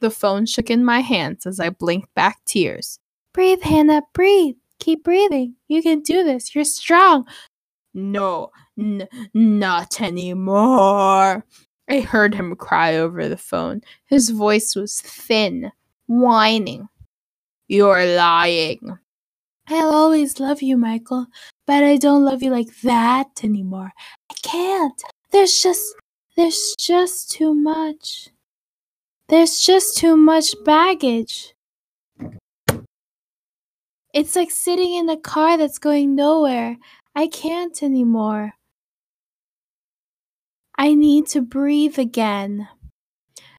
The 0.00 0.10
phone 0.10 0.46
shook 0.46 0.70
in 0.70 0.84
my 0.84 1.00
hands 1.00 1.46
as 1.46 1.60
I 1.60 1.70
blinked 1.70 2.14
back 2.14 2.38
tears. 2.44 2.98
Breathe, 3.32 3.62
Hannah, 3.62 4.02
breathe. 4.12 4.54
Keep 4.78 5.04
breathing. 5.04 5.56
You 5.68 5.82
can 5.82 6.02
do 6.02 6.24
this. 6.24 6.54
You're 6.54 6.64
strong. 6.64 7.26
No, 7.94 8.50
n- 8.78 9.08
not 9.34 10.00
anymore. 10.00 11.44
I 11.88 12.00
heard 12.00 12.34
him 12.34 12.56
cry 12.56 12.96
over 12.96 13.28
the 13.28 13.36
phone. 13.36 13.82
His 14.06 14.30
voice 14.30 14.74
was 14.74 15.00
thin, 15.00 15.70
whining. 16.06 16.88
You're 17.68 18.06
lying. 18.16 18.98
I'll 19.68 19.94
always 19.94 20.40
love 20.40 20.62
you, 20.62 20.76
Michael, 20.76 21.26
but 21.66 21.82
I 21.82 21.96
don't 21.96 22.24
love 22.24 22.42
you 22.42 22.50
like 22.50 22.80
that 22.82 23.42
anymore. 23.42 23.92
I 24.30 24.34
can't. 24.42 25.02
There's 25.30 25.62
just 25.62 25.94
there's 26.36 26.74
just 26.78 27.30
too 27.30 27.54
much. 27.54 28.28
There's 29.28 29.58
just 29.58 29.96
too 29.96 30.16
much 30.16 30.54
baggage. 30.64 31.54
It's 34.12 34.36
like 34.36 34.50
sitting 34.50 34.94
in 34.94 35.08
a 35.08 35.16
car 35.16 35.56
that's 35.56 35.78
going 35.78 36.14
nowhere. 36.14 36.76
I 37.14 37.26
can't 37.26 37.82
anymore. 37.82 38.52
I 40.76 40.94
need 40.94 41.26
to 41.28 41.40
breathe 41.40 41.98
again. 41.98 42.68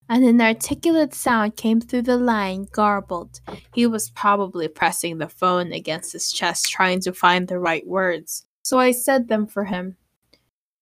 An 0.07 0.39
articulate 0.39 1.13
sound 1.15 1.55
came 1.55 1.81
through 1.81 2.03
the 2.03 2.17
line, 2.17 2.67
garbled. 2.71 3.41
He 3.73 3.87
was 3.87 4.11
probably 4.11 4.67
pressing 4.67 5.17
the 5.17 5.27
phone 5.27 5.71
against 5.71 6.13
his 6.13 6.31
chest, 6.31 6.69
trying 6.69 6.99
to 7.01 7.13
find 7.13 7.47
the 7.47 7.59
right 7.59 7.85
words. 7.87 8.45
So 8.61 8.77
I 8.77 8.91
said 8.91 9.27
them 9.27 9.47
for 9.47 9.65
him. 9.65 9.97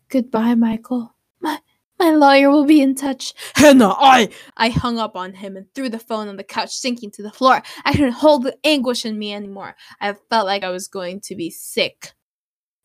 Goodbye, 0.10 0.56
Michael. 0.56 1.16
My, 1.40 1.60
my 1.98 2.12
lawyer 2.12 2.50
will 2.50 2.66
be 2.66 2.82
in 2.82 2.96
touch. 2.96 3.34
Hannah, 3.56 3.96
I. 3.98 4.30
I 4.58 4.70
hung 4.70 5.00
up 5.00 5.16
on 5.16 5.34
him 5.34 5.56
and 5.56 5.74
threw 5.74 5.88
the 5.88 6.00
phone 6.00 6.28
on 6.28 6.36
the 6.36 6.44
couch, 6.44 6.74
sinking 6.74 7.12
to 7.12 7.24
the 7.24 7.32
floor. 7.32 7.64
I 7.86 7.94
couldn't 7.94 8.12
hold 8.12 8.44
the 8.44 8.58
anguish 8.66 9.06
in 9.06 9.18
me 9.18 9.34
anymore. 9.34 9.76
I 10.02 10.14
felt 10.30 10.46
like 10.46 10.64
I 10.64 10.70
was 10.70 10.88
going 10.90 11.22
to 11.22 11.36
be 11.36 11.50
sick. 11.50 12.12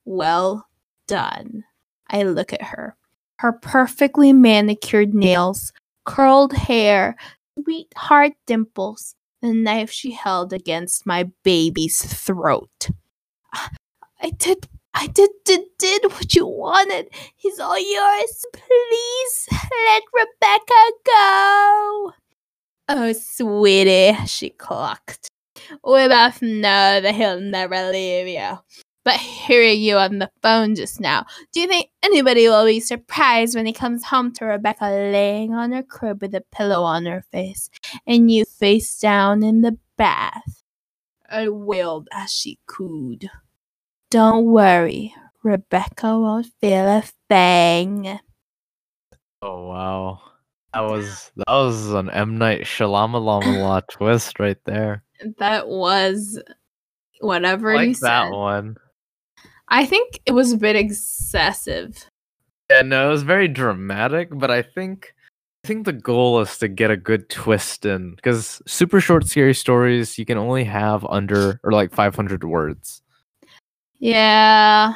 Well 0.04 0.68
done. 1.08 1.64
I 2.08 2.22
look 2.22 2.52
at 2.52 2.62
her. 2.62 2.96
Her 3.38 3.52
perfectly 3.52 4.32
manicured 4.32 5.14
nails, 5.14 5.72
curled 6.08 6.54
hair, 6.54 7.16
sweetheart 7.60 8.32
dimples, 8.46 9.14
the 9.42 9.52
knife 9.52 9.90
she 9.90 10.12
held 10.12 10.54
against 10.54 11.04
my 11.06 11.30
baby's 11.44 12.00
throat. 12.02 12.88
I 14.20 14.30
did 14.30 14.66
I 14.94 15.06
did, 15.06 15.30
did 15.44 15.60
did 15.78 16.04
what 16.10 16.34
you 16.34 16.46
wanted. 16.46 17.08
He's 17.36 17.60
all 17.60 17.78
yours. 17.78 18.44
Please 18.52 19.48
let 19.52 20.02
Rebecca 20.12 20.92
go. 21.06 22.12
Oh, 22.88 23.12
sweetie, 23.12 24.16
she 24.26 24.50
clucked. 24.50 25.28
We 25.84 26.08
both 26.08 26.40
know 26.40 27.00
that 27.00 27.14
he'll 27.14 27.38
never 27.38 27.90
leave 27.92 28.28
you. 28.28 28.58
But 29.08 29.16
hearing 29.16 29.80
you 29.80 29.96
on 29.96 30.18
the 30.18 30.30
phone 30.42 30.74
just 30.74 31.00
now, 31.00 31.24
do 31.54 31.60
you 31.60 31.66
think 31.66 31.88
anybody 32.02 32.46
will 32.46 32.66
be 32.66 32.78
surprised 32.78 33.56
when 33.56 33.64
he 33.64 33.72
comes 33.72 34.04
home 34.04 34.34
to 34.34 34.44
Rebecca 34.44 34.84
laying 34.84 35.54
on 35.54 35.72
her 35.72 35.82
crib 35.82 36.20
with 36.20 36.34
a 36.34 36.42
pillow 36.52 36.82
on 36.82 37.06
her 37.06 37.24
face 37.32 37.70
and 38.06 38.30
you 38.30 38.44
face 38.44 39.00
down 39.00 39.42
in 39.42 39.62
the 39.62 39.78
bath? 39.96 40.62
I 41.26 41.48
wailed 41.48 42.08
as 42.12 42.30
she 42.30 42.58
cooed. 42.66 43.30
Don't 44.10 44.44
worry, 44.44 45.14
Rebecca 45.42 46.18
won't 46.18 46.48
feel 46.60 46.86
a 46.86 47.02
thing. 47.30 48.20
Oh 49.40 49.68
wow. 49.68 50.20
That 50.74 50.82
was 50.82 51.32
that 51.34 51.48
was 51.48 51.92
an 51.92 52.10
M 52.10 52.36
Night 52.36 52.64
Shyamalan 52.64 53.88
twist 53.88 54.38
right 54.38 54.62
there. 54.66 55.02
That 55.38 55.66
was 55.66 56.38
whatever 57.20 57.70
I 57.70 57.84
you 57.84 57.88
like 57.88 58.00
that 58.00 58.24
said. 58.26 58.32
one. 58.32 58.76
I 59.68 59.86
think 59.86 60.20
it 60.26 60.32
was 60.32 60.52
a 60.52 60.56
bit 60.56 60.76
excessive. 60.76 62.06
Yeah, 62.70 62.82
no, 62.82 63.08
it 63.08 63.12
was 63.12 63.22
very 63.22 63.48
dramatic, 63.48 64.28
but 64.32 64.50
I 64.50 64.62
think 64.62 65.14
I 65.64 65.68
think 65.68 65.84
the 65.84 65.92
goal 65.92 66.40
is 66.40 66.58
to 66.58 66.68
get 66.68 66.90
a 66.90 66.96
good 66.96 67.28
twist 67.28 67.84
in 67.84 68.14
because 68.14 68.62
super 68.66 69.00
short 69.00 69.26
scary 69.26 69.54
stories 69.54 70.18
you 70.18 70.24
can 70.24 70.38
only 70.38 70.64
have 70.64 71.04
under 71.06 71.60
or 71.64 71.72
like 71.72 71.92
500 71.92 72.44
words. 72.44 73.02
Yeah. 73.98 74.94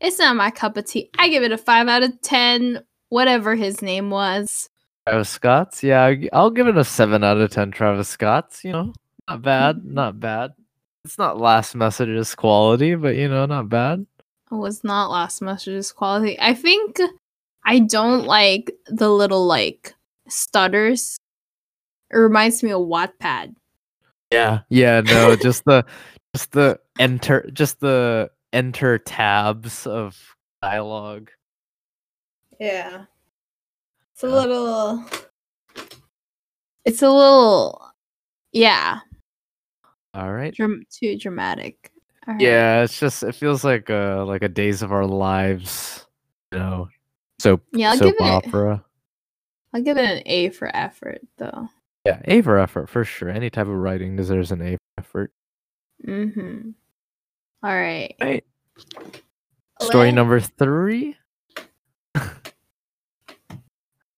It's 0.00 0.18
not 0.18 0.36
my 0.36 0.50
cup 0.50 0.76
of 0.76 0.84
tea. 0.84 1.10
I 1.18 1.28
give 1.28 1.42
it 1.42 1.50
a 1.50 1.58
5 1.58 1.88
out 1.88 2.02
of 2.02 2.20
10, 2.20 2.82
whatever 3.08 3.54
his 3.56 3.82
name 3.82 4.10
was. 4.10 4.68
Travis 5.08 5.30
Scott's, 5.30 5.82
yeah, 5.82 6.14
I'll 6.34 6.50
give 6.50 6.66
it 6.66 6.76
a 6.76 6.84
seven 6.84 7.24
out 7.24 7.38
of 7.38 7.50
ten. 7.50 7.70
Travis 7.70 8.08
Scott's, 8.08 8.62
you 8.62 8.72
know, 8.72 8.92
not 9.26 9.40
bad, 9.40 9.76
mm-hmm. 9.76 9.94
not 9.94 10.20
bad. 10.20 10.52
It's 11.08 11.16
not 11.16 11.40
last 11.40 11.74
messages 11.74 12.34
quality, 12.34 12.94
but 12.94 13.16
you 13.16 13.30
know, 13.30 13.46
not 13.46 13.70
bad. 13.70 14.04
It 14.52 14.54
was 14.54 14.84
not 14.84 15.10
last 15.10 15.40
message's 15.40 15.90
quality. 15.90 16.38
I 16.38 16.52
think 16.52 17.00
I 17.64 17.78
don't 17.78 18.26
like 18.26 18.72
the 18.88 19.08
little 19.08 19.46
like 19.46 19.94
stutters. 20.28 21.16
It 22.10 22.18
reminds 22.18 22.62
me 22.62 22.72
of 22.72 22.82
Wattpad. 22.82 23.54
Yeah, 24.30 24.58
yeah, 24.68 25.00
no, 25.00 25.34
just 25.42 25.64
the 25.64 25.86
just 26.36 26.52
the 26.52 26.78
enter, 26.98 27.48
just 27.54 27.80
the 27.80 28.30
enter 28.52 28.98
tabs 28.98 29.86
of 29.86 30.36
dialogue. 30.60 31.30
Yeah. 32.60 33.06
It's 34.12 34.24
a 34.24 34.26
little 34.26 35.06
It's 36.84 37.00
a 37.00 37.08
little 37.08 37.94
yeah, 38.52 39.00
All 40.14 40.32
right. 40.32 40.54
dram- 40.54 40.84
too 40.90 41.16
dramatic. 41.18 41.92
Alright. 42.26 42.40
Yeah, 42.42 42.82
it's 42.82 42.98
just 43.00 43.22
it 43.22 43.34
feels 43.34 43.64
like 43.64 43.88
uh 43.90 44.24
like 44.26 44.42
a 44.42 44.48
Days 44.48 44.82
of 44.82 44.92
Our 44.92 45.06
Lives, 45.06 46.06
you 46.52 46.58
know, 46.58 46.88
soap 47.40 47.62
Yeah, 47.72 47.90
I'll 47.92 47.96
soap 47.98 48.16
give 48.18 48.26
it- 48.26 48.30
opera. 48.30 48.84
I'll 49.74 49.82
give 49.82 49.98
it 49.98 50.04
an 50.04 50.22
A 50.26 50.48
for 50.50 50.74
effort 50.74 51.20
though. 51.36 51.68
Yeah, 52.06 52.20
A 52.24 52.40
for 52.42 52.58
effort 52.58 52.88
for 52.88 53.04
sure. 53.04 53.28
Any 53.28 53.50
type 53.50 53.66
of 53.66 53.74
writing 53.74 54.16
deserves 54.16 54.50
an 54.50 54.62
A 54.62 54.76
for 54.76 54.80
effort. 54.98 55.32
Mhm. 56.06 56.74
All 57.62 57.74
right. 57.74 58.14
Right. 58.20 58.44
Story 59.82 60.12
number 60.12 60.40
three. 60.40 61.16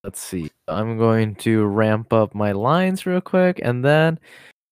Let's 0.02 0.20
see. 0.20 0.50
I'm 0.66 0.96
going 0.98 1.34
to 1.36 1.64
ramp 1.66 2.12
up 2.12 2.34
my 2.34 2.52
lines 2.52 3.04
real 3.06 3.20
quick, 3.20 3.60
and 3.62 3.84
then 3.84 4.18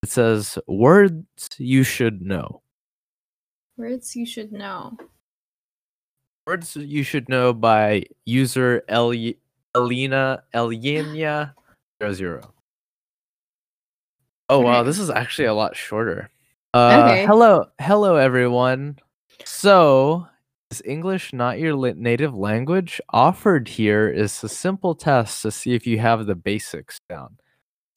it 0.03 0.09
says 0.11 0.59
words 0.66 1.24
you 1.59 1.82
should 1.82 2.22
know. 2.22 2.62
Words 3.76 4.14
you 4.16 4.26
should 4.26 4.53
know. 4.53 4.96
Words 6.46 6.76
you 6.76 7.03
should 7.03 7.28
know 7.28 7.53
by 7.53 8.05
user 8.24 8.82
El- 8.88 9.12
Elena 9.76 10.42
Elena 10.55 11.55
zero 12.03 12.12
zero. 12.12 12.55
Oh 14.49 14.61
wow, 14.61 14.82
this 14.82 14.99
is 14.99 15.11
actually 15.11 15.44
a 15.46 15.55
lot 15.55 15.76
shorter. 15.76 16.30
Uh, 16.74 17.03
Okay. 17.05 17.26
Hello, 17.26 17.66
hello 17.80 18.16
everyone. 18.16 18.99
So, 19.44 20.26
is 20.70 20.82
English 20.84 21.32
not 21.32 21.59
your 21.59 21.94
native 21.94 22.34
language? 22.34 23.01
Offered 23.11 23.68
here 23.68 24.09
is 24.09 24.42
a 24.42 24.49
simple 24.49 24.94
test 24.94 25.42
to 25.42 25.51
see 25.51 25.74
if 25.74 25.86
you 25.86 25.99
have 25.99 26.26
the 26.26 26.34
basics 26.34 26.99
down. 27.09 27.36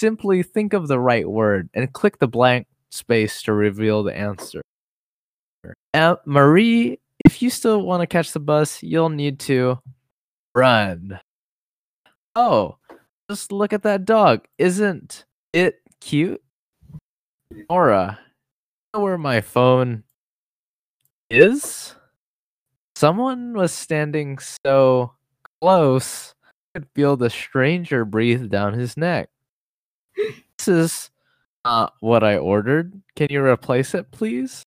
Simply 0.02 0.42
think 0.42 0.74
of 0.74 0.88
the 0.88 1.00
right 1.00 1.30
word 1.30 1.70
and 1.76 1.94
click 1.94 2.18
the 2.18 2.28
blank 2.28 2.66
space 2.90 3.44
to 3.44 3.54
reveal 3.54 4.02
the 4.02 4.18
answer. 4.18 4.64
Uh, 5.94 6.16
Marie, 6.26 6.98
if 7.24 7.44
you 7.44 7.52
still 7.52 7.84
want 7.84 8.02
to 8.02 8.08
catch 8.08 8.32
the 8.32 8.40
bus, 8.40 8.82
you'll 8.82 9.10
need 9.10 9.40
to 9.42 9.78
run. 10.56 11.20
Oh, 12.36 12.78
just 13.30 13.52
look 13.52 13.74
at 13.74 13.84
that 13.84 14.06
dog. 14.06 14.48
Isn't 14.58 15.24
it 15.54 15.82
cute? 16.00 16.42
Nora, 17.70 18.18
you 18.24 18.98
know 18.98 19.04
where 19.04 19.20
my 19.20 19.40
phone 19.40 20.04
is? 21.30 21.94
Someone 22.96 23.54
was 23.54 23.72
standing 23.72 24.40
so 24.66 25.14
close, 25.62 26.34
I 26.44 26.80
could 26.80 26.88
feel 26.96 27.18
the 27.18 27.30
stranger 27.30 28.04
breathe 28.04 28.50
down 28.50 28.74
his 28.74 28.98
neck. 28.98 29.30
This 30.58 30.68
is 30.68 31.10
what 32.00 32.24
I 32.24 32.38
ordered. 32.38 33.02
Can 33.16 33.28
you 33.30 33.44
replace 33.44 33.94
it, 33.94 34.12
please? 34.12 34.64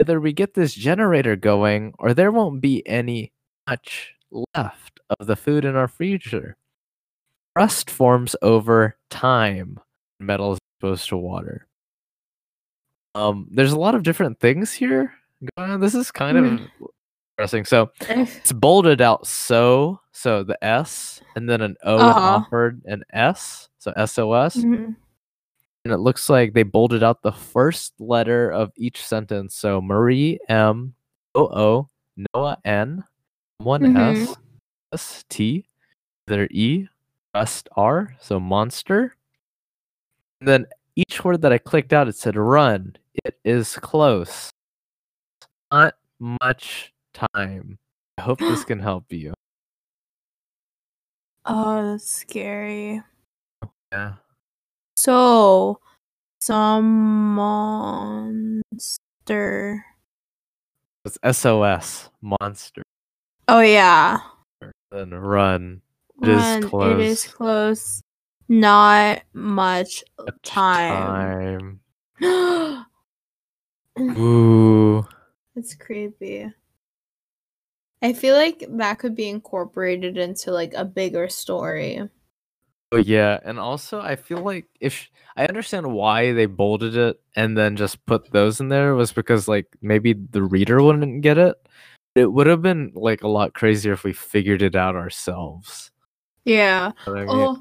Either 0.00 0.20
we 0.20 0.32
get 0.32 0.54
this 0.54 0.74
generator 0.74 1.36
going, 1.36 1.94
or 1.98 2.14
there 2.14 2.32
won't 2.32 2.60
be 2.60 2.86
any 2.86 3.32
much 3.68 4.14
left 4.54 5.00
of 5.18 5.26
the 5.26 5.36
food 5.36 5.64
in 5.64 5.76
our 5.76 5.88
freezer. 5.88 6.56
Rust 7.56 7.88
forms 7.90 8.34
over 8.42 8.96
time. 9.10 9.78
when 10.18 10.26
Metal 10.26 10.52
is 10.54 10.58
exposed 10.76 11.08
to 11.10 11.16
water. 11.16 11.66
Um, 13.14 13.46
there's 13.52 13.72
a 13.72 13.78
lot 13.78 13.94
of 13.94 14.02
different 14.02 14.40
things 14.40 14.72
here 14.72 15.14
going 15.56 15.70
on. 15.70 15.80
This 15.80 15.94
is 15.94 16.10
kind 16.10 16.36
of 16.36 16.60
So 17.42 17.90
it's 18.00 18.52
bolded 18.52 19.00
out 19.00 19.26
so 19.26 20.00
so 20.12 20.44
the 20.44 20.62
S 20.64 21.20
and 21.36 21.48
then 21.48 21.60
an 21.60 21.76
O 21.82 21.98
and 21.98 22.10
Uh-huh. 22.10 22.20
offered 22.36 22.80
an 22.86 23.02
S. 23.12 23.68
So 23.78 23.92
SOS. 23.96 24.56
Mhm. 24.56 24.94
And 25.84 25.92
it 25.92 25.98
looks 25.98 26.30
like 26.30 26.54
they 26.54 26.62
bolded 26.62 27.02
out 27.02 27.20
the 27.22 27.32
first 27.32 27.92
letter 28.00 28.50
of 28.50 28.72
each 28.76 29.04
sentence. 29.04 29.54
So 29.54 29.80
Marie 29.82 30.38
M 30.48 30.94
O 31.34 31.42
O 31.48 31.88
Noah 32.34 32.58
N 32.64 33.04
one 33.58 33.82
Mhm. 33.82 33.96
S 34.30 34.36
S 34.92 35.24
T 35.28 35.66
there 36.26 36.48
E 36.52 36.88
rest 37.34 37.68
R. 37.76 38.14
So 38.20 38.38
monster. 38.40 39.16
And 40.40 40.48
then 40.48 40.66
each 40.96 41.24
word 41.24 41.42
that 41.42 41.52
I 41.52 41.58
clicked 41.58 41.92
out 41.92 42.06
it 42.08 42.14
said 42.14 42.36
run. 42.36 42.96
It 43.24 43.36
is 43.44 43.76
close. 43.76 44.50
Not 45.72 45.94
much 46.20 46.93
time. 47.14 47.78
I 48.18 48.22
hope 48.22 48.40
this 48.40 48.64
can 48.70 48.80
help 48.80 49.12
you. 49.12 49.32
Oh, 51.46 51.92
that's 51.92 52.10
scary. 52.10 53.02
Oh, 53.62 53.70
yeah. 53.92 54.14
So, 54.96 55.78
some 56.40 57.34
monster. 57.34 58.64
It's 61.04 61.18
SOS 61.38 62.08
monster. 62.22 62.82
Oh 63.48 63.60
yeah. 63.60 64.18
Then 64.90 65.10
run. 65.10 65.82
It 66.22 66.28
is 66.28 66.36
Run, 66.38 66.62
It 66.62 67.00
is 67.00 67.26
close. 67.26 67.34
close. 67.34 68.00
Not 68.48 69.22
much 69.34 70.02
Much 70.18 70.34
time. 70.42 71.80
time. 72.22 72.86
Ooh. 74.00 75.06
it's 75.56 75.74
creepy. 75.74 76.50
I 78.04 78.12
feel 78.12 78.36
like 78.36 78.66
that 78.68 78.98
could 78.98 79.16
be 79.16 79.30
incorporated 79.30 80.18
into 80.18 80.52
like 80.52 80.74
a 80.74 80.84
bigger 80.84 81.26
story. 81.30 82.02
Oh 82.92 82.98
yeah, 82.98 83.40
and 83.42 83.58
also 83.58 83.98
I 83.98 84.14
feel 84.14 84.42
like 84.42 84.66
if 84.78 85.08
I 85.36 85.46
understand 85.46 85.90
why 85.90 86.32
they 86.32 86.44
bolded 86.44 86.98
it 86.98 87.18
and 87.34 87.56
then 87.56 87.76
just 87.76 88.04
put 88.04 88.30
those 88.30 88.60
in 88.60 88.68
there 88.68 88.94
was 88.94 89.10
because 89.10 89.48
like 89.48 89.66
maybe 89.80 90.12
the 90.12 90.42
reader 90.42 90.82
wouldn't 90.82 91.22
get 91.22 91.38
it. 91.38 91.56
It 92.14 92.30
would 92.30 92.46
have 92.46 92.60
been 92.60 92.92
like 92.94 93.22
a 93.22 93.28
lot 93.28 93.54
crazier 93.54 93.94
if 93.94 94.04
we 94.04 94.12
figured 94.12 94.60
it 94.60 94.76
out 94.76 94.96
ourselves. 94.96 95.90
Yeah. 96.44 96.92
Oh. 97.06 97.58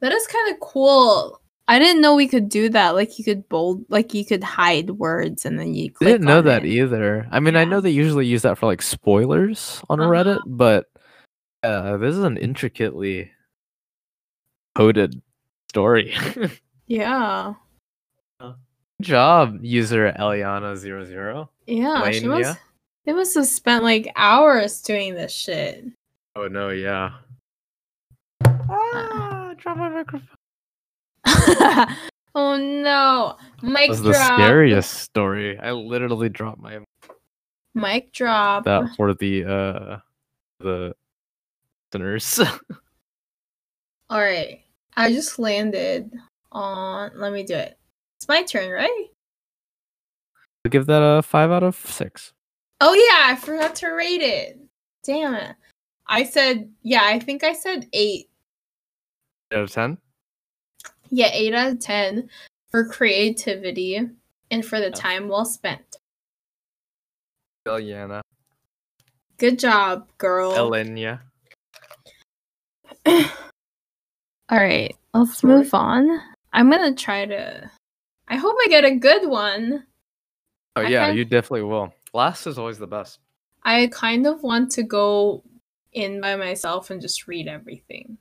That 0.00 0.12
is 0.12 0.26
kind 0.26 0.52
of 0.52 0.58
cool. 0.58 1.39
I 1.70 1.78
didn't 1.78 2.02
know 2.02 2.16
we 2.16 2.26
could 2.26 2.48
do 2.48 2.68
that. 2.70 2.96
Like 2.96 3.16
you 3.16 3.24
could 3.24 3.48
bold, 3.48 3.84
like 3.88 4.12
you 4.12 4.24
could 4.24 4.42
hide 4.42 4.90
words 4.90 5.46
and 5.46 5.56
then 5.56 5.72
you. 5.72 5.92
I 6.00 6.04
didn't 6.04 6.26
know 6.26 6.42
that 6.42 6.64
it. 6.64 6.68
either. 6.68 7.28
I 7.30 7.38
mean, 7.38 7.54
I 7.54 7.64
know 7.64 7.80
they 7.80 7.90
usually 7.90 8.26
use 8.26 8.42
that 8.42 8.58
for 8.58 8.66
like 8.66 8.82
spoilers 8.82 9.80
on 9.88 10.00
Uh-huh. 10.00 10.10
Reddit, 10.10 10.40
but 10.46 10.86
uh, 11.62 11.96
this 11.98 12.16
is 12.16 12.24
an 12.24 12.36
intricately 12.38 13.30
coded 14.74 15.20
story. 15.70 16.12
Yeah. 16.90 17.54
Good 18.40 18.54
job, 19.00 19.58
user 19.62 20.10
Eliana00. 20.18 21.48
Yeah. 21.68 22.10
She 22.10 22.22
Lania? 22.24 22.26
must. 22.40 22.58
They 23.06 23.12
must 23.12 23.34
have 23.36 23.46
spent 23.46 23.84
like 23.84 24.10
hours 24.16 24.82
doing 24.82 25.14
this 25.14 25.30
shit. 25.32 25.84
Oh 26.34 26.48
no, 26.48 26.70
yeah. 26.70 27.10
Ah, 28.44 29.54
drop 29.56 29.76
my 29.76 29.88
microphone. 29.88 30.26
oh 32.34 32.56
no! 32.56 33.36
Mic 33.62 33.74
That 33.74 33.88
was 33.88 34.02
the 34.02 34.12
scariest 34.14 34.94
story. 34.94 35.58
I 35.58 35.72
literally 35.72 36.28
dropped 36.28 36.60
my 36.60 36.78
Mic 37.74 38.12
drop. 38.12 38.64
that 38.64 38.94
for 38.96 39.14
the 39.14 39.44
uh 39.44 39.98
the 40.60 40.94
listeners. 41.92 42.40
All 44.10 44.20
right. 44.20 44.60
I 44.96 45.12
just 45.12 45.38
landed 45.38 46.12
on. 46.52 47.12
Let 47.14 47.32
me 47.32 47.44
do 47.44 47.54
it. 47.54 47.78
It's 48.18 48.28
my 48.28 48.42
turn, 48.42 48.70
right? 48.70 49.06
I'll 50.64 50.70
give 50.70 50.86
that 50.86 51.00
a 51.00 51.22
five 51.22 51.50
out 51.50 51.62
of 51.62 51.76
six. 51.76 52.32
Oh 52.80 52.92
yeah, 52.92 53.32
I 53.32 53.36
forgot 53.36 53.74
to 53.76 53.88
rate 53.88 54.22
it. 54.22 54.58
Damn 55.04 55.34
it. 55.34 55.54
I 56.06 56.24
said 56.24 56.70
yeah. 56.82 57.02
I 57.04 57.18
think 57.18 57.44
I 57.44 57.52
said 57.52 57.88
eight. 57.92 58.28
Out 59.52 59.62
of 59.62 59.70
ten. 59.70 59.98
Yeah, 61.10 61.30
eight 61.32 61.54
out 61.54 61.72
of 61.72 61.80
ten 61.80 62.30
for 62.70 62.86
creativity 62.88 64.00
and 64.50 64.64
for 64.64 64.78
the 64.78 64.86
Yeah. 64.86 64.94
time 64.94 65.28
well 65.28 65.44
spent. 65.44 65.96
Eliana. 67.66 68.20
Good 69.38 69.58
job, 69.58 70.08
girl. 70.18 70.52
Elenia. 70.52 71.20
All 73.06 74.58
right, 74.58 74.94
let's 75.14 75.42
move 75.44 75.72
on. 75.74 76.20
I'm 76.52 76.70
gonna 76.70 76.94
try 76.94 77.24
to. 77.26 77.70
I 78.28 78.36
hope 78.36 78.56
I 78.64 78.68
get 78.68 78.84
a 78.84 78.94
good 78.96 79.28
one. 79.28 79.86
Oh 80.76 80.82
I 80.82 80.88
yeah, 80.88 81.06
kind- 81.06 81.18
you 81.18 81.24
definitely 81.24 81.62
will. 81.62 81.92
Last 82.12 82.46
is 82.46 82.58
always 82.58 82.78
the 82.78 82.86
best. 82.86 83.18
I 83.62 83.88
kind 83.88 84.26
of 84.26 84.42
want 84.42 84.70
to 84.72 84.82
go 84.82 85.42
in 85.92 86.20
by 86.20 86.34
myself 86.36 86.90
and 86.90 87.00
just 87.00 87.28
read 87.28 87.46
everything. 87.46 88.18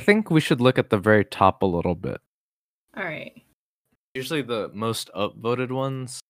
I 0.00 0.02
think 0.02 0.30
we 0.30 0.40
should 0.40 0.62
look 0.62 0.78
at 0.78 0.88
the 0.88 0.96
very 0.96 1.26
top 1.26 1.62
a 1.62 1.66
little 1.66 1.94
bit. 1.94 2.22
All 2.96 3.04
right. 3.04 3.34
Usually 4.14 4.40
the 4.40 4.70
most 4.72 5.10
upvoted 5.14 5.70
ones 5.70 6.20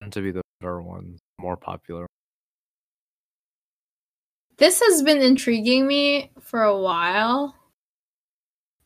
tend 0.00 0.12
to 0.12 0.20
be 0.20 0.30
the 0.30 0.42
better 0.60 0.80
ones, 0.80 1.18
more 1.40 1.56
popular. 1.56 2.06
This 4.58 4.80
has 4.80 5.02
been 5.02 5.20
intriguing 5.20 5.88
me 5.88 6.30
for 6.38 6.62
a 6.62 6.78
while. 6.78 7.56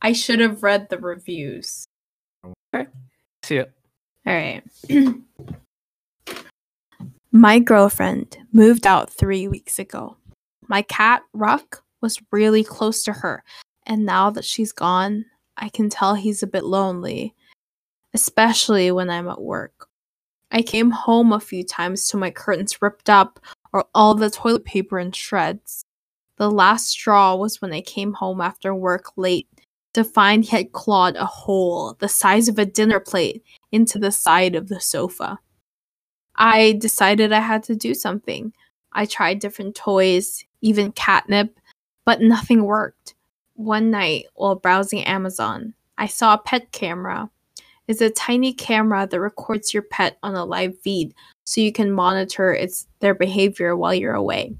I 0.01 0.15
should 0.15 0.41
have 0.41 0.63
read 0.63 0.89
the 0.89 0.97
reviews. 0.97 1.85
Okay. 2.75 2.89
See 3.43 3.59
it. 3.59 3.71
All 4.27 4.33
right. 4.33 4.63
My 7.31 7.59
girlfriend 7.59 8.39
moved 8.55 8.87
out 8.87 9.13
three 9.13 9.47
weeks 9.47 9.79
ago. 9.79 10.17
My 10.67 10.81
cat, 10.81 11.25
Ruck, 11.35 11.85
was 12.01 12.19
really 12.33 12.65
close 12.65 13.03
to 13.03 13.13
her, 13.13 13.45
and 13.89 14.05
now 14.05 14.29
that 14.31 14.45
she's 14.45 14.71
gone, 14.71 15.25
I 15.57 15.71
can 15.71 15.89
tell 15.89 16.15
he's 16.15 16.43
a 16.43 16.47
bit 16.47 16.65
lonely, 16.65 17.35
especially 18.13 18.93
when 18.93 19.09
I'm 19.09 19.29
at 19.29 19.41
work. 19.41 19.89
I 20.53 20.63
came 20.63 20.91
home 20.91 21.33
a 21.33 21.41
few 21.41 21.65
times 21.65 22.07
to 22.09 22.17
my 22.17 22.31
curtains 22.31 22.81
ripped 22.81 23.11
up 23.11 23.41
or 23.73 23.87
all 23.95 24.15
the 24.15 24.31
toilet 24.31 24.65
paper 24.65 24.99
in 24.99 25.13
shreds. 25.13 25.85
The 26.37 26.51
last 26.51 26.89
straw 26.89 27.35
was 27.35 27.61
when 27.61 27.73
I 27.73 27.81
came 27.81 28.13
home 28.13 28.41
after 28.41 28.75
work 28.75 29.07
late 29.17 29.49
to 29.95 30.05
find 30.05 30.45
he 30.45 30.57
had 30.57 30.73
clawed 30.73 31.17
a 31.17 31.27
hole 31.27 31.97
the 31.99 32.09
size 32.09 32.49
of 32.49 32.59
a 32.59 32.67
dinner 32.67 33.01
plate 33.01 33.43
into 33.73 33.99
the 33.99 34.13
side 34.13 34.55
of 34.55 34.69
the 34.69 34.81
sofa. 34.81 35.39
I 36.37 36.73
decided 36.79 37.33
I 37.33 37.41
had 37.41 37.65
to 37.65 37.75
do 37.75 37.95
something. 37.95 38.53
I 38.93 39.07
tried 39.07 39.41
different 39.41 39.75
toys, 39.75 40.45
even 40.61 40.93
catnip, 40.93 41.59
but 42.05 42.21
nothing 42.21 42.65
worked. 42.65 43.15
One 43.59 43.91
night, 43.91 44.27
while 44.37 44.55
browsing 44.55 45.03
Amazon, 45.03 45.75
I 45.99 46.07
saw 46.07 46.35
a 46.35 46.39
pet 46.39 46.71
camera. 46.71 47.29
It's 47.89 48.01
a 48.01 48.09
tiny 48.09 48.53
camera 48.53 49.09
that 49.11 49.21
records 49.21 49.75
your 49.75 49.83
pet 49.83 50.17
on 50.23 50.37
a 50.37 50.45
live 50.45 50.79
feed 50.79 51.13
so 51.43 51.61
you 51.61 51.73
can 51.73 51.91
monitor 51.91 52.55
its 52.55 52.87
their 53.01 53.17
behavior 53.17 53.75
while 53.75 53.93
you're 53.93 54.15
away. 54.15 54.55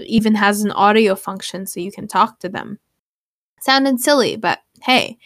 It 0.00 0.08
even 0.08 0.34
has 0.34 0.62
an 0.62 0.72
audio 0.72 1.14
function 1.14 1.64
so 1.64 1.78
you 1.78 1.92
can 1.92 2.08
talk 2.08 2.40
to 2.40 2.48
them. 2.48 2.80
Sounded 3.60 4.00
silly, 4.00 4.34
but 4.34 4.58
hey, 4.82 5.18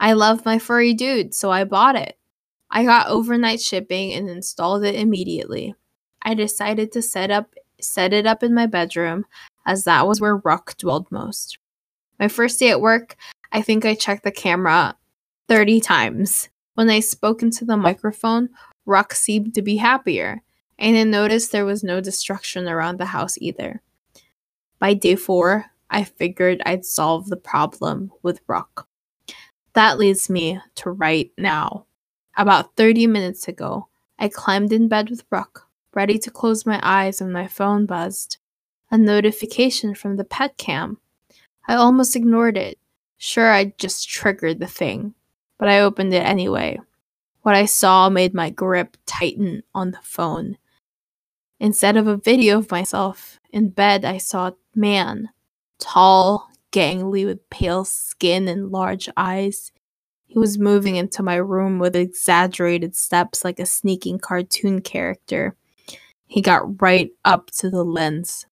I 0.00 0.14
love 0.14 0.44
my 0.44 0.58
furry 0.58 0.92
dude, 0.92 1.34
so 1.34 1.52
I 1.52 1.62
bought 1.62 1.94
it. 1.94 2.18
I 2.68 2.82
got 2.82 3.06
overnight 3.06 3.60
shipping 3.60 4.12
and 4.12 4.28
installed 4.28 4.82
it 4.82 4.96
immediately. 4.96 5.76
I 6.22 6.34
decided 6.34 6.90
to 6.92 7.02
set 7.02 7.30
up 7.30 7.54
set 7.80 8.12
it 8.12 8.26
up 8.26 8.42
in 8.42 8.52
my 8.52 8.66
bedroom 8.66 9.24
as 9.64 9.84
that 9.84 10.08
was 10.08 10.20
where 10.20 10.36
Ruck 10.36 10.76
dwelled 10.78 11.06
most. 11.12 11.58
My 12.18 12.28
first 12.28 12.58
day 12.58 12.70
at 12.70 12.80
work, 12.80 13.16
I 13.50 13.62
think 13.62 13.84
I 13.84 13.94
checked 13.94 14.24
the 14.24 14.30
camera 14.30 14.96
30 15.48 15.80
times. 15.80 16.48
When 16.74 16.88
I 16.88 17.00
spoke 17.00 17.42
into 17.42 17.64
the 17.64 17.76
microphone, 17.76 18.48
Ruck 18.86 19.14
seemed 19.14 19.54
to 19.54 19.62
be 19.62 19.76
happier, 19.76 20.42
and 20.78 20.96
I 20.96 21.04
noticed 21.04 21.52
there 21.52 21.64
was 21.64 21.84
no 21.84 22.00
destruction 22.00 22.68
around 22.68 22.98
the 22.98 23.06
house 23.06 23.36
either. 23.38 23.82
By 24.78 24.94
day 24.94 25.16
4, 25.16 25.66
I 25.90 26.04
figured 26.04 26.62
I'd 26.64 26.84
solve 26.84 27.28
the 27.28 27.36
problem 27.36 28.10
with 28.22 28.40
Ruck. 28.46 28.88
That 29.74 29.98
leads 29.98 30.30
me 30.30 30.60
to 30.76 30.90
right 30.90 31.30
now. 31.36 31.86
About 32.36 32.76
30 32.76 33.06
minutes 33.06 33.46
ago, 33.46 33.88
I 34.18 34.28
climbed 34.28 34.72
in 34.72 34.88
bed 34.88 35.10
with 35.10 35.28
Brooke, 35.28 35.68
ready 35.94 36.18
to 36.18 36.30
close 36.30 36.64
my 36.64 36.80
eyes 36.82 37.20
when 37.20 37.32
my 37.32 37.46
phone 37.46 37.86
buzzed. 37.86 38.38
A 38.90 38.98
notification 38.98 39.94
from 39.94 40.16
the 40.16 40.24
pet 40.24 40.56
cam. 40.56 40.98
I 41.66 41.74
almost 41.74 42.16
ignored 42.16 42.56
it, 42.56 42.78
sure 43.18 43.50
I'd 43.50 43.78
just 43.78 44.08
triggered 44.08 44.58
the 44.58 44.66
thing, 44.66 45.14
but 45.58 45.68
I 45.68 45.80
opened 45.80 46.12
it 46.12 46.24
anyway. 46.24 46.80
What 47.42 47.54
I 47.54 47.66
saw 47.66 48.08
made 48.08 48.34
my 48.34 48.50
grip 48.50 48.96
tighten 49.06 49.62
on 49.74 49.90
the 49.92 50.00
phone. 50.02 50.58
Instead 51.58 51.96
of 51.96 52.06
a 52.06 52.16
video 52.16 52.58
of 52.58 52.70
myself 52.70 53.38
in 53.52 53.68
bed, 53.68 54.04
I 54.04 54.18
saw 54.18 54.48
a 54.48 54.54
man, 54.74 55.28
tall, 55.78 56.50
gangly, 56.72 57.24
with 57.24 57.48
pale 57.50 57.84
skin 57.84 58.48
and 58.48 58.72
large 58.72 59.08
eyes. 59.16 59.70
He 60.26 60.38
was 60.38 60.58
moving 60.58 60.96
into 60.96 61.22
my 61.22 61.36
room 61.36 61.78
with 61.78 61.94
exaggerated 61.94 62.96
steps 62.96 63.44
like 63.44 63.60
a 63.60 63.66
sneaking 63.66 64.18
cartoon 64.18 64.80
character. 64.80 65.56
He 66.26 66.40
got 66.40 66.80
right 66.80 67.10
up 67.24 67.50
to 67.58 67.70
the 67.70 67.84
lens, 67.84 68.46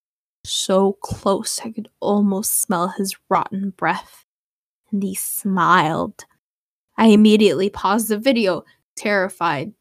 so 0.44 0.94
close 1.02 1.60
I 1.64 1.70
could 1.70 1.88
almost 2.00 2.60
smell 2.60 2.88
his 2.88 3.16
rotten 3.28 3.70
breath. 3.70 4.24
And 4.90 5.02
he 5.02 5.14
smiled. 5.14 6.24
I 6.96 7.06
immediately 7.06 7.70
paused 7.70 8.08
the 8.08 8.18
video, 8.18 8.64
terrified. 8.96 9.72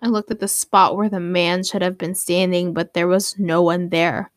I 0.00 0.08
looked 0.08 0.30
at 0.30 0.40
the 0.40 0.48
spot 0.48 0.96
where 0.96 1.08
the 1.08 1.20
man 1.20 1.62
should 1.64 1.82
have 1.82 1.98
been 1.98 2.14
standing, 2.14 2.72
but 2.72 2.94
there 2.94 3.08
was 3.08 3.38
no 3.38 3.62
one 3.62 3.90
there. 3.90 4.30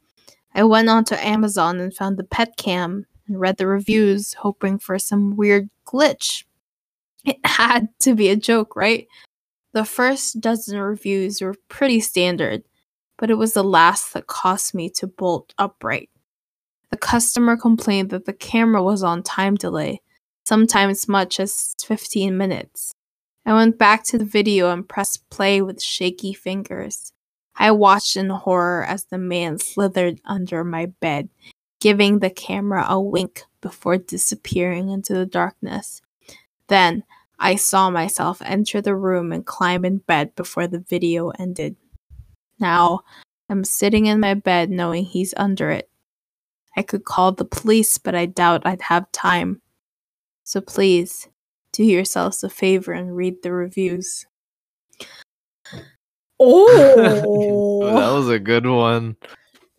I 0.54 0.64
went 0.64 0.90
onto 0.90 1.16
Amazon 1.16 1.80
and 1.80 1.94
found 1.94 2.18
the 2.18 2.24
pet 2.24 2.56
cam 2.58 3.06
and 3.28 3.40
read 3.40 3.58
the 3.58 3.68
reviews, 3.68 4.34
hoping 4.36 4.80
for 4.80 5.00
some 5.00 5.36
weird 5.36 5.70
glitch. 5.86 6.44
It 7.26 7.38
had 7.46 7.90
to 8.00 8.16
be 8.16 8.30
a 8.30 8.36
joke, 8.36 8.76
right? 8.76 9.08
The 9.74 9.86
first 9.86 10.40
dozen 10.40 10.80
reviews 10.80 11.42
were 11.42 11.56
pretty 11.68 12.00
standard, 12.00 12.64
but 13.18 13.30
it 13.30 13.36
was 13.36 13.54
the 13.54 13.64
last 13.64 14.14
that 14.14 14.28
cost 14.28 14.74
me 14.74 14.90
to 14.90 15.08
bolt 15.08 15.54
upright. 15.58 16.10
The 16.92 16.98
customer 16.98 17.58
complained 17.58 18.10
that 18.12 18.26
the 18.26 18.34
camera 18.34 18.84
was 18.84 19.04
on 19.04 19.24
time 19.24 19.56
delay, 19.56 20.02
sometimes 20.46 21.08
much 21.08 21.40
as 21.40 21.76
15 21.84 22.38
minutes. 22.38 22.94
I 23.46 23.54
went 23.54 23.78
back 23.78 24.04
to 24.06 24.18
the 24.18 24.26
video 24.26 24.72
and 24.72 24.88
pressed 24.88 25.30
play 25.30 25.62
with 25.62 25.82
shaky 25.82 26.34
fingers. 26.34 27.12
I 27.56 27.72
watched 27.72 28.18
in 28.18 28.30
horror 28.30 28.84
as 28.84 29.06
the 29.06 29.18
man 29.18 29.60
slithered 29.60 30.20
under 30.26 30.64
my 30.64 30.88
bed, 30.88 31.30
giving 31.80 32.20
the 32.20 32.30
camera 32.30 32.86
a 32.88 33.00
wink 33.00 33.44
before 33.62 33.98
disappearing 33.98 34.90
into 34.90 35.14
the 35.14 35.26
darkness. 35.26 36.02
Then 36.68 37.04
I 37.40 37.56
saw 37.56 37.90
myself 37.90 38.42
enter 38.44 38.82
the 38.82 38.96
room 38.96 39.32
and 39.32 39.46
climb 39.46 39.86
in 39.86 39.98
bed 39.98 40.36
before 40.36 40.68
the 40.68 40.80
video 40.80 41.30
ended. 41.30 41.76
Now 42.60 43.02
I'm 43.50 43.64
sitting 43.64 44.06
in 44.08 44.20
my 44.20 44.34
bed 44.34 44.70
knowing 44.70 45.06
he's 45.06 45.34
under 45.38 45.70
it. 45.72 45.90
I 46.78 46.82
could 46.82 47.06
call 47.06 47.32
the 47.32 47.46
police, 47.46 47.98
but 47.98 48.16
I 48.16 48.26
doubt 48.26 48.66
I'd 48.66 48.82
have 48.84 49.12
time. 49.12 49.62
So 50.44 50.62
please, 50.62 51.28
do 51.72 51.84
yourselves 51.84 52.44
a 52.44 52.50
favor 52.50 52.92
and 52.92 53.16
read 53.16 53.42
the 53.44 53.52
reviews. 53.52 54.26
Oh, 56.40 57.80
that 57.96 58.10
was 58.14 58.30
a 58.30 58.40
good 58.40 58.66
one. 58.66 59.16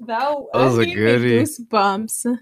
that, 0.00 0.18
that 0.18 0.36
was 0.54 0.78
a 0.78 0.84
gave 0.86 0.94
me 0.94 0.94
goodie. 0.94 1.38
goosebumps. 1.42 2.38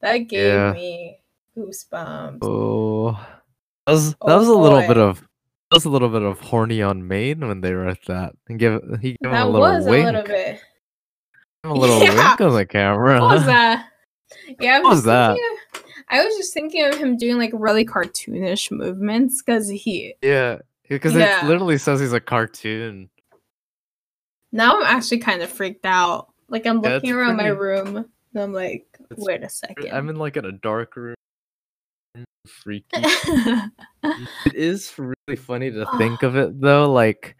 That 0.00 0.18
gave 0.18 0.52
Yeah. 0.54 0.72
me 0.72 1.18
goosebumps. 1.56 2.38
Oh, 2.42 3.12
that 3.86 3.92
was 3.92 4.10
that 4.10 4.16
Oh, 4.20 4.38
was 4.38 4.48
a 4.48 4.54
little 4.54 4.78
oh, 4.78 4.88
bit 4.88 4.98
of 4.98 5.20
that 5.20 5.26
was 5.74 5.84
a 5.84 5.90
little 5.90 6.08
bit 6.08 6.22
of 6.22 6.40
horny 6.40 6.82
on 6.82 7.06
Maine 7.06 7.46
when 7.46 7.60
they 7.60 7.72
wrote 7.72 8.04
that 8.06 8.34
and 8.48 8.58
give 8.58 8.80
he 9.00 9.16
gave 9.22 9.32
him 9.32 9.34
a 9.36 9.46
little 9.48 9.60
was 9.60 9.84
wink, 9.86 10.02
a 10.04 10.06
little 10.12 10.22
bit. 10.22 10.60
A 11.64 11.72
little 11.72 12.02
Yeah. 12.02 12.28
wink 12.28 12.40
on 12.40 12.54
the 12.54 12.66
camera. 12.66 13.20
What 13.20 13.36
was 13.36 13.46
that? 13.46 13.88
Yeah, 14.60 14.76
I 14.76 14.80
What 14.80 14.90
was 14.90 14.98
just 14.98 15.06
that? 15.06 15.34
thinking 15.36 15.58
of- 15.74 15.84
I 16.10 16.24
was 16.24 16.36
just 16.36 16.52
thinking 16.54 16.84
of 16.84 16.96
him 16.98 17.16
doing 17.16 17.38
like 17.38 17.50
really 17.54 17.84
cartoonish 17.86 18.70
movements 18.70 19.42
because 19.42 19.68
he. 19.68 20.14
Yeah, 20.22 20.58
because 20.88 21.14
Yeah. 21.14 21.44
it 21.44 21.48
literally 21.48 21.78
says 21.78 22.00
he's 22.00 22.12
a 22.12 22.20
cartoon. 22.20 23.08
Now 24.52 24.76
I'm 24.76 24.84
actually 24.84 25.18
kind 25.18 25.42
of 25.42 25.50
freaked 25.50 25.86
out. 25.86 26.28
Like 26.48 26.66
I'm 26.66 26.80
looking 26.80 27.10
it's 27.10 27.16
around 27.16 27.36
my 27.36 27.46
room 27.48 27.96
and 27.96 28.42
I'm 28.42 28.52
like, 28.52 28.86
It's- 29.10 29.18
wait 29.18 29.42
a 29.42 29.48
second. 29.48 29.92
I'm 29.92 30.08
in 30.08 30.16
like 30.16 30.36
in 30.36 30.44
a 30.44 30.52
dark 30.52 30.96
room. 30.96 31.14
Freaky. 32.46 32.86
it 32.92 34.54
is 34.54 34.92
really 34.98 35.36
funny 35.36 35.70
to 35.70 35.86
think 35.98 36.22
of 36.22 36.36
it 36.36 36.60
though. 36.60 36.90
Like 36.90 37.36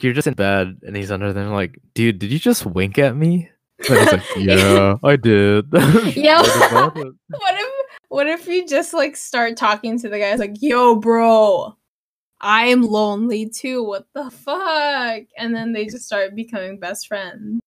you're 0.00 0.12
just 0.12 0.26
in 0.26 0.34
bed 0.34 0.78
and 0.86 0.94
he's 0.96 1.10
under 1.10 1.32
there, 1.32 1.48
like, 1.48 1.78
dude, 1.94 2.18
did 2.18 2.30
you 2.30 2.38
just 2.38 2.66
wink 2.66 2.98
at 2.98 3.16
me? 3.16 3.50
And 3.88 3.98
he's 3.98 4.12
like, 4.12 4.22
yeah, 4.36 4.96
I 5.02 5.16
did. 5.16 5.66
Yeah. 6.16 6.42
What 6.72 6.96
what 6.96 7.54
if 7.54 7.70
what 8.08 8.26
if 8.26 8.46
you 8.46 8.66
just 8.66 8.94
like 8.94 9.16
start 9.16 9.56
talking 9.56 9.98
to 10.00 10.08
the 10.08 10.18
guys 10.18 10.38
like, 10.38 10.56
yo, 10.60 10.96
bro, 10.96 11.76
I'm 12.40 12.82
lonely 12.82 13.48
too. 13.48 13.82
What 13.82 14.06
the 14.14 14.30
fuck? 14.30 15.22
And 15.38 15.54
then 15.54 15.72
they 15.72 15.86
just 15.86 16.06
start 16.06 16.34
becoming 16.34 16.78
best 16.78 17.08
friends. 17.08 17.60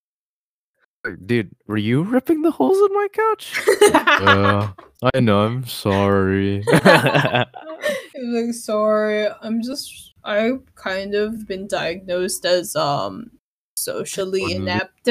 Like, 1.10 1.28
Dude, 1.28 1.52
were 1.68 1.78
you 1.78 2.04
ripping 2.04 2.42
the 2.42 2.52
holes 2.52 2.78
in 2.78 2.94
my 2.94 3.08
couch? 3.12 3.62
uh, 3.94 4.72
I 5.14 5.20
know. 5.20 5.40
I'm 5.40 5.66
sorry. 5.66 6.64
He's 8.14 8.34
like, 8.34 8.54
sorry, 8.54 9.28
I'm 9.42 9.62
just 9.62 10.14
I've 10.24 10.62
kind 10.76 11.16
of 11.16 11.48
been 11.48 11.68
diagnosed 11.68 12.46
as 12.46 12.76
um 12.76 13.32
socially 13.78 14.54
inept. 14.54 15.08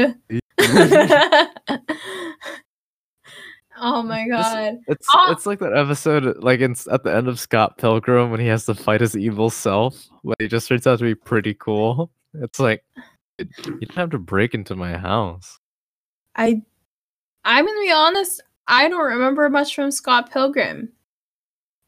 oh 3.81 4.03
my 4.03 4.29
god. 4.29 4.79
It's 4.87 5.07
Ah! 5.15 5.33
it's 5.33 5.47
like 5.47 5.61
that 5.61 5.77
episode, 5.77 6.43
like 6.43 6.61
in, 6.61 6.77
at 6.91 7.05
the 7.05 7.15
end 7.15 7.29
of 7.29 7.41
Scott 7.41 7.79
Pilgrim 7.79 8.31
when 8.31 8.41
he 8.41 8.47
has 8.47 8.67
to 8.67 8.75
fight 8.75 9.01
his 9.01 9.17
evil 9.17 9.51
self, 9.51 10.09
but 10.23 10.37
he 10.39 10.49
just 10.49 10.69
turns 10.69 10.87
out 10.87 10.99
to 10.99 11.05
be 11.05 11.15
pretty 11.15 11.55
cool. 11.55 12.11
It's 12.35 12.61
like 12.61 12.85
you 13.39 13.47
didn't 13.63 13.93
have 13.93 14.11
to 14.11 14.19
break 14.19 14.55
into 14.55 14.77
my 14.77 14.97
house. 14.97 15.59
I 16.39 16.63
I'm 17.45 17.67
gonna 17.67 17.81
be 17.81 17.93
honest, 17.93 18.41
I 18.67 18.89
don't 18.89 19.05
remember 19.05 19.51
much 19.51 19.75
from 19.75 19.91
Scott 19.91 20.31
Pilgrim. 20.31 20.91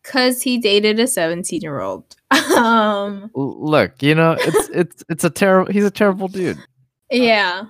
Cause 0.02 0.40
he 0.40 0.58
dated 0.58 0.98
a 0.98 1.06
17 1.06 1.60
year 1.60 1.80
old. 1.80 2.16
um 2.56 3.30
Look, 3.34 4.02
you 4.02 4.14
know, 4.14 4.36
it's 4.38 4.68
it's 4.74 5.04
it's 5.08 5.24
a 5.24 5.30
terrible. 5.30 5.72
He's 5.72 5.84
a 5.84 5.90
terrible 5.90 6.28
dude. 6.28 6.58
yeah. 7.10 7.64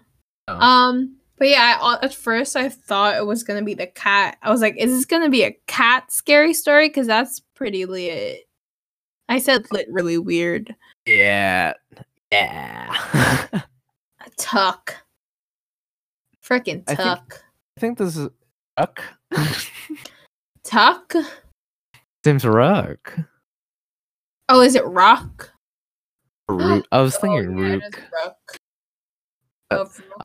Oh. 0.48 0.54
Um 0.58 1.16
but 1.36 1.48
yeah, 1.48 1.78
I, 1.80 1.98
at 2.02 2.14
first 2.14 2.56
I 2.56 2.68
thought 2.68 3.16
it 3.16 3.26
was 3.26 3.42
gonna 3.42 3.62
be 3.62 3.74
the 3.74 3.86
cat. 3.86 4.38
I 4.42 4.50
was 4.50 4.60
like, 4.60 4.76
is 4.78 4.90
this 4.90 5.04
gonna 5.04 5.30
be 5.30 5.42
a 5.44 5.56
cat 5.66 6.10
scary 6.12 6.54
story? 6.54 6.88
Because 6.88 7.06
that's 7.06 7.40
pretty 7.54 7.84
lit. 7.84 8.46
I 9.28 9.38
said 9.38 9.66
lit 9.70 9.86
really 9.90 10.18
weird. 10.18 10.74
Yeah, 11.06 11.74
yeah. 12.32 13.46
A 16.50 16.54
tuck. 16.58 16.64
Frickin' 16.66 16.82
I 16.88 16.94
think- 16.94 16.98
tuck. 16.98 17.44
I 17.76 17.80
think 17.80 17.98
this 17.98 18.16
is 18.16 18.28
Ruck. 18.78 19.02
tuck? 20.64 21.12
Seems 22.24 22.44
Ruck. 22.44 23.16
Oh, 24.48 24.60
is 24.60 24.74
it 24.74 24.84
rock? 24.84 25.50
Rook. 26.48 26.84
I 26.92 27.00
was 27.00 27.16
Oh, 27.16 27.20
thinking 27.20 27.56
yeah, 27.58 27.64
it 27.66 27.82
Rook. 27.82 27.84
is 27.96 28.02
rook. 28.24 28.56
Uh, 29.70 29.84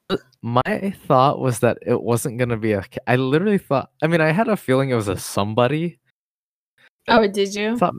Oh, 0.10 0.18
My 0.42 0.94
thought 1.08 1.40
was 1.40 1.60
that 1.60 1.78
it 1.86 2.02
wasn't 2.02 2.40
gonna 2.40 2.58
be 2.58 2.72
a. 2.74 2.84
I 3.08 3.16
literally 3.16 3.60
thought. 3.60 3.92
I 4.02 4.08
mean, 4.08 4.20
I 4.22 4.32
had 4.32 4.48
a 4.48 4.58
feeling 4.58 4.90
it 4.90 4.96
was 4.96 5.08
a 5.08 5.18
somebody. 5.18 6.00
oh, 7.08 7.28
did 7.28 7.54
you? 7.54 7.74
I 7.74 7.78
thought, 7.78 7.94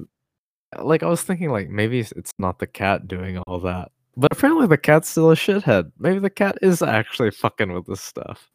like, 0.81 1.05
I 1.05 1.09
was 1.09 1.23
thinking, 1.23 1.51
like, 1.51 1.69
maybe 1.69 2.01
it's 2.01 2.33
not 2.41 2.59
the 2.59 2.67
cat 2.67 3.07
doing 3.07 3.39
all 3.47 3.61
that. 3.61 3.93
But 4.17 4.33
apparently, 4.33 4.67
the 4.67 4.79
cat's 4.79 5.09
still 5.09 5.31
a 5.31 5.35
shithead. 5.35 5.93
Maybe 5.99 6.19
the 6.19 6.31
cat 6.31 6.59
is 6.63 6.83
actually 6.83 7.31
fucking 7.31 7.73
with 7.73 7.87
this 7.87 8.01
stuff. 8.01 8.51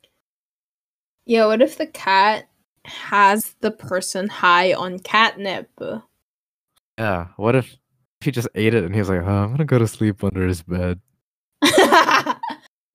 Yeah, 1.26 1.46
what 1.46 1.62
if 1.62 1.78
the 1.78 1.88
cat 1.88 2.50
has 2.86 3.56
the 3.62 3.72
person 3.72 4.28
high 4.28 4.74
on 4.74 5.00
catnip? 5.00 5.70
Yeah. 6.98 7.28
What 7.38 7.56
if 7.56 7.76
he 8.22 8.32
just 8.32 8.48
ate 8.56 8.74
it 8.74 8.84
and 8.84 8.94
he 8.94 9.00
was 9.00 9.10
like, 9.10 9.22
oh, 9.22 9.26
I'm 9.26 9.52
gonna 9.52 9.66
go 9.66 9.80
to 9.80 9.88
sleep 9.88 10.24
under 10.24 10.48
his 10.48 10.64
bed. 10.64 11.00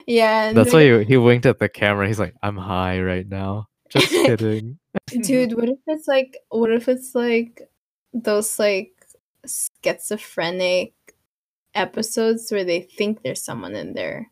yeah, 0.07 0.53
That's 0.53 0.73
why 0.73 0.83
he, 0.83 1.05
he 1.05 1.17
winked 1.17 1.47
at 1.47 1.59
the 1.59 1.69
camera. 1.69 2.07
He's 2.07 2.19
like, 2.19 2.35
I'm 2.43 2.57
high 2.57 3.01
right 3.01 3.29
now. 3.29 3.69
Just 3.91 4.09
kidding. 4.09 4.79
dude, 5.23 5.55
what 5.55 5.69
if 5.69 5.79
it's 5.87 6.09
like 6.09 6.37
what 6.49 6.73
if 6.73 6.89
it's 6.89 7.15
like 7.15 7.63
those 8.13 8.59
like 8.59 8.93
schizophrenic 9.85 10.95
episodes 11.77 12.51
where 12.51 12.65
they 12.65 12.81
think 12.81 13.23
there's 13.23 13.43
someone 13.43 13.75
in 13.75 13.93
there? 13.95 14.31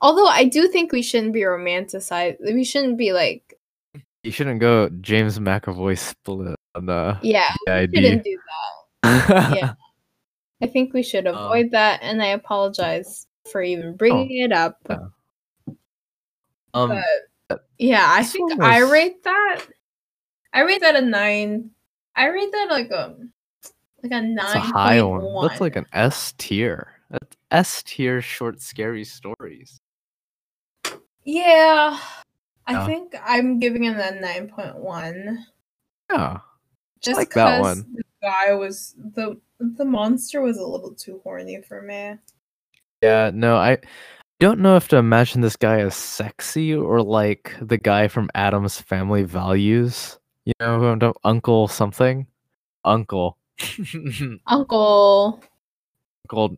Although 0.00 0.26
I 0.26 0.44
do 0.44 0.68
think 0.68 0.92
we 0.92 1.02
shouldn't 1.02 1.32
be 1.32 1.40
romanticized. 1.42 2.36
We 2.42 2.64
shouldn't 2.64 2.96
be 2.98 3.12
like, 3.12 3.58
You 4.22 4.30
shouldn't 4.32 4.60
go 4.60 4.88
James 5.00 5.38
McAvoy 5.38 5.98
split 5.98 6.56
on 6.74 6.88
uh, 6.88 7.18
yeah, 7.22 7.52
the 7.66 7.88
we 7.92 8.00
shouldn't 8.02 8.24
do 8.24 8.38
that. 9.02 9.54
Yeah. 9.56 9.74
I 10.62 10.66
think 10.68 10.92
we 10.94 11.02
should 11.02 11.26
Um, 11.26 11.34
avoid 11.36 11.72
that, 11.72 12.00
and 12.02 12.22
I 12.22 12.26
apologize 12.28 13.26
for 13.50 13.62
even 13.62 13.96
bringing 13.96 14.38
it 14.42 14.52
up. 14.52 14.78
yeah. 14.88 15.06
um, 16.74 17.02
But 17.48 17.66
yeah, 17.78 18.06
I 18.08 18.22
think 18.22 18.50
one 18.58 18.62
I 18.62 18.78
rate 18.78 19.22
that. 19.24 19.60
I 20.52 20.62
rate 20.62 20.80
that 20.82 20.94
a 20.96 21.00
nine. 21.00 21.70
I 22.14 22.26
rate 22.28 22.52
that 22.52 22.68
like 22.70 22.90
a 22.90 23.16
like 24.02 24.12
a 24.12 24.20
nine. 24.20 24.36
That's 24.36 24.54
a 24.54 24.60
high 24.60 25.02
one. 25.02 25.46
That's 25.46 25.60
like 25.60 25.76
an 25.76 25.86
S 25.92 26.34
tier. 26.38 26.88
That's 27.10 27.36
S 27.50 27.82
tier 27.82 28.20
short 28.22 28.60
scary 28.60 29.04
stories. 29.04 29.80
Yeah. 31.24 31.98
I 32.66 32.72
Yeah. 32.72 32.86
think 32.86 33.14
I'm 33.24 33.58
giving 33.58 33.84
it 33.84 33.96
a 33.96 34.18
9.1. 34.20 35.44
Yeah. 36.10 36.38
Just 37.00 37.18
like 37.18 37.30
that 37.30 37.60
one. 37.60 37.84
the 37.94 38.02
guy 38.22 38.54
was 38.54 38.94
the 38.96 39.40
the 39.58 39.84
monster 39.84 40.40
was 40.40 40.58
a 40.58 40.66
little 40.66 40.94
too 40.94 41.20
horny 41.24 41.60
for 41.62 41.82
me. 41.82 42.14
Yeah, 43.02 43.30
no, 43.34 43.56
I 43.56 43.78
don't 44.38 44.60
know 44.60 44.76
if 44.76 44.88
to 44.88 44.96
imagine 44.96 45.40
this 45.40 45.56
guy 45.56 45.80
as 45.80 45.94
sexy 45.96 46.74
or 46.74 47.02
like 47.02 47.56
the 47.60 47.78
guy 47.78 48.06
from 48.08 48.30
Addams 48.34 48.80
Family 48.80 49.24
Values. 49.24 50.18
You 50.44 50.52
know, 50.60 51.12
Uncle 51.24 51.68
something, 51.68 52.26
Uncle, 52.84 53.38
Uncle 54.46 55.42
Uncle 56.24 56.56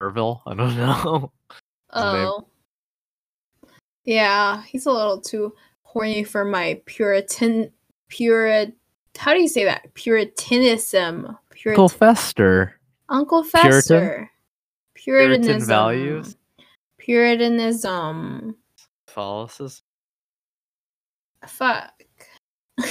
Orville. 0.00 0.42
I 0.46 0.54
don't 0.54 0.76
know. 0.76 1.32
Oh. 1.94 2.46
Yeah, 4.04 4.62
he's 4.62 4.86
a 4.86 4.90
little 4.90 5.20
too 5.20 5.54
horny 5.82 6.24
for 6.24 6.42
my 6.42 6.80
Puritan 6.86 7.70
Purit 8.10 8.72
how 9.18 9.34
do 9.34 9.40
you 9.40 9.48
say 9.48 9.64
that? 9.64 9.92
Puritanism. 9.94 11.36
Purit- 11.54 11.70
Uncle 11.70 11.88
Fester. 11.88 12.80
Uncle 13.08 13.44
Fester. 13.44 14.30
Puritan 14.94 15.42
Puritanism. 15.42 15.68
values? 15.68 16.36
Puritanism. 16.98 18.56
Catholicism. 19.06 19.82
Fuck. 21.46 21.92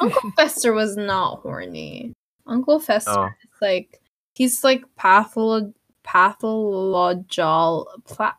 Uncle 0.00 0.32
Fester 0.36 0.72
was 0.72 0.96
not 0.96 1.40
horny. 1.40 2.12
Uncle 2.48 2.80
Fester 2.80 3.10
Oh. 3.12 3.26
is 3.26 3.60
like 3.62 4.00
he's 4.34 4.64
like 4.64 4.82
patholo 4.96 5.72
pathological 6.02 7.86
pla- 8.06 8.34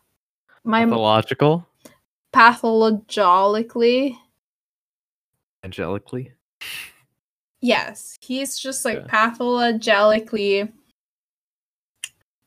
my 0.63 0.83
Pathological. 0.85 1.65
pathologically 2.33 4.17
Angelically. 5.65 6.31
yes 7.61 8.17
he's 8.21 8.57
just 8.57 8.85
like 8.85 8.97
Yeah. 8.99 9.05
pathologically 9.07 10.71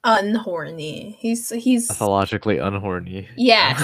unhorny 0.04 1.14
he's 1.18 1.50
he's 1.50 1.86
Pathologically 1.88 2.56
unhorny. 2.56 3.28
yes 3.36 3.78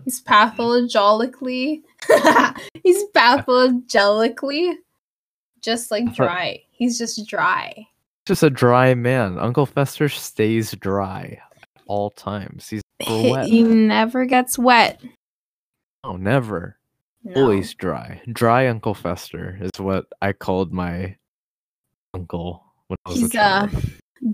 he's 0.04 0.20
pathologically 0.20 1.82
he's 2.84 3.02
pathologically 3.12 4.78
just 5.60 5.90
like 5.90 6.14
dry 6.14 6.60
he's 6.76 6.98
just 6.98 7.26
dry 7.26 7.86
Just 8.26 8.42
a 8.42 8.50
dry 8.50 8.94
man. 8.94 9.38
Uncle 9.38 9.66
Fester 9.66 10.08
stays 10.08 10.72
dry 10.72 11.38
at 11.56 11.68
all 11.86 12.10
times. 12.10 12.68
He's 12.68 12.82
he, 12.98 13.30
wet. 13.32 13.46
he 13.46 13.62
never 13.62 14.24
gets 14.26 14.58
wet 14.58 15.00
Oh, 16.04 16.16
never. 16.16 16.76
no. 17.24 17.42
Always 17.42 17.74
dry. 17.74 18.20
Dry 18.32 18.68
Uncle 18.68 18.94
Fester 18.94 19.58
is 19.60 19.70
what 19.80 20.06
I 20.22 20.32
called 20.32 20.72
my 20.72 21.16
uncle 22.14 22.64
when 22.86 22.96
I 23.04 23.10
was 23.10 23.18
he's 23.18 23.34
a 23.34 23.40
uh 23.40 23.68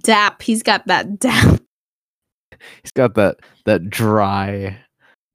dap 0.04 0.42
he's 0.42 0.62
got 0.62 0.86
that 0.86 1.18
dap 1.18 1.60
He's 2.82 2.92
got 2.92 3.14
that 3.14 3.38
that 3.64 3.90
dry, 3.90 4.78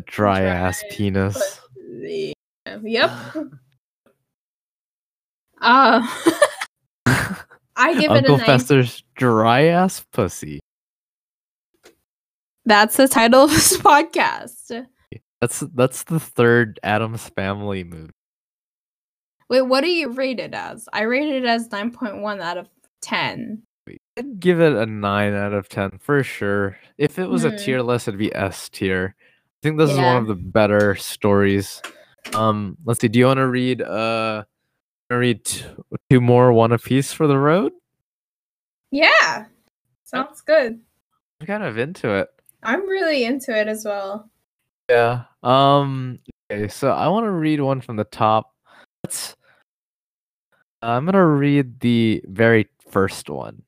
dry 0.06 0.42
ass 0.44 0.82
penis. 0.92 1.60
yep 2.84 3.12
uh 5.62 6.08
i 7.76 7.94
give 7.94 8.12
it 8.12 8.18
Uncle 8.18 8.36
a 8.36 8.38
nine 8.40 8.46
Fester's 8.46 9.04
dry 9.16 9.66
ass 9.66 10.06
pussy. 10.12 10.60
that's 12.66 12.98
the 12.98 13.08
title 13.08 13.44
of 13.44 13.50
this 13.52 13.78
podcast 13.82 14.86
That's 15.42 15.60
that's 15.74 16.04
the 16.04 16.20
third 16.20 16.80
Addams 16.84 17.30
Family 17.30 17.84
movie. 17.84 18.12
wait 19.50 19.62
what 19.62 19.82
do 19.82 19.90
you 19.90 20.10
rate 20.10 20.40
it 20.40 20.54
as 20.54 20.88
i 20.94 21.02
rated 21.04 21.44
it 21.44 21.48
as 21.48 21.68
9.1 21.70 22.42
out 22.42 22.58
of 22.58 22.68
10 23.02 23.64
I'd 24.18 24.40
give 24.40 24.60
it 24.60 24.74
a 24.74 24.86
nine 24.86 25.34
out 25.34 25.54
of 25.54 25.70
ten 25.70 25.92
for 26.00 26.22
sure. 26.22 26.76
If 26.98 27.18
it 27.20 27.30
was 27.30 27.46
a 27.46 27.52
Hmm. 27.52 27.56
tier 27.56 27.82
list, 27.82 28.10
it'd 28.10 28.18
be 28.18 28.36
S 28.36 28.68
tier. 28.68 29.16
I 29.18 29.24
think 29.64 29.78
this 29.78 29.92
is 29.92 29.96
one 29.98 30.18
of 30.18 30.28
the 30.28 30.36
better 30.36 30.96
stories. 30.96 31.82
Um, 32.36 32.76
let's 32.84 33.00
see. 33.00 33.08
Do 33.08 33.18
you 33.18 33.28
want 33.28 33.38
to 33.38 33.48
read? 33.48 33.82
Uh, 33.82 34.44
read 35.10 35.46
two 36.10 36.20
more, 36.22 36.52
one 36.54 36.72
apiece 36.72 37.14
for 37.14 37.28
the 37.28 37.38
road. 37.40 37.72
yeah 38.92 39.46
sounds 40.04 40.42
good 40.42 40.80
I'm 41.42 41.48
kind 41.48 41.64
of 41.64 41.78
into 41.78 42.10
it. 42.16 42.30
i'm 42.64 42.88
really 42.88 43.26
into 43.26 43.56
it 43.58 43.68
as 43.68 43.84
well 43.86 44.30
Yeah. 44.90 45.24
Um. 45.44 46.20
Okay. 46.52 46.68
So 46.70 46.92
I 46.92 47.08
want 47.10 47.26
to 47.26 47.32
read 47.32 47.60
one 47.60 47.82
from 47.82 47.98
the 47.98 48.06
top. 48.06 48.54
Let's. 49.04 49.36
I'm 50.82 51.06
gonna 51.06 51.26
read 51.26 51.80
the 51.82 52.24
very 52.26 52.70
first 52.90 53.30
one. 53.30 53.62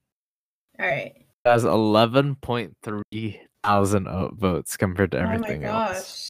all 0.79 0.87
right 0.87 1.11
It 1.17 1.49
has 1.49 1.63
11.3 1.65 3.39
thousand 3.63 4.07
votes 4.39 4.77
compared 4.77 5.11
to 5.11 5.19
oh 5.19 5.23
my 5.25 5.33
everything 5.35 5.63
else. 5.65 6.29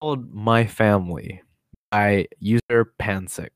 called 0.00 0.32
My 0.32 0.66
Family 0.66 1.42
by 1.90 2.26
user 2.38 2.92
Pansic. 3.00 3.50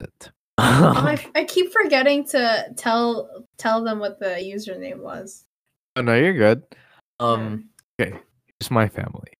I, 0.58 1.24
I 1.34 1.44
keep 1.44 1.72
forgetting 1.72 2.24
to 2.28 2.66
tell 2.76 3.46
tell 3.56 3.82
them 3.82 3.98
what 3.98 4.18
the 4.18 4.26
username 4.26 4.98
was 4.98 5.46
oh 5.96 6.02
no, 6.02 6.14
you're 6.14 6.34
good. 6.34 6.62
Um, 7.18 7.70
okay, 8.00 8.10
here's 8.10 8.70
my 8.70 8.88
family. 8.88 9.32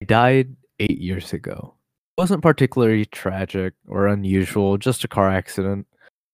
He 0.00 0.06
died 0.06 0.56
eight 0.80 0.98
years 0.98 1.32
ago. 1.32 1.74
It 2.16 2.20
wasn't 2.20 2.42
particularly 2.42 3.04
tragic 3.06 3.74
or 3.86 4.08
unusual, 4.08 4.78
just 4.78 5.04
a 5.04 5.08
car 5.08 5.30
accident. 5.30 5.86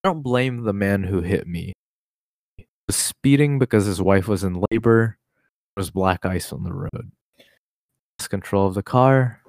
I 0.05 0.09
don't 0.09 0.23
blame 0.23 0.63
the 0.63 0.73
man 0.73 1.03
who 1.03 1.21
hit 1.21 1.47
me. 1.47 1.73
He 2.57 2.67
was 2.87 2.97
speeding 2.97 3.59
because 3.59 3.85
his 3.85 4.01
wife 4.01 4.29
was 4.29 4.45
in 4.45 4.63
labor. 4.71 5.19
There 5.77 5.83
was 5.83 5.91
black 5.91 6.25
ice 6.25 6.53
on 6.53 6.65
the 6.65 6.73
road. 6.73 7.13
Lost 8.19 8.31
control 8.31 8.67
of 8.67 8.75
the 8.75 8.83
car. 8.83 9.40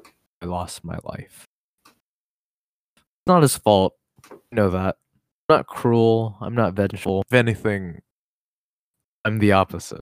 I 0.42 0.46
lost 0.46 0.84
my 0.84 0.98
life. 1.04 1.48
It's 1.86 3.28
not 3.28 3.44
his 3.44 3.58
fault. 3.58 3.94
I 4.32 4.36
know 4.52 4.70
that. 4.70 4.98
I'm 5.50 5.58
not 5.58 5.68
cruel. 5.68 6.38
I'm 6.42 6.56
not 6.56 6.74
vengeful. 6.74 7.24
If 7.28 7.34
anything, 7.34 8.02
I'm 9.24 9.39
the 9.39 9.52
opposite. 9.52 10.02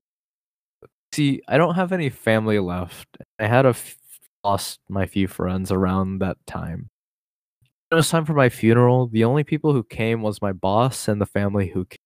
See, 1.13 1.41
I 1.47 1.57
don't 1.57 1.75
have 1.75 1.91
any 1.91 2.09
family 2.09 2.59
left. 2.59 3.07
I 3.39 3.47
had 3.47 3.65
a 3.65 3.69
f- 3.69 3.97
lost 4.43 4.79
my 4.87 5.05
few 5.05 5.27
friends 5.27 5.71
around 5.71 6.19
that 6.19 6.37
time. 6.47 6.89
When 7.89 7.95
it 7.95 7.99
was 7.99 8.09
time 8.09 8.25
for 8.25 8.33
my 8.33 8.49
funeral. 8.49 9.07
The 9.07 9.23
only 9.23 9.43
people 9.43 9.73
who 9.73 9.83
came 9.83 10.21
was 10.21 10.41
my 10.41 10.53
boss 10.53 11.07
and 11.07 11.19
the 11.19 11.25
family 11.25 11.69
who 11.69 11.85
came. 11.85 11.97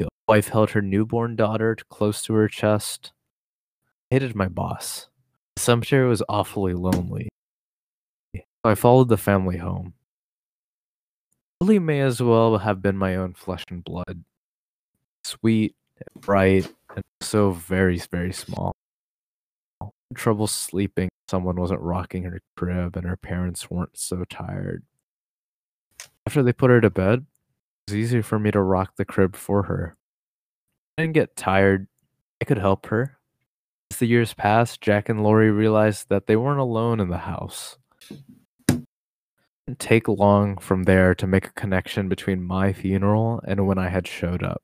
My 0.00 0.34
wife 0.34 0.48
held 0.48 0.70
her 0.72 0.82
newborn 0.82 1.36
daughter 1.36 1.74
close 1.88 2.20
to 2.24 2.34
her 2.34 2.48
chest. 2.48 3.12
I 4.10 4.16
hated 4.16 4.34
my 4.34 4.48
boss. 4.48 5.07
Cemetery 5.58 6.08
was 6.08 6.22
awfully 6.28 6.74
lonely. 6.74 7.28
So 8.34 8.42
I 8.64 8.74
followed 8.74 9.08
the 9.08 9.16
family 9.16 9.58
home. 9.58 9.94
Lily 11.60 11.78
may 11.78 12.00
as 12.00 12.22
well 12.22 12.58
have 12.58 12.80
been 12.80 12.96
my 12.96 13.16
own 13.16 13.34
flesh 13.34 13.64
and 13.70 13.82
blood. 13.82 14.24
Sweet, 15.24 15.74
and 15.96 16.22
bright, 16.22 16.72
and 16.94 17.04
so 17.20 17.50
very, 17.50 17.98
very 18.10 18.32
small. 18.32 18.72
Trouble 20.14 20.46
sleeping. 20.46 21.08
Someone 21.28 21.56
wasn't 21.56 21.80
rocking 21.80 22.22
her 22.22 22.40
crib, 22.56 22.96
and 22.96 23.06
her 23.06 23.16
parents 23.16 23.70
weren't 23.70 23.98
so 23.98 24.24
tired. 24.24 24.82
After 26.26 26.42
they 26.42 26.52
put 26.52 26.70
her 26.70 26.80
to 26.80 26.90
bed, 26.90 27.26
it 27.86 27.90
was 27.90 27.96
easier 27.96 28.22
for 28.22 28.38
me 28.38 28.50
to 28.50 28.60
rock 28.60 28.92
the 28.96 29.04
crib 29.04 29.36
for 29.36 29.64
her. 29.64 29.96
I 30.96 31.02
didn't 31.02 31.14
get 31.14 31.36
tired. 31.36 31.88
I 32.40 32.44
could 32.44 32.58
help 32.58 32.86
her. 32.86 33.17
The 33.98 34.06
years 34.06 34.32
passed, 34.32 34.80
Jack 34.80 35.08
and 35.08 35.24
Lori 35.24 35.50
realized 35.50 36.08
that 36.08 36.28
they 36.28 36.36
weren't 36.36 36.60
alone 36.60 37.00
in 37.00 37.08
the 37.08 37.18
house. 37.18 37.78
It 38.08 38.86
didn't 39.66 39.80
take 39.80 40.06
long 40.06 40.56
from 40.58 40.84
there 40.84 41.16
to 41.16 41.26
make 41.26 41.46
a 41.48 41.52
connection 41.52 42.08
between 42.08 42.40
my 42.40 42.72
funeral 42.72 43.42
and 43.44 43.66
when 43.66 43.76
I 43.76 43.88
had 43.88 44.06
showed 44.06 44.44
up. 44.44 44.62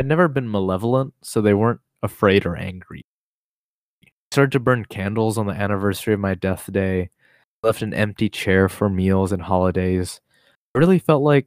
I'd 0.00 0.06
never 0.06 0.26
been 0.26 0.50
malevolent, 0.50 1.14
so 1.22 1.40
they 1.40 1.54
weren't 1.54 1.80
afraid 2.02 2.44
or 2.44 2.56
angry. 2.56 3.02
I 4.04 4.08
started 4.32 4.50
to 4.52 4.60
burn 4.60 4.84
candles 4.86 5.38
on 5.38 5.46
the 5.46 5.52
anniversary 5.54 6.14
of 6.14 6.20
my 6.20 6.34
death 6.34 6.68
day, 6.72 7.10
left 7.62 7.82
an 7.82 7.94
empty 7.94 8.28
chair 8.28 8.68
for 8.68 8.88
meals 8.88 9.30
and 9.30 9.42
holidays. 9.42 10.20
I 10.74 10.80
really 10.80 10.98
felt 10.98 11.22
like 11.22 11.46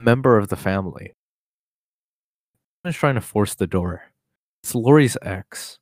a 0.00 0.04
member 0.04 0.38
of 0.38 0.50
the 0.50 0.56
family. 0.56 1.14
I 2.84 2.90
was 2.90 2.96
trying 2.96 3.16
to 3.16 3.20
force 3.20 3.56
the 3.56 3.66
door. 3.66 4.04
It's 4.62 4.72
Lori's 4.72 5.16
ex. 5.20 5.80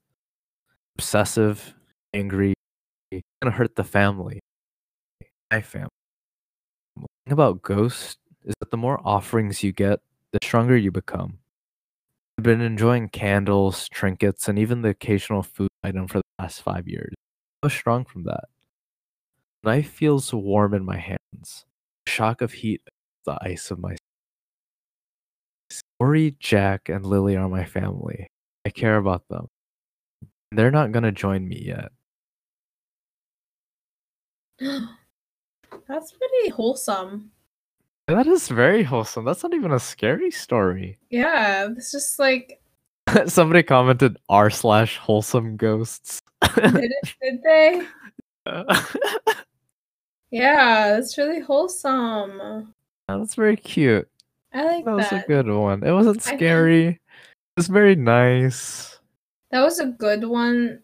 Obsessive, 0.96 1.74
angry, 2.12 2.54
gonna 3.42 3.54
hurt 3.54 3.74
the 3.76 3.84
family. 3.84 4.40
My 5.50 5.60
family. 5.60 5.88
The 6.96 7.06
thing 7.26 7.32
about 7.32 7.62
ghosts 7.62 8.16
is 8.44 8.54
that 8.60 8.70
the 8.70 8.76
more 8.76 9.00
offerings 9.04 9.62
you 9.62 9.72
get, 9.72 10.00
the 10.32 10.38
stronger 10.42 10.76
you 10.76 10.90
become. 10.90 11.38
I've 12.38 12.44
been 12.44 12.60
enjoying 12.60 13.08
candles, 13.08 13.88
trinkets, 13.88 14.48
and 14.48 14.58
even 14.58 14.82
the 14.82 14.90
occasional 14.90 15.42
food 15.42 15.68
item 15.82 16.08
for 16.08 16.18
the 16.18 16.24
past 16.38 16.62
five 16.62 16.88
years. 16.88 17.14
I 17.62 17.66
was 17.66 17.72
strong 17.72 18.04
from 18.04 18.24
that. 18.24 18.44
Knife 19.62 19.90
feels 19.90 20.32
warm 20.32 20.74
in 20.74 20.84
my 20.84 20.98
hands. 20.98 21.64
Shock 22.06 22.42
of 22.42 22.52
heat, 22.52 22.82
the 23.24 23.38
ice 23.40 23.70
of 23.70 23.78
my. 23.78 23.96
Ori, 25.98 26.36
Jack, 26.38 26.88
and 26.88 27.06
Lily 27.06 27.36
are 27.36 27.48
my 27.48 27.64
family. 27.64 28.28
I 28.66 28.70
care 28.70 28.96
about 28.96 29.28
them. 29.28 29.48
They're 30.56 30.70
not 30.70 30.92
gonna 30.92 31.12
join 31.12 31.46
me 31.48 31.60
yet. 31.60 31.90
That's 35.88 36.12
pretty 36.12 36.48
wholesome. 36.50 37.30
That 38.06 38.26
is 38.26 38.48
very 38.48 38.82
wholesome. 38.82 39.24
That's 39.24 39.42
not 39.42 39.54
even 39.54 39.72
a 39.72 39.80
scary 39.80 40.30
story. 40.30 40.98
Yeah, 41.10 41.68
it's 41.76 41.90
just 41.92 42.18
like 42.18 42.60
Somebody 43.26 43.62
commented 43.62 44.18
r 44.28 44.50
slash 44.50 44.98
wholesome 44.98 45.56
ghosts. 45.56 46.20
did 46.54 46.74
it 46.92 47.14
did 47.22 47.42
they? 47.42 47.82
Yeah, 50.30 50.90
that's 50.96 51.16
really 51.16 51.38
wholesome. 51.38 52.74
That's 53.06 53.36
very 53.36 53.56
cute. 53.56 54.08
I 54.52 54.64
like 54.64 54.84
That 54.84 54.90
That 54.96 54.96
was 54.96 55.12
a 55.12 55.24
good 55.28 55.46
one. 55.48 55.84
It 55.84 55.92
wasn't 55.92 56.20
think- 56.22 56.40
scary. 56.40 56.86
It 56.88 56.98
was 57.56 57.68
very 57.68 57.94
nice. 57.94 58.93
That 59.54 59.62
was 59.62 59.78
a 59.78 59.86
good 59.86 60.24
one 60.24 60.80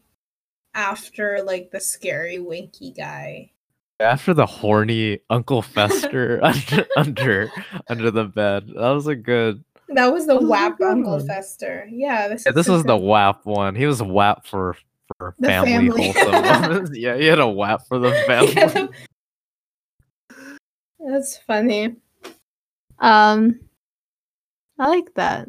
after 0.74 1.42
like 1.42 1.72
the 1.72 1.80
scary 1.80 2.38
winky 2.38 2.92
guy. 2.92 3.50
After 3.98 4.32
the 4.32 4.46
horny 4.46 5.18
Uncle 5.28 5.60
Fester 5.74 6.38
under, 6.40 6.86
under 6.96 7.52
under 7.88 8.10
the 8.12 8.26
bed, 8.26 8.68
that 8.68 8.90
was 8.90 9.08
a 9.08 9.16
good. 9.16 9.64
That 9.88 10.12
was 10.12 10.26
the 10.28 10.34
That 10.34 10.42
was 10.42 10.48
WAP 10.50 10.80
Uncle 10.82 11.16
one. 11.16 11.26
Fester. 11.26 11.88
Yeah, 11.90 12.28
this 12.28 12.44
Yeah, 12.46 12.52
this 12.52 12.68
a 12.68 12.72
was 12.72 12.84
the 12.84 12.96
good- 12.96 13.02
WAP 13.04 13.44
one. 13.44 13.74
He 13.74 13.86
was 13.86 14.00
WAP 14.00 14.46
for 14.46 14.76
for 15.18 15.34
The 15.40 15.48
family, 15.48 15.90
family. 15.90 16.12
wholesome. 16.12 16.86
yeah, 16.94 17.16
he 17.16 17.26
had 17.26 17.40
a 17.40 17.48
WAP 17.48 17.88
for 17.88 17.98
the 17.98 18.12
family. 18.28 18.52
Yeah, 18.52 18.66
the- 18.68 18.88
That's 21.00 21.38
funny. 21.38 21.96
Um, 23.00 23.58
I 24.78 24.88
like 24.88 25.12
that. 25.14 25.48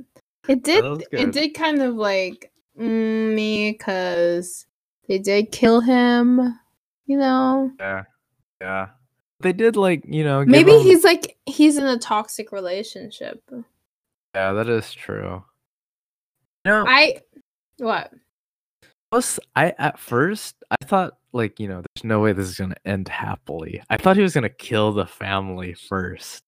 It 0.50 0.64
did. 0.64 0.84
was 0.84 1.04
It 1.12 1.32
did 1.32 1.54
kind 1.54 1.84
of 1.84 1.94
like 1.94 2.51
Mm, 2.80 3.36
me 3.36 3.72
because 3.72 4.66
they 5.08 5.20
did 5.20 5.52
kill 5.52 5.82
him. 5.82 6.60
You 7.06 7.18
know, 7.18 7.72
Yeah, 7.80 8.04
yeah. 8.62 8.88
They 9.42 9.54
did 9.54 9.76
like 9.76 10.04
you 10.08 10.24
know. 10.24 10.46
maybe 10.46 10.72
him- 10.72 10.82
he's 10.82 11.04
like 11.04 11.38
he's 11.46 11.78
in 11.78 11.86
a 11.86 11.98
toxic 11.98 12.52
relationship. 12.52 13.42
Yeah, 14.36 14.54
that 14.54 14.70
is 14.70 14.94
true. 14.94 15.44
No, 16.64 16.86
I 16.88 17.22
what? 17.78 18.12
was 19.12 19.40
I 19.56 19.74
at 19.78 20.00
first 20.00 20.56
I 20.70 20.86
thought 20.86 21.18
like 21.34 21.60
you 21.60 21.68
know 21.68 21.82
there's 21.82 22.04
no 22.06 22.22
way 22.22 22.32
this 22.34 22.48
is 22.48 22.58
gonna 22.58 22.76
end 22.86 23.08
happily. 23.10 23.82
I 23.90 23.98
thought 23.98 24.16
he 24.16 24.22
was 24.22 24.34
gonna 24.34 24.48
kill 24.50 24.94
the 24.94 25.06
family 25.08 25.74
first. 25.74 26.44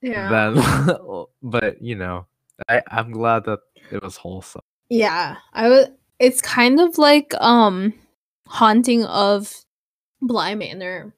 Yeah. 0.00 0.52
Then, 0.56 0.96
but 1.42 1.80
you 1.80 1.94
know, 1.94 2.26
I 2.68 2.82
I'm 2.90 3.12
glad 3.12 3.44
that 3.44 3.60
it 3.92 4.02
was 4.02 4.16
wholesome. 4.16 4.62
Yeah, 4.88 5.36
I 5.52 5.68
was. 5.68 5.88
It's 6.18 6.40
kind 6.40 6.80
of 6.80 6.96
like 6.98 7.34
um, 7.40 7.92
haunting 8.46 9.04
of 9.04 9.52
Bly 10.22 10.54
Manor, 10.54 11.12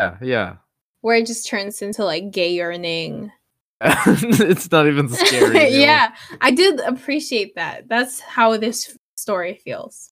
Yeah, 0.00 0.16
yeah. 0.20 0.56
where 1.02 1.16
it 1.16 1.26
just 1.26 1.46
turns 1.46 1.80
into 1.82 2.04
like 2.04 2.30
gay 2.32 2.52
yearning. 2.52 3.30
it's 3.82 4.70
not 4.70 4.86
even 4.86 5.08
scary. 5.12 5.68
yeah, 5.68 6.14
I 6.40 6.50
did 6.50 6.80
appreciate 6.80 7.54
that. 7.56 7.88
That's 7.88 8.20
how 8.20 8.56
this 8.56 8.96
story 9.16 9.60
feels. 9.64 10.10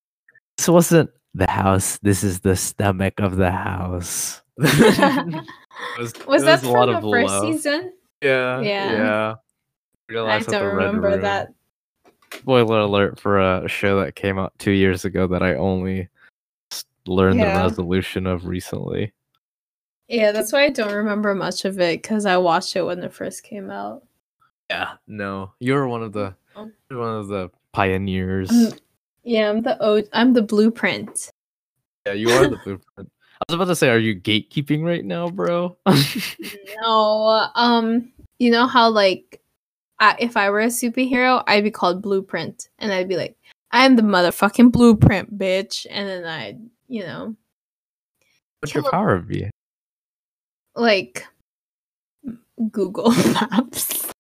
This 0.59 0.69
wasn't 0.69 1.11
the 1.35 1.49
house. 1.51 1.99
This 2.03 2.23
is 2.23 2.41
the 2.41 2.55
stomach 2.57 3.15
of 3.19 3.37
the 3.37 3.51
house. 3.51 4.43
was 4.59 6.13
It 6.13 6.27
was, 6.27 6.43
it 6.43 6.47
that 6.47 6.63
a 6.65 6.71
lot 6.71 6.87
from 6.89 6.97
of 6.97 7.03
the 7.03 7.11
first 7.11 7.29
love. 7.33 7.43
season? 7.45 7.93
Yeah, 8.23 8.61
Yeah. 8.61 8.93
yeah. 8.93 9.35
I 9.39 10.13
Realized 10.13 10.49
don't 10.49 10.77
remember 10.77 11.09
Room- 11.09 11.21
that. 11.23 11.49
Spoiler 12.33 12.81
alert 12.81 13.19
for 13.21 13.39
a 13.41 13.69
show 13.69 14.01
that 14.01 14.15
came 14.15 14.39
out 14.39 14.53
two 14.59 14.71
years 14.71 15.05
ago 15.05 15.27
that 15.27 15.43
I 15.43 15.55
only 15.55 16.09
learned 17.07 17.41
Yeah. 17.41 17.53
the 17.59 17.65
resolution 17.69 18.27
of 18.27 18.47
recently. 18.47 19.13
Yeah, 20.09 20.33
that's 20.33 20.53
why 20.53 20.65
I 20.65 20.71
don't 20.71 20.93
remember 20.95 21.35
much 21.35 21.65
of 21.65 21.79
it 21.81 22.03
because 22.03 22.27
I 22.27 22.37
watched 22.37 22.75
it 22.77 22.83
when 22.83 23.01
it 23.03 23.13
first 23.13 23.43
came 23.43 23.71
out. 23.71 24.05
Yeah, 24.71 24.93
no, 25.07 25.53
you're 25.59 25.87
one 25.89 26.03
of 26.03 26.13
the 26.13 26.35
Oh. 26.57 26.71
one 26.89 27.17
of 27.17 27.29
the 27.29 27.51
pioneers. 27.73 28.51
Um, 28.51 28.73
Yeah, 29.23 29.51
I'm 29.51 29.63
the 29.63 29.77
o- 29.83 30.03
I'm 30.13 30.33
the 30.33 30.43
blueprint. 30.43 31.31
yeah, 32.07 32.13
you 32.15 32.31
are 32.31 32.47
the 32.49 32.57
blueprint. 32.65 33.11
I 33.39 33.45
was 33.49 33.55
about 33.55 33.65
to 33.67 33.77
say, 33.77 33.89
are 33.89 33.99
you 33.99 34.15
gatekeeping 34.21 34.83
right 34.85 35.05
now, 35.05 35.29
bro? 35.31 35.77
No, 36.83 37.49
um, 37.55 38.13
you 38.39 38.51
know 38.51 38.67
how 38.67 38.89
like, 38.91 39.40
I, 40.01 40.17
if 40.19 40.37
I 40.37 40.51
were 40.51 40.61
a 40.61 40.67
superhero, 40.67 41.45
I'd 41.47 41.65
be 41.65 41.71
called 41.71 42.03
Blueprint, 42.03 42.69
and 42.79 42.93
I'd 42.93 43.09
be 43.09 43.17
like, 43.17 43.37
I'm 43.71 43.97
the 43.97 44.03
motherfucking 44.03 44.73
Blueprint, 44.73 45.39
bitch, 45.39 45.87
and 45.91 46.09
then 46.09 46.25
I'd, 46.25 46.59
you 46.89 47.05
know, 47.05 47.37
What's 48.61 48.75
your 48.75 48.91
power 48.91 49.19
be? 49.19 49.49
like 50.75 51.27
Google 52.71 53.11
Maps. 53.33 54.11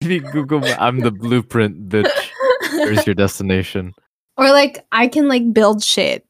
You 0.00 0.20
Google, 0.20 0.62
I'm 0.78 1.00
the 1.00 1.10
blueprint, 1.10 1.88
bitch. 1.88 2.30
Here's 2.70 3.06
your 3.06 3.14
destination. 3.14 3.92
or 4.36 4.50
like 4.50 4.86
I 4.92 5.08
can 5.08 5.28
like 5.28 5.52
build 5.52 5.82
shit. 5.82 6.26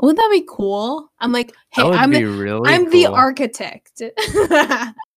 Wouldn't 0.00 0.18
that 0.18 0.30
be 0.30 0.46
cool? 0.48 1.10
I'm 1.18 1.32
like, 1.32 1.52
hey, 1.70 1.82
I'm 1.82 2.10
the, 2.10 2.24
really. 2.24 2.72
I'm 2.72 2.90
the 2.90 3.06
architect. 3.06 4.02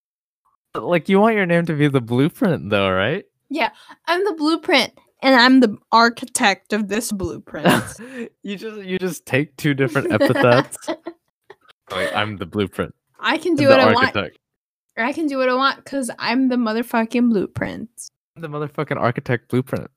Like 0.82 1.10
you 1.10 1.20
want 1.20 1.36
your 1.36 1.46
name 1.46 1.66
to 1.66 1.74
be 1.74 1.88
the 1.88 2.02
blueprint, 2.02 2.70
though, 2.70 2.90
right? 2.90 3.26
Yeah, 3.50 3.70
I'm 4.08 4.24
the 4.26 4.34
blueprint, 4.34 4.94
and 5.22 5.36
I'm 5.36 5.60
the 5.60 5.78
architect 5.92 6.74
of 6.74 6.88
this 6.88 7.12
blueprint. 7.12 7.84
you 8.44 8.58
just 8.58 8.82
you 8.84 9.00
just 9.00 9.26
take 9.26 9.56
two 9.58 9.74
different 9.74 10.12
epithets. 10.12 10.78
like 11.92 12.14
I'm 12.16 12.38
the 12.38 12.46
blueprint. 12.46 12.94
I 13.20 13.38
can 13.38 13.56
do 13.56 13.68
what 13.68 13.80
I 13.80 13.92
want, 13.94 14.16
or 14.16 15.04
I 15.04 15.14
can 15.14 15.28
do 15.28 15.38
what 15.38 15.50
I 15.50 15.56
want 15.56 15.78
because 15.78 16.12
I'm 16.20 16.50
the 16.50 16.58
motherfucking 16.58 17.30
blueprint. 17.30 17.90
The 18.36 18.50
motherfucking 18.50 18.98
architect 18.98 19.50
blueprint. 19.50 19.90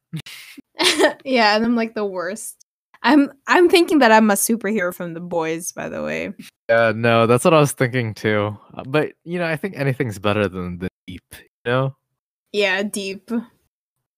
yeah, 1.24 1.57
and 1.57 1.64
I'm 1.64 1.76
like 1.76 1.95
the 1.95 2.07
worst. 2.07 2.58
I'm 3.03 3.30
I'm 3.46 3.68
thinking 3.68 3.99
that 4.01 4.12
I'm 4.12 4.30
a 4.30 4.34
superhero 4.34 4.92
from 4.94 5.14
the 5.14 5.20
boys, 5.20 5.72
by 5.72 5.88
the 5.88 6.03
way. 6.03 6.32
Yeah, 6.68 6.92
no, 6.94 7.26
that's 7.26 7.44
what 7.44 7.55
I 7.55 7.61
was 7.61 7.72
thinking 7.72 8.14
too. 8.14 8.57
Uh, 8.74 8.82
But 8.86 9.12
you 9.24 9.38
know, 9.38 9.46
I 9.46 9.57
think 9.57 9.76
anything's 9.76 10.18
better 10.18 10.49
than 10.49 10.78
the 10.78 10.88
deep. 11.07 11.22
You 11.32 11.72
know, 11.72 11.96
Yeah, 12.53 12.82
deep. 12.82 13.30
Like, 13.30 13.42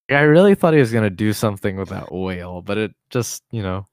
I 0.09 0.21
really 0.21 0.55
thought 0.55 0.73
he 0.73 0.79
was 0.79 0.91
gonna 0.91 1.09
do 1.09 1.31
something 1.33 1.77
with 1.77 1.89
that 1.89 2.11
whale, 2.11 2.61
but 2.61 2.77
it 2.77 2.91
just, 3.09 3.43
you 3.51 3.61
know, 3.63 3.85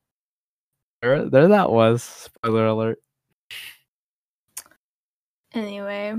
there, 1.03 1.28
there 1.28 1.49
that 1.49 1.70
was. 1.70 2.03
Spoiler 2.03 2.66
alert. 2.66 2.99
Anyway, 5.55 6.14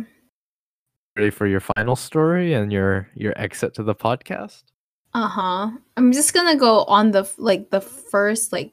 Ready 1.15 1.29
for 1.31 1.47
your 1.47 1.59
final 1.59 1.95
story 1.95 2.53
and 2.53 2.71
your 2.71 3.09
your 3.13 3.33
exit 3.37 3.73
to 3.75 3.83
the 3.83 3.95
podcast? 3.95 4.63
Uh 5.19 5.27
huh. 5.27 5.71
I'm 5.97 6.13
just 6.13 6.33
gonna 6.33 6.55
go 6.55 6.85
on 6.85 7.11
the 7.11 7.29
like 7.37 7.69
the 7.71 7.81
first 7.81 8.53
like 8.53 8.71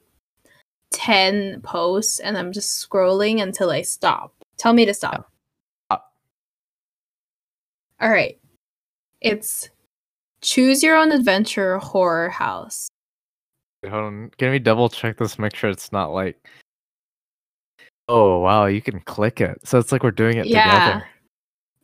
ten 0.93 1.59
posts, 1.61 2.19
and 2.19 2.37
I'm 2.37 2.53
just 2.53 2.89
scrolling 2.89 3.41
until 3.41 3.69
I 3.69 3.81
stop. 3.81 4.33
Tell 4.57 4.71
me 4.71 4.85
to 4.85 4.93
stop. 4.93 5.29
Stop. 5.89 6.13
All 7.99 8.09
right. 8.09 8.39
It's 9.19 9.69
choose 10.41 10.81
your 10.81 10.95
own 10.95 11.11
adventure 11.11 11.79
horror 11.79 12.29
house. 12.29 12.87
Wait, 13.83 13.89
Hold 13.89 14.05
on. 14.05 14.31
Can 14.37 14.51
we 14.51 14.59
double 14.59 14.87
check 14.87 15.17
this? 15.17 15.37
Make 15.37 15.53
sure 15.55 15.69
it's 15.69 15.91
not 15.91 16.13
like. 16.13 16.37
Oh 18.07 18.39
wow, 18.39 18.67
you 18.67 18.81
can 18.81 19.01
click 19.01 19.41
it. 19.41 19.59
So 19.67 19.79
it's 19.79 19.91
like 19.91 20.01
we're 20.01 20.11
doing 20.11 20.37
it 20.37 20.47
Yeah. 20.47 20.79
together. 20.79 21.07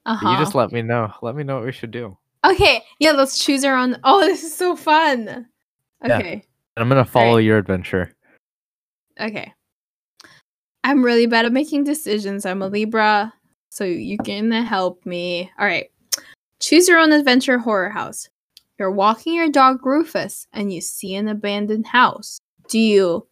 Uh 0.06 0.18
But 0.22 0.32
You 0.32 0.38
just 0.38 0.56
let 0.56 0.72
me 0.72 0.82
know. 0.82 1.12
Let 1.22 1.36
me 1.36 1.44
know 1.44 1.56
what 1.58 1.66
we 1.66 1.74
should 1.74 1.92
do. 1.92 2.18
Okay, 2.46 2.84
yeah, 3.00 3.12
let's 3.12 3.40
choose 3.44 3.64
our 3.64 3.76
own. 3.76 3.98
Oh, 4.04 4.22
this 4.26 4.44
is 4.44 4.56
so 4.56 4.76
fun. 4.76 5.48
Yeah. 6.06 6.18
Okay, 6.18 6.46
I'm 6.78 6.90
gonna 6.90 7.06
follow 7.06 7.32
Alright. 7.32 7.46
your 7.46 7.58
adventure. 7.58 8.14
okay. 9.20 9.54
I'm 10.86 11.04
really 11.04 11.28
bad 11.28 11.46
at 11.46 11.54
making 11.54 11.86
decisions. 11.86 12.46
I'm 12.46 12.62
a 12.62 12.68
Libra, 12.68 13.34
so 13.70 13.86
you 13.86 14.18
can 14.18 14.52
help 14.52 15.06
me. 15.06 15.50
All 15.58 15.66
right. 15.66 15.90
Choose 16.60 16.90
your 16.90 17.00
own 17.00 17.14
adventure 17.14 17.58
horror 17.58 17.90
house. 17.90 18.28
You're 18.78 18.92
walking 18.92 19.34
your 19.34 19.50
dog 19.50 19.86
Rufus 19.86 20.46
and 20.52 20.74
you 20.74 20.82
see 20.82 21.16
an 21.16 21.30
abandoned 21.30 21.88
house. 21.88 22.40
Do 22.68 22.80
you 22.80 23.26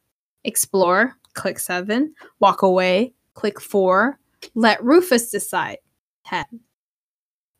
explore? 0.45 1.15
Click 1.33 1.59
7. 1.59 2.13
Walk 2.39 2.61
away? 2.61 3.13
Click 3.33 3.59
4. 3.59 4.17
Let 4.55 4.83
Rufus 4.83 5.29
decide. 5.29 5.79
10. 6.27 6.45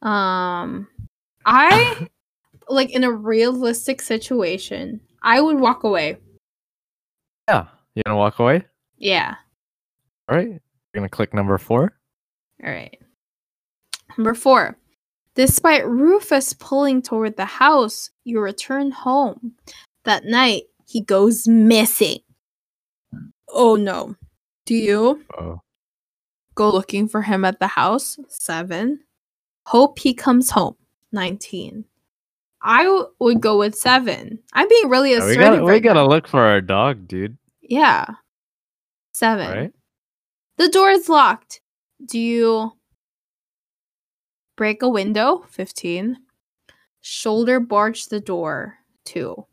Um 0.01 0.87
I 1.45 2.07
like 2.69 2.91
in 2.91 3.03
a 3.03 3.11
realistic 3.11 4.01
situation, 4.01 5.01
I 5.23 5.41
would 5.41 5.59
walk 5.59 5.83
away. 5.83 6.17
Yeah. 7.47 7.67
You 7.95 8.03
gonna 8.05 8.17
walk 8.17 8.39
away? 8.39 8.63
Yeah. 8.97 9.35
All 10.29 10.37
right. 10.37 10.47
You're 10.47 10.59
gonna 10.95 11.09
click 11.09 11.33
number 11.33 11.57
four. 11.57 11.93
All 12.63 12.69
right. 12.71 12.97
Number 14.17 14.33
four. 14.33 14.77
Despite 15.35 15.87
Rufus 15.87 16.53
pulling 16.53 17.01
toward 17.01 17.37
the 17.37 17.45
house, 17.45 18.09
you 18.25 18.39
return 18.41 18.91
home. 18.91 19.53
That 20.03 20.25
night, 20.25 20.63
he 20.87 21.01
goes 21.01 21.47
missing. 21.47 22.19
Oh 23.49 23.75
no. 23.75 24.15
Do 24.65 24.75
you 24.75 25.23
Oh. 25.37 25.61
go 26.55 26.69
looking 26.69 27.07
for 27.07 27.21
him 27.21 27.43
at 27.45 27.59
the 27.59 27.67
house? 27.67 28.17
Seven. 28.29 28.99
Hope 29.67 29.99
he 29.99 30.13
comes 30.13 30.49
home. 30.51 30.75
19. 31.11 31.85
I 32.61 32.83
w- 32.83 33.07
would 33.19 33.41
go 33.41 33.57
with 33.57 33.75
seven. 33.75 34.39
I'm 34.53 34.67
being 34.67 34.89
really 34.89 35.09
we 35.09 35.15
assertive. 35.15 35.39
gotta, 35.39 35.63
we 35.63 35.71
right 35.71 35.83
gotta 35.83 36.05
look 36.05 36.27
for 36.27 36.41
our 36.41 36.61
dog, 36.61 37.07
dude. 37.07 37.37
Yeah. 37.61 38.05
Seven. 39.13 39.49
Right. 39.49 39.73
The 40.57 40.69
door 40.69 40.91
is 40.91 41.09
locked. 41.09 41.61
Do 42.05 42.19
you 42.19 42.73
break 44.57 44.83
a 44.83 44.89
window? 44.89 45.43
15. 45.49 46.17
Shoulder 47.01 47.59
barge 47.59 48.07
the 48.07 48.19
door? 48.19 48.77
2. 49.05 49.45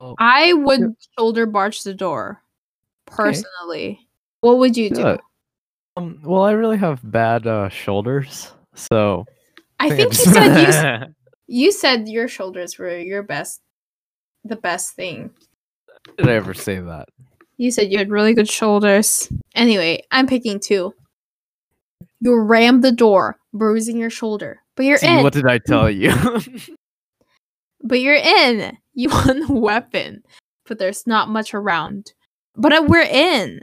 Oh, 0.00 0.14
I 0.18 0.52
would 0.54 0.94
shoulder 1.16 1.46
barge 1.46 1.82
the 1.82 1.94
door 1.94 2.42
personally. 3.06 4.08
What 4.40 4.58
would 4.58 4.76
you 4.76 4.90
do? 4.90 5.00
Yeah. 5.00 5.16
Um, 5.96 6.20
well, 6.24 6.42
I 6.42 6.52
really 6.52 6.78
have 6.78 7.00
bad 7.04 7.46
uh, 7.46 7.68
shoulders, 7.68 8.52
so 8.74 9.26
I 9.80 9.90
think 9.90 10.12
you 10.12 10.24
said 10.24 11.06
you, 11.08 11.14
you 11.64 11.72
said 11.72 12.08
your 12.08 12.28
shoulders 12.28 12.78
were 12.78 12.96
your 12.96 13.22
best 13.22 13.60
the 14.44 14.56
best 14.56 14.94
thing. 14.94 15.30
Did 16.16 16.28
I 16.28 16.34
ever 16.34 16.54
say 16.54 16.78
that? 16.78 17.08
You 17.56 17.70
said 17.70 17.92
you 17.92 17.98
had 17.98 18.10
really 18.10 18.32
good 18.32 18.48
shoulders. 18.48 19.30
Anyway, 19.54 20.02
I'm 20.10 20.26
picking 20.26 20.60
2. 20.60 20.94
You 22.20 22.40
rammed 22.40 22.82
the 22.82 22.92
door, 22.92 23.38
bruising 23.52 23.98
your 23.98 24.08
shoulder. 24.08 24.60
But 24.76 24.86
you're 24.86 24.96
See, 24.96 25.08
in. 25.08 25.22
what 25.22 25.34
did 25.34 25.46
I 25.46 25.58
tell 25.58 25.90
you? 25.90 26.12
But 27.82 28.00
you're 28.00 28.14
in. 28.14 28.76
You 28.94 29.08
want 29.10 29.48
a 29.48 29.52
weapon, 29.52 30.22
but 30.66 30.78
there's 30.78 31.06
not 31.06 31.28
much 31.28 31.54
around. 31.54 32.12
But 32.54 32.72
uh, 32.72 32.84
we're 32.86 33.00
in. 33.00 33.62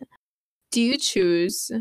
Do 0.71 0.81
you 0.81 0.97
choose 0.97 1.71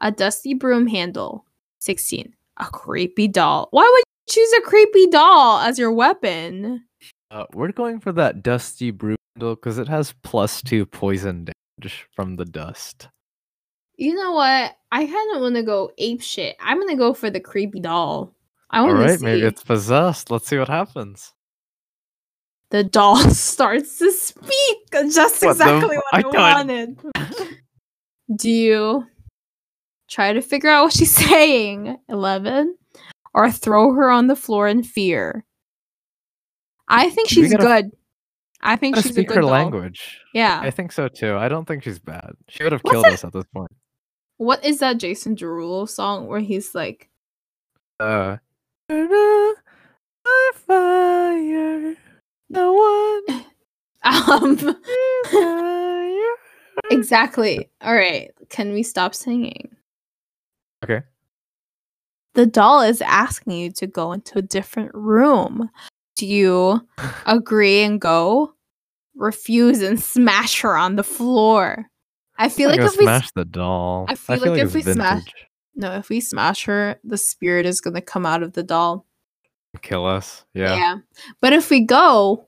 a 0.00 0.10
dusty 0.10 0.54
broom 0.54 0.86
handle? 0.86 1.44
16. 1.80 2.34
A 2.62 2.70
creepy 2.70 3.28
doll. 3.28 3.68
Why 3.72 3.82
would 3.82 3.98
you 3.98 4.34
choose 4.34 4.52
a 4.58 4.60
creepy 4.62 5.06
doll 5.08 5.58
as 5.60 5.78
your 5.78 5.92
weapon? 5.92 6.84
uh, 7.30 7.46
we're 7.54 7.72
going 7.72 7.98
for 7.98 8.12
that 8.12 8.42
dusty 8.42 8.90
brew 8.90 9.16
because 9.38 9.78
it 9.78 9.88
has 9.88 10.14
plus 10.22 10.62
two 10.62 10.84
poison 10.86 11.46
damage 11.80 12.06
from 12.14 12.36
the 12.36 12.44
dust. 12.44 13.08
You 13.96 14.14
know 14.14 14.32
what? 14.32 14.76
I 14.92 15.06
kind 15.06 15.36
of 15.36 15.42
want 15.42 15.54
to 15.56 15.62
go 15.62 15.90
ape 15.98 16.22
shit. 16.22 16.56
I'm 16.60 16.76
going 16.78 16.88
to 16.90 16.96
go 16.96 17.14
for 17.14 17.30
the 17.30 17.40
creepy 17.40 17.80
doll. 17.80 18.34
I 18.70 18.78
All 18.80 18.86
want 18.86 18.98
to 18.98 19.04
right, 19.04 19.18
see. 19.18 19.24
maybe 19.24 19.46
it's 19.46 19.62
possessed. 19.64 20.30
Let's 20.30 20.46
see 20.46 20.58
what 20.58 20.68
happens. 20.68 21.32
the 22.70 22.84
doll 22.84 23.16
starts 23.30 23.98
to 23.98 24.12
speak. 24.12 24.78
Just 24.92 25.42
What 25.42 25.52
exactly 25.52 25.96
f- 25.96 26.02
what 26.12 26.36
I, 26.36 26.38
I 26.38 26.54
wanted. 26.54 26.98
Do 28.36 28.50
you 28.50 29.06
try 30.12 30.32
to 30.32 30.42
figure 30.42 30.70
out 30.70 30.84
what 30.84 30.92
she's 30.92 31.10
saying? 31.28 31.96
11. 32.08 32.76
Or 33.34 33.50
throw 33.50 33.94
her 33.94 34.10
on 34.10 34.26
the 34.26 34.36
floor 34.36 34.68
in 34.68 34.82
fear? 34.82 35.44
I 36.88 37.08
think 37.10 37.28
she's 37.30 37.50
gotta- 37.52 37.64
good. 37.64 37.92
I 38.64 38.76
think 38.76 38.96
she's 38.96 39.16
a 39.16 39.24
good 39.24 39.34
her 39.34 39.40
doll. 39.40 39.50
language. 39.50 40.20
Yeah. 40.34 40.60
I 40.62 40.70
think 40.70 40.92
so 40.92 41.08
too. 41.08 41.34
I 41.36 41.48
don't 41.48 41.66
think 41.66 41.82
she's 41.82 41.98
bad. 41.98 42.30
She 42.48 42.62
would 42.62 42.70
have 42.72 42.82
What's 42.82 42.92
killed 42.92 43.04
that? 43.06 43.12
us 43.14 43.24
at 43.24 43.32
this 43.32 43.44
point. 43.52 43.72
What 44.36 44.64
is 44.64 44.78
that 44.78 44.98
Jason 44.98 45.34
Derulo 45.34 45.88
song 45.88 46.26
where 46.28 46.38
he's 46.40 46.72
like, 46.74 47.08
Uh, 47.98 48.36
fire, 50.54 51.96
no 52.50 52.72
one 52.72 53.44
um, 54.04 54.76
exactly. 56.90 57.68
All 57.80 57.94
right. 57.94 58.30
Can 58.48 58.72
we 58.72 58.82
stop 58.82 59.14
singing? 59.14 59.74
Okay. 60.82 61.02
The 62.34 62.46
doll 62.46 62.80
is 62.80 63.02
asking 63.02 63.52
you 63.52 63.70
to 63.72 63.86
go 63.86 64.12
into 64.12 64.38
a 64.38 64.42
different 64.42 64.90
room. 64.94 65.70
Do 66.16 66.26
you 66.26 66.86
agree 67.26 67.82
and 67.82 68.00
go? 68.00 68.54
Refuse 69.14 69.82
and 69.82 70.00
smash 70.00 70.60
her 70.62 70.76
on 70.76 70.96
the 70.96 71.04
floor. 71.04 71.86
I 72.38 72.48
feel 72.48 72.70
like 72.70 72.80
if 72.80 72.96
we 72.96 73.04
smash 73.04 73.30
the 73.32 73.44
doll. 73.44 74.06
I 74.08 74.14
feel 74.14 74.40
like 74.40 74.58
if 74.58 74.74
it's 74.74 74.86
we 74.86 74.92
smash- 74.92 75.32
no, 75.74 75.92
if 75.92 76.08
we 76.08 76.20
smash 76.20 76.64
her, 76.64 76.96
the 77.04 77.16
spirit 77.16 77.66
is 77.66 77.80
gonna 77.80 78.00
come 78.00 78.26
out 78.26 78.42
of 78.42 78.54
the 78.54 78.62
doll. 78.62 79.06
kill 79.80 80.06
us. 80.06 80.44
Yeah. 80.54 80.96
But 81.40 81.52
if 81.52 81.70
we 81.70 81.80
go, 81.80 82.46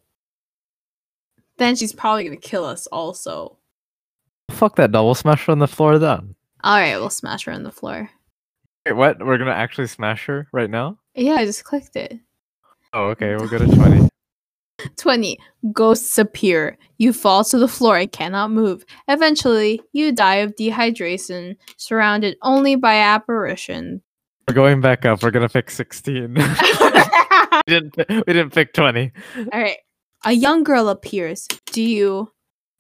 then 1.59 1.77
she's 1.77 1.93
probably 1.93 2.25
gonna 2.25 2.37
kill 2.37 2.65
us 2.65 2.87
also. 2.89 3.59
Fuck 4.51 4.77
that 4.77 4.93
doll. 4.93 5.07
We'll 5.07 5.15
smash 5.15 5.47
her 5.47 5.53
on 5.53 5.59
the 5.59 5.69
floor 5.69 5.99
then. 5.99 6.35
All 6.63 6.79
right, 6.79 6.97
we'll 6.97 7.11
smash 7.11 7.45
her 7.45 7.53
on 7.53 7.63
the 7.63 7.71
floor. 7.73 8.11
Wait, 8.87 8.93
what? 8.93 9.25
We're 9.25 9.39
gonna 9.39 9.53
actually 9.53 9.87
smash 9.87 10.27
her 10.27 10.47
right 10.53 10.71
now? 10.71 10.99
Yeah, 11.15 11.35
I 11.35 11.45
just 11.45 11.65
clicked 11.65 11.97
it. 11.97 12.19
Oh, 12.93 13.07
okay. 13.09 13.35
We'll 13.37 13.49
go 13.49 13.59
to 13.59 13.67
twenty. 13.77 14.09
20. 14.97 15.39
Ghosts 15.73 16.19
appear. 16.19 16.77
You 16.99 17.13
fall 17.13 17.45
to 17.45 17.59
the 17.59 17.69
floor 17.69 17.97
and 17.97 18.11
cannot 18.11 18.51
move. 18.51 18.85
Eventually, 19.09 19.81
you 19.93 20.13
die 20.13 20.37
of 20.37 20.55
dehydration, 20.57 21.57
surrounded 21.79 22.37
only 22.43 22.77
by 22.77 22.97
apparition. 22.97 24.03
We're 24.47 24.55
going 24.55 24.83
back 24.83 25.07
up. 25.07 25.23
We're 25.23 25.31
gonna 25.31 25.49
pick 25.49 25.71
sixteen. 25.71 26.35
we 26.35 26.43
didn't. 27.67 27.97
We 27.97 28.33
didn't 28.33 28.51
pick 28.51 28.75
twenty. 28.75 29.13
All 29.37 29.61
right. 29.61 29.79
A 30.27 30.33
young 30.33 30.65
girl 30.65 30.89
appears. 30.89 31.47
Do 31.67 31.83
you 31.83 32.31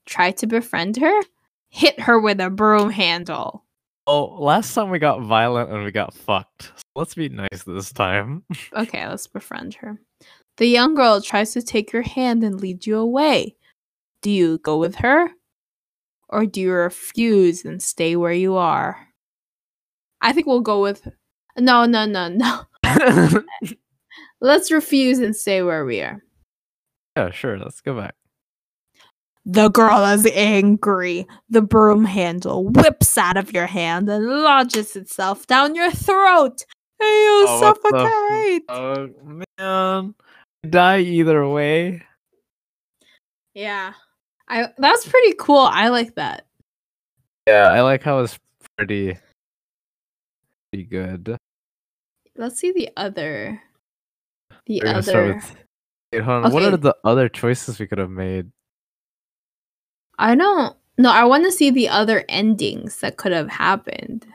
try 0.06 0.32
to 0.32 0.46
befriend 0.46 0.96
her? 0.98 1.20
Hit 1.68 1.98
her 2.00 2.20
with 2.20 2.40
a 2.40 2.50
broom 2.50 2.90
handle. 2.90 3.63
Oh, 4.06 4.24
last 4.42 4.74
time 4.74 4.90
we 4.90 4.98
got 4.98 5.22
violent 5.22 5.70
and 5.70 5.82
we 5.82 5.90
got 5.90 6.12
fucked. 6.12 6.64
So 6.64 6.82
let's 6.94 7.14
be 7.14 7.28
nice 7.28 7.64
this 7.66 7.92
time. 7.92 8.44
Okay, 8.76 9.06
let's 9.08 9.26
befriend 9.26 9.74
her. 9.74 9.98
The 10.58 10.66
young 10.66 10.94
girl 10.94 11.20
tries 11.20 11.52
to 11.52 11.62
take 11.62 11.92
your 11.92 12.02
hand 12.02 12.44
and 12.44 12.60
lead 12.60 12.86
you 12.86 12.98
away. 12.98 13.56
Do 14.22 14.30
you 14.30 14.58
go 14.58 14.76
with 14.78 14.96
her? 14.96 15.30
Or 16.28 16.44
do 16.46 16.60
you 16.60 16.72
refuse 16.72 17.64
and 17.64 17.82
stay 17.82 18.16
where 18.16 18.32
you 18.32 18.56
are? 18.56 19.08
I 20.20 20.32
think 20.32 20.46
we'll 20.46 20.60
go 20.60 20.80
with. 20.82 21.08
No, 21.56 21.84
no, 21.86 22.04
no, 22.04 22.28
no. 22.28 22.62
Let's 24.40 24.70
refuse 24.70 25.18
and 25.18 25.34
stay 25.34 25.62
where 25.62 25.84
we 25.84 26.00
are. 26.00 26.22
yeah, 27.16 27.30
sure. 27.30 27.58
Let's 27.58 27.80
go 27.80 27.96
back. 27.96 28.14
The 29.46 29.68
girl 29.68 30.04
is 30.06 30.26
angry. 30.32 31.26
The 31.50 31.60
broom 31.62 32.04
handle 32.06 32.64
whips 32.68 33.18
out 33.18 33.36
of 33.36 33.52
your 33.52 33.66
hand 33.66 34.08
and 34.08 34.26
lodges 34.26 34.96
itself 34.96 35.46
down 35.46 35.74
your 35.74 35.90
throat. 35.90 36.64
And 37.00 37.08
you 37.08 37.44
Oh, 37.48 37.60
what 37.60 37.76
f- 37.76 37.82
suffocate. 38.00 38.62
Oh 38.68 39.44
man, 39.58 40.14
die 40.68 41.00
either 41.00 41.46
way. 41.48 42.02
yeah. 43.54 43.92
I 44.48 44.68
that's 44.78 45.06
pretty 45.08 45.34
cool. 45.38 45.58
I 45.70 45.88
like 45.88 46.14
that. 46.16 46.46
Yeah, 47.46 47.68
I 47.68 47.80
like 47.82 48.02
how 48.02 48.20
it's 48.20 48.38
pretty, 48.76 49.16
pretty 50.72 50.84
good. 50.84 51.36
Let's 52.36 52.58
see 52.58 52.72
the 52.72 52.90
other. 52.96 53.60
The 54.66 54.80
We're 54.80 54.84
gonna 54.86 55.02
start 55.02 55.24
other. 55.24 55.34
with. 55.36 55.56
Wait, 56.12 56.22
hold 56.22 56.44
on. 56.46 56.52
What 56.52 56.62
are 56.62 56.76
the 56.76 56.94
other 57.04 57.28
choices 57.28 57.78
we 57.78 57.86
could 57.86 57.98
have 57.98 58.10
made? 58.10 58.50
I 60.18 60.34
don't. 60.34 60.76
No, 60.96 61.10
I 61.10 61.24
want 61.24 61.44
to 61.44 61.52
see 61.52 61.70
the 61.70 61.88
other 61.88 62.24
endings 62.28 63.00
that 63.00 63.16
could 63.16 63.32
have 63.32 63.48
happened. 63.48 64.26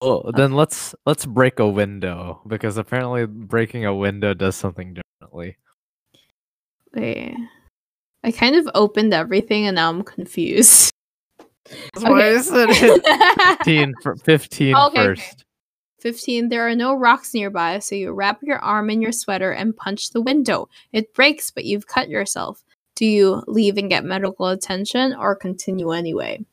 Well, 0.00 0.30
then 0.34 0.52
let's 0.52 0.94
let's 1.06 1.26
break 1.26 1.58
a 1.58 1.68
window 1.68 2.42
because 2.46 2.76
apparently 2.76 3.26
breaking 3.26 3.84
a 3.84 3.94
window 3.94 4.34
does 4.34 4.56
something 4.56 4.94
differently. 4.94 5.56
Wait. 6.94 7.36
I 8.22 8.32
kind 8.32 8.56
of 8.56 8.68
opened 8.74 9.12
everything 9.12 9.66
and 9.66 9.74
now 9.76 9.90
I'm 9.90 10.02
confused. 10.02 10.90
That's 11.66 12.04
why 12.04 12.30
I 12.30 12.40
said 12.40 12.68
it. 12.70 13.58
15, 13.58 13.94
fir- 14.02 14.16
15 14.16 14.74
Okay, 14.74 15.08
okay. 15.08 15.22
15. 16.00 16.50
There 16.50 16.68
are 16.68 16.74
no 16.74 16.94
rocks 16.94 17.32
nearby, 17.32 17.78
so 17.78 17.94
you 17.94 18.12
wrap 18.12 18.42
your 18.42 18.58
arm 18.58 18.90
in 18.90 19.00
your 19.00 19.12
sweater 19.12 19.52
and 19.52 19.76
punch 19.76 20.10
the 20.10 20.20
window. 20.20 20.68
It 20.92 21.14
breaks, 21.14 21.50
but 21.50 21.64
you've 21.64 21.86
cut 21.86 22.10
yourself. 22.10 22.62
Do 22.96 23.06
you 23.06 23.42
leave 23.46 23.76
and 23.76 23.90
get 23.90 24.04
medical 24.04 24.48
attention 24.48 25.14
or 25.14 25.34
continue 25.34 25.90
anyway? 25.90 26.38
I 26.40 26.46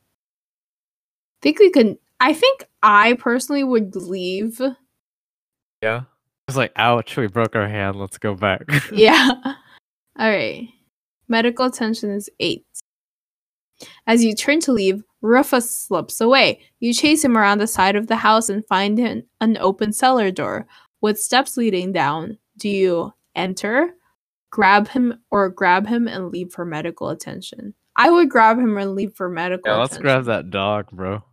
think 1.40 1.58
we 1.58 1.70
can. 1.70 1.98
I 2.20 2.34
think 2.34 2.64
I 2.82 3.14
personally 3.14 3.64
would 3.64 3.96
leave 3.96 4.60
Yeah. 5.82 6.02
It's 6.48 6.56
like, 6.56 6.72
ouch, 6.76 7.16
we 7.16 7.28
broke 7.28 7.56
our 7.56 7.68
hand. 7.68 7.96
Let's 7.96 8.18
go 8.18 8.34
back. 8.34 8.62
yeah. 8.92 9.30
All 10.18 10.28
right. 10.30 10.68
Medical 11.28 11.66
attention 11.66 12.10
is 12.10 12.28
eight. 12.40 12.66
As 14.06 14.22
you 14.22 14.34
turn 14.34 14.60
to 14.60 14.72
leave, 14.72 15.02
Rufus 15.22 15.70
slips 15.70 16.20
away. 16.20 16.60
You 16.80 16.92
chase 16.92 17.24
him 17.24 17.38
around 17.38 17.58
the 17.58 17.66
side 17.66 17.96
of 17.96 18.08
the 18.08 18.16
house 18.16 18.48
and 18.48 18.66
find 18.66 18.98
an, 18.98 19.24
an 19.40 19.56
open 19.58 19.92
cellar 19.92 20.30
door 20.30 20.66
with 21.00 21.20
steps 21.20 21.56
leading 21.56 21.92
down. 21.92 22.38
Do 22.58 22.68
you 22.68 23.12
enter, 23.34 23.94
grab 24.52 24.86
him, 24.86 25.18
or 25.32 25.48
grab 25.48 25.88
him 25.88 26.06
and 26.06 26.30
leave 26.30 26.52
for 26.52 26.64
medical 26.64 27.08
attention? 27.08 27.74
I 27.96 28.08
would 28.10 28.30
grab 28.30 28.58
him 28.58 28.78
and 28.78 28.94
leave 28.94 29.14
for 29.14 29.28
medical 29.28 29.72
yeah, 29.72 29.78
let's 29.78 29.94
attention. 29.96 30.02
grab 30.02 30.24
that 30.26 30.50
dog, 30.50 30.88
bro. 30.92 31.24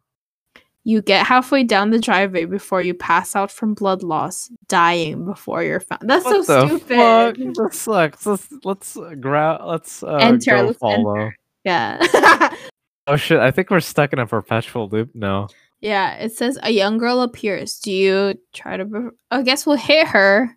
You 0.85 1.01
get 1.03 1.27
halfway 1.27 1.63
down 1.63 1.91
the 1.91 1.99
driveway 1.99 2.45
before 2.45 2.81
you 2.81 2.93
pass 2.95 3.35
out 3.35 3.51
from 3.51 3.73
blood 3.75 4.01
loss, 4.01 4.49
dying 4.69 5.25
before 5.25 5.61
you're 5.61 5.81
found. 5.81 6.09
That's 6.09 6.25
What 6.25 6.45
so 6.45 6.65
stupid. 6.67 6.87
fuck? 6.87 7.35
That 7.35 7.69
sucks. 7.73 8.25
Let's 8.25 8.47
let's 8.63 8.97
uh, 8.97 9.13
grab. 9.19 9.61
Let's 9.65 10.01
uh, 10.01 10.15
Enter, 10.15 10.55
go 10.55 10.63
let's 10.63 10.79
follow. 10.79 11.29
Yeah. 11.63 12.55
Oh 13.07 13.15
shit! 13.15 13.39
I 13.39 13.49
think 13.49 13.71
we're 13.71 13.79
stuck 13.79 14.13
in 14.13 14.19
a 14.19 14.27
perpetual 14.27 14.87
loop 14.87 15.09
now. 15.15 15.47
yeah, 15.81 16.13
it 16.17 16.31
says 16.31 16.59
a 16.61 16.69
young 16.69 16.99
girl 16.99 17.23
appears. 17.23 17.79
Do 17.79 17.91
you 17.91 18.35
try 18.53 18.77
to. 18.77 18.85
Be- 18.85 19.09
I 19.31 19.41
guess 19.41 19.65
we'll 19.65 19.77
hit 19.77 20.07
her. 20.09 20.55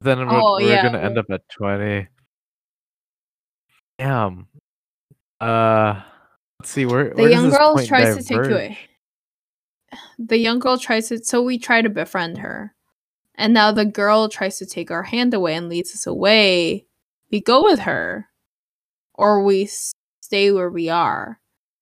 Then 0.00 0.18
we're, 0.20 0.40
Oh, 0.40 0.58
we're 0.60 0.68
yeah, 0.68 0.82
gonna 0.82 0.98
end 0.98 1.18
up 1.18 1.26
at 1.30 1.42
twenty. 1.48 2.06
Damn. 3.98 4.46
Uh, 5.40 6.00
let's 6.60 6.70
see 6.70 6.86
where. 6.86 7.10
The 7.10 7.22
where 7.22 7.30
young 7.30 7.50
girl 7.50 7.76
tries 7.84 8.16
to 8.16 8.22
take 8.22 8.44
you 8.48 8.54
away. 8.54 8.78
The 10.18 10.38
young 10.38 10.58
girl 10.60 10.78
tries 10.78 11.08
to. 11.08 11.18
So 11.18 11.42
we 11.42 11.58
try 11.58 11.82
to 11.82 11.88
befriend 11.88 12.38
her. 12.38 12.74
And 13.34 13.54
now 13.54 13.72
the 13.72 13.84
girl 13.84 14.28
tries 14.28 14.58
to 14.58 14.66
take 14.66 14.90
our 14.90 15.04
hand 15.04 15.32
away 15.34 15.54
and 15.54 15.68
leads 15.68 15.92
us 15.94 16.06
away. 16.06 16.86
We 17.30 17.40
go 17.40 17.62
with 17.64 17.80
her. 17.80 18.26
Or 19.14 19.42
we 19.42 19.68
stay 20.20 20.52
where 20.52 20.70
we 20.70 20.88
are. 20.88 21.40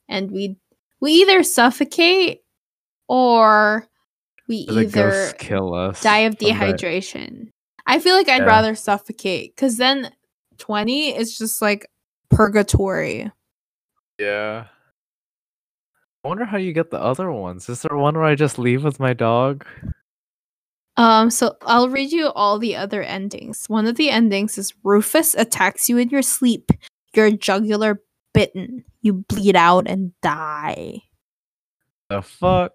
And 0.09 0.31
we 0.31 0.57
we 1.01 1.13
either 1.13 1.43
suffocate 1.43 2.41
or 3.09 3.87
we 4.49 4.65
The 4.67 4.81
either 4.81 5.33
kill 5.39 5.75
us. 5.75 6.03
die 6.03 6.21
of 6.21 6.37
dehydration. 6.37 7.51
I 7.87 7.99
feel 8.01 8.15
like 8.17 8.29
I'd 8.29 8.43
Yeah. 8.43 8.47
rather 8.47 8.75
suffocate 8.75 9.55
because 9.55 9.77
then 9.77 10.13
20 10.59 11.17
is 11.17 11.37
just 11.39 11.63
like 11.63 11.87
purgatory. 12.31 13.31
Yeah. 14.19 14.67
I 16.25 16.29
wonder 16.29 16.45
how 16.45 16.57
you 16.59 16.73
get 16.73 16.91
the 16.91 17.01
other 17.01 17.31
ones. 17.31 17.69
Is 17.69 17.83
there 17.83 17.97
one 17.97 18.15
where 18.17 18.25
I 18.25 18.35
just 18.35 18.59
leave 18.59 18.83
with 18.83 18.99
my 18.99 19.13
dog? 19.13 19.65
Um, 20.97 21.31
so 21.31 21.57
I'll 21.63 21.89
read 21.91 22.11
you 22.11 22.29
all 22.31 22.59
the 22.59 22.75
other 22.75 23.03
endings. 23.03 23.67
One 23.69 23.87
of 23.87 23.97
the 23.97 24.11
endings 24.11 24.57
is 24.59 24.73
Rufus 24.83 25.35
attacks 25.35 25.89
you 25.89 25.99
in 25.99 26.09
your 26.09 26.23
sleep. 26.23 26.73
Your 27.15 27.31
jugular 27.31 28.03
bitten. 28.35 28.83
You 29.03 29.25
bleed 29.29 29.57
out 29.57 29.87
and 29.87 30.13
die. 30.23 31.03
The 32.09 32.23
fuck? 32.23 32.73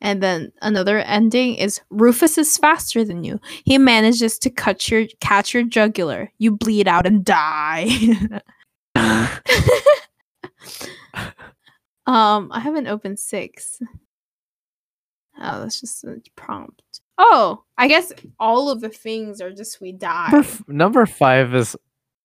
And 0.00 0.22
then 0.22 0.52
another 0.62 0.98
ending 0.98 1.56
is 1.56 1.80
Rufus 1.90 2.38
is 2.38 2.56
faster 2.56 3.04
than 3.04 3.24
you. 3.24 3.40
He 3.64 3.78
manages 3.78 4.38
to 4.40 4.50
cut 4.50 4.88
your 4.88 5.06
catch 5.20 5.52
your 5.52 5.64
jugular. 5.64 6.32
You 6.38 6.52
bleed 6.56 6.86
out 6.86 7.06
and 7.06 7.24
die. 7.24 7.88
um, 12.06 12.50
I 12.52 12.60
haven't 12.60 12.86
opened 12.86 13.18
six. 13.18 13.80
Oh, 15.40 15.60
that's 15.60 15.80
just 15.80 16.04
a 16.04 16.20
prompt. 16.36 16.82
Oh, 17.16 17.64
I 17.76 17.88
guess 17.88 18.12
all 18.38 18.70
of 18.70 18.80
the 18.80 18.88
things 18.88 19.40
are 19.40 19.52
just 19.52 19.80
we 19.80 19.92
die. 19.92 20.28
number, 20.30 20.48
f- 20.48 20.68
number 20.68 21.06
five 21.06 21.54
is 21.54 21.74
is 21.74 21.76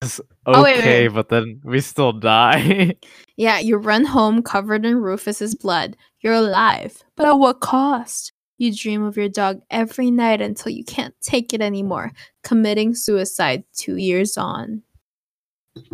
okay, 0.03 0.23
Oh, 0.45 0.63
wait, 0.63 0.83
wait, 0.83 1.07
but 1.09 1.29
then 1.29 1.61
we 1.63 1.79
still 1.81 2.13
die. 2.13 2.95
Yeah, 3.35 3.57
you 3.57 3.77
run 3.77 4.05
home 4.05 4.43
covered 4.43 4.85
in 4.85 4.97
Rufus's 4.97 5.55
blood. 5.55 5.97
You're 6.19 6.35
alive, 6.35 7.03
but 7.17 7.25
at 7.25 7.31
what 7.39 7.61
cost? 7.61 8.31
You 8.59 8.71
dream 8.75 9.03
of 9.03 9.17
your 9.17 9.27
dog 9.27 9.59
every 9.71 10.11
night 10.11 10.39
until 10.39 10.71
you 10.71 10.83
can't 10.85 11.15
take 11.19 11.51
it 11.51 11.59
anymore, 11.59 12.11
committing 12.43 12.93
suicide 12.93 13.63
two 13.75 13.97
years 13.97 14.37
on. 14.37 14.83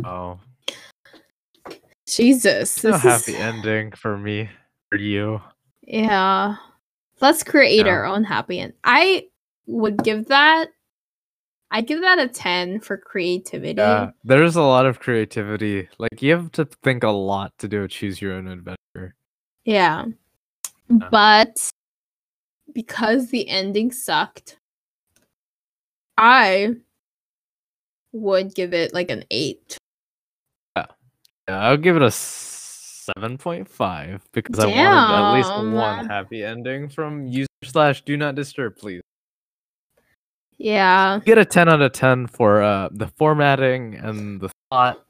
oh, 0.04 0.38
Jesus. 2.08 2.84
no 2.84 2.92
this 2.92 3.02
happy 3.04 3.34
is- 3.34 3.40
ending 3.40 3.92
for 3.94 4.18
me, 4.18 4.50
for 4.90 4.98
you. 4.98 5.42
Yeah. 5.84 6.56
Let's 7.22 7.44
create 7.44 7.86
Yeah. 7.86 7.92
our 7.92 8.06
own 8.06 8.24
happy 8.26 8.60
end. 8.60 8.74
I 8.84 9.28
would 9.66 10.04
give 10.04 10.26
that 10.28 10.68
I'd 11.72 11.88
give 11.88 12.02
that 12.02 12.20
a 12.20 12.28
10 12.28 12.80
for 12.80 12.98
creativity. 12.98 13.80
Yeah, 13.80 14.12
there's 14.24 14.56
a 14.56 14.62
lot 14.62 14.86
of 14.86 15.00
creativity. 15.00 15.88
Like 16.00 16.22
you 16.22 16.32
have 16.32 16.52
to 16.54 16.66
think 16.84 17.04
a 17.04 17.10
lot 17.10 17.54
to 17.60 17.68
do 17.68 17.84
a 17.84 17.88
choose 17.88 18.22
your 18.22 18.34
own 18.34 18.48
adventure. 18.48 19.16
Yeah. 19.66 20.06
But 20.90 21.70
because 22.74 23.30
the 23.30 23.48
ending 23.48 23.92
sucked, 23.92 24.58
I 26.18 26.76
would 28.12 28.56
give 28.56 28.74
it 28.74 28.94
like 28.94 29.12
an 29.12 29.24
8. 29.30 29.78
Yeah, 30.76 30.86
I'll 31.48 31.78
give 31.78 31.96
it 31.96 32.02
a 32.02 32.12
seven 32.12 33.38
point 33.38 33.68
five 33.68 34.24
because 34.34 34.60
I 34.60 34.68
wanted 34.68 34.78
at 34.78 35.34
least 35.34 35.74
one 35.74 36.06
happy 36.08 36.44
ending 36.44 36.90
from 36.90 37.26
user 37.26 37.48
slash 37.64 38.02
do 38.04 38.18
not 38.18 38.36
disturb, 38.36 38.76
please. 38.76 39.02
Yeah. 40.60 41.20
Get 41.26 41.38
a 41.38 41.46
ten 41.46 41.70
out 41.70 41.82
of 41.82 41.94
ten 41.94 42.28
for 42.28 42.62
uh 42.62 42.90
the 42.92 43.08
formatting 43.08 43.96
and 43.96 44.40
the 44.42 44.52
thought. 44.70 45.04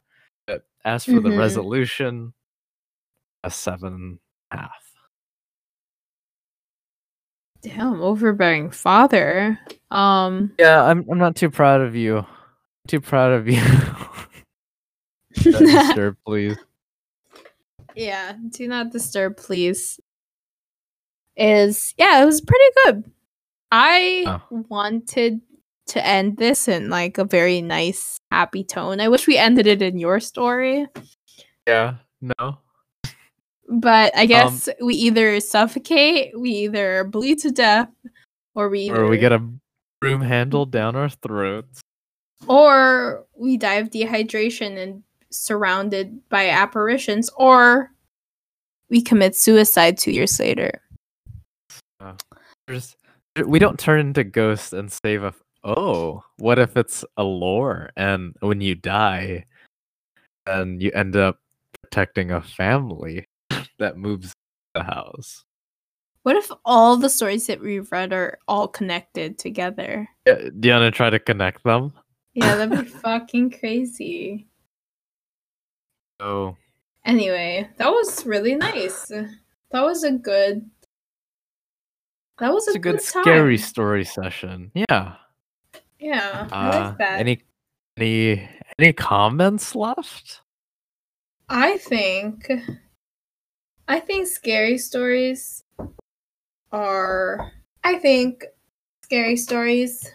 But 0.46 0.64
as 0.84 1.04
for 1.04 1.20
the 1.20 1.28
Mhm. 1.30 1.38
resolution, 1.38 2.32
a 3.44 3.50
seven 3.50 3.92
and 3.92 4.18
a 4.52 4.56
half. 4.56 4.84
Damn, 7.62 8.00
overbearing 8.00 8.70
father. 8.70 9.58
Um 9.90 10.52
Yeah, 10.58 10.82
I'm 10.84 11.04
I'm 11.10 11.18
not 11.18 11.36
too 11.36 11.50
proud 11.50 11.80
of 11.82 11.94
you. 11.94 12.24
Too 12.88 13.00
proud 13.00 13.32
of 13.32 13.48
you. 13.48 13.60
Do 15.34 15.50
not 15.52 15.60
disturb, 15.62 16.16
please. 16.26 16.56
Yeah, 17.94 18.34
do 18.50 18.66
not 18.68 18.90
disturb, 18.92 19.36
please. 19.36 19.98
Is 21.36 21.92
yeah, 21.98 22.22
it 22.22 22.26
was 22.26 22.40
pretty 22.40 22.64
good. 22.84 23.10
I 23.72 24.24
Oh. 24.26 24.64
wanted 24.68 25.40
to 25.88 26.06
end 26.06 26.36
this 26.36 26.68
in 26.68 26.88
like 26.90 27.18
a 27.18 27.24
very 27.24 27.60
nice, 27.62 28.16
happy 28.30 28.64
tone. 28.64 29.00
I 29.00 29.08
wish 29.08 29.26
we 29.26 29.36
ended 29.38 29.66
it 29.66 29.82
in 29.82 29.98
your 29.98 30.20
story, 30.20 30.86
Yeah. 31.66 31.94
No. 32.20 32.58
but 33.68 34.12
Um 34.14 34.20
I 34.20 34.26
guess 34.26 34.68
we 34.80 34.94
either 34.94 35.40
suffocate, 35.40 36.38
we 36.38 36.50
either 36.50 37.04
bleed 37.04 37.38
to 37.40 37.50
death, 37.50 37.88
or 38.54 38.68
we 38.68 38.80
either, 38.90 39.04
Or 39.04 39.08
we 39.08 39.18
get 39.18 39.32
a 39.32 39.42
broom 40.00 40.20
handle 40.20 40.66
down 40.66 40.96
our 40.96 41.08
throats. 41.08 41.80
or 42.48 43.26
we 43.36 43.56
die 43.58 43.74
of 43.74 43.90
dehydration 43.90 44.78
and 44.78 45.02
surrounded 45.30 46.26
by 46.30 46.48
apparitions, 46.48 47.30
or 47.36 47.92
we 48.88 49.00
commit 49.02 49.36
suicide 49.36 49.96
two 49.98 50.10
years 50.10 50.38
later. 50.40 50.80
There's, 52.66 52.96
we 53.46 53.58
don't 53.58 53.78
turn 53.78 54.00
into 54.00 54.24
ghosts 54.24 54.72
and 54.72 54.90
save 54.90 55.22
a. 55.24 55.28
f- 55.28 55.42
Oh, 55.62 56.22
what 56.38 56.58
if 56.58 56.74
it's 56.78 57.04
a 57.18 57.22
lore 57.22 57.90
and 57.94 58.34
when 58.40 58.62
you 58.62 58.74
die, 58.74 59.44
and 60.46 60.80
you 60.82 60.90
end 60.92 61.16
up 61.16 61.38
protecting 61.82 62.30
a 62.30 62.40
family 62.40 63.26
that 63.78 63.98
moves 63.98 64.32
the 64.74 64.82
house? 64.82 65.44
What 66.22 66.36
if 66.36 66.50
all 66.64 66.96
the 66.96 67.10
stories 67.10 67.46
that 67.48 67.60
we've 67.60 67.90
read 67.92 68.12
are 68.14 68.38
all 68.48 68.68
connected 68.68 69.38
together? 69.38 70.08
Yeah, 70.26 70.48
Do 70.58 70.68
you 70.68 70.74
want 70.74 70.82
to 70.84 70.96
try 70.96 71.10
to 71.10 71.18
connect 71.18 71.62
them? 71.64 71.92
Yeah, 72.32 72.54
that'd 72.56 72.78
be 72.84 72.90
fucking 72.90 73.50
crazy. 73.58 74.46
Oh, 76.20 76.56
Anyway, 77.06 77.68
that 77.78 77.88
was 77.90 78.24
really 78.26 78.54
nice. 78.54 79.06
That 79.08 79.82
was 79.82 80.04
a 80.04 80.12
good. 80.12 80.68
That 82.40 82.52
was 82.54 82.66
a, 82.68 82.70
a 82.72 82.78
good, 82.78 82.96
good, 82.96 83.02
scary 83.02 83.58
story 83.58 84.04
session. 84.04 84.72
Yeah. 84.74 85.16
Yeah, 85.98 86.48
I 86.50 86.68
Uh, 86.68 86.70
like 86.88 86.98
that. 86.98 87.20
any 87.20 87.42
any 87.98 88.48
any 88.78 88.92
comments 88.94 89.74
left? 89.76 90.40
I 91.50 91.76
think. 91.76 92.50
I 93.86 94.00
think 94.00 94.26
scary 94.26 94.78
stories 94.78 95.64
are. 96.72 97.52
I 97.84 97.98
think 97.98 98.44
scary 99.02 99.36
stories 99.36 100.10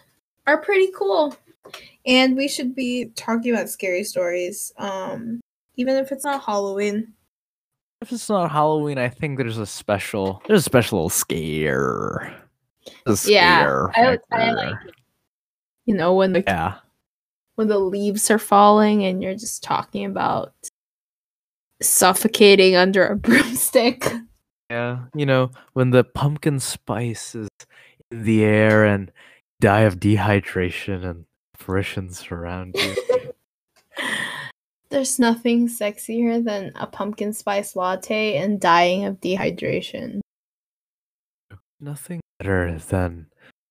are 0.48 0.60
pretty 0.60 0.90
cool, 0.96 1.36
and 2.04 2.36
we 2.36 2.48
should 2.48 2.74
be 2.74 3.12
talking 3.14 3.52
about 3.54 3.68
scary 3.68 4.02
stories. 4.02 4.72
Um, 4.78 5.40
even 5.76 5.94
if 5.96 6.10
it's 6.10 6.24
not 6.24 6.42
Halloween. 6.44 7.12
If 8.02 8.12
it's 8.12 8.28
not 8.28 8.50
Halloween, 8.50 8.98
I 8.98 9.08
think 9.08 9.38
there's 9.38 9.58
a 9.58 9.66
special 9.66 10.42
there's 10.46 10.60
a 10.60 10.62
special 10.62 10.98
little 10.98 11.08
scare. 11.10 12.34
The 13.04 13.24
Yeah, 13.28 13.86
I, 13.94 14.18
I 14.32 14.52
like. 14.52 14.74
You 15.86 15.94
know 15.94 16.14
when 16.14 16.32
the 16.32 16.44
Yeah. 16.46 16.74
when 17.54 17.68
the 17.68 17.78
leaves 17.78 18.30
are 18.30 18.38
falling 18.38 19.04
and 19.04 19.22
you're 19.22 19.34
just 19.34 19.62
talking 19.62 20.04
about 20.04 20.52
suffocating 21.82 22.76
under 22.76 23.06
a 23.06 23.16
broomstick. 23.16 24.04
Yeah. 24.70 25.04
You 25.14 25.26
know, 25.26 25.50
when 25.72 25.90
the 25.90 26.04
pumpkin 26.04 26.60
spice 26.60 27.34
is 27.34 27.48
in 28.10 28.24
the 28.24 28.44
air 28.44 28.84
and 28.84 29.10
die 29.60 29.80
of 29.82 29.98
dehydration 29.98 31.04
and 31.04 31.24
apparitions 31.54 32.26
around 32.30 32.74
you. 32.76 32.96
There's 34.96 35.18
nothing 35.18 35.68
sexier 35.68 36.42
than 36.42 36.72
a 36.74 36.86
pumpkin 36.86 37.34
spice 37.34 37.76
latte 37.76 38.38
and 38.38 38.58
dying 38.58 39.04
of 39.04 39.20
dehydration. 39.20 40.20
Nothing 41.78 42.22
better 42.38 42.78
than 42.78 43.26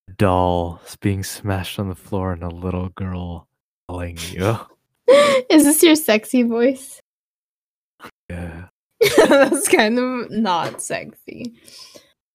a 0.07 0.11
doll 0.11 0.80
being 1.02 1.23
smashed 1.23 1.80
on 1.80 1.89
the 1.89 1.95
floor 1.95 2.34
and 2.34 2.43
a 2.43 2.49
little 2.49 2.89
girl 2.89 3.47
calling 3.89 4.19
you. 4.30 4.56
Is 5.49 5.64
this 5.64 5.81
your 5.81 5.95
sexy 5.95 6.43
voice? 6.43 7.02
Yeah. 8.30 8.68
That's 9.27 9.68
kind 9.68 9.97
of 9.97 10.30
not 10.30 10.80
sexy. 10.80 11.56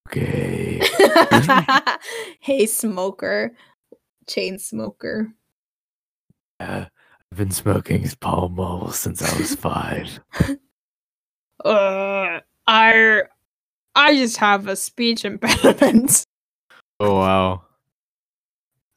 Okay. 0.08 0.82
hey, 2.40 2.66
smoker, 2.66 3.52
chain 4.26 4.58
smoker. 4.58 5.32
Yeah. 6.58 6.88
I've 7.32 7.38
been 7.38 7.50
smoking 7.50 8.00
his 8.02 8.14
Pall 8.14 8.48
Mall 8.48 8.90
since 8.90 9.22
I 9.22 9.38
was 9.38 9.54
five. 9.54 10.20
Uh, 11.62 12.40
I, 12.66 13.20
I 13.94 14.14
just 14.16 14.38
have 14.38 14.66
a 14.66 14.76
speech 14.76 15.24
impediment. 15.26 16.24
Oh 17.02 17.16
wow. 17.18 17.62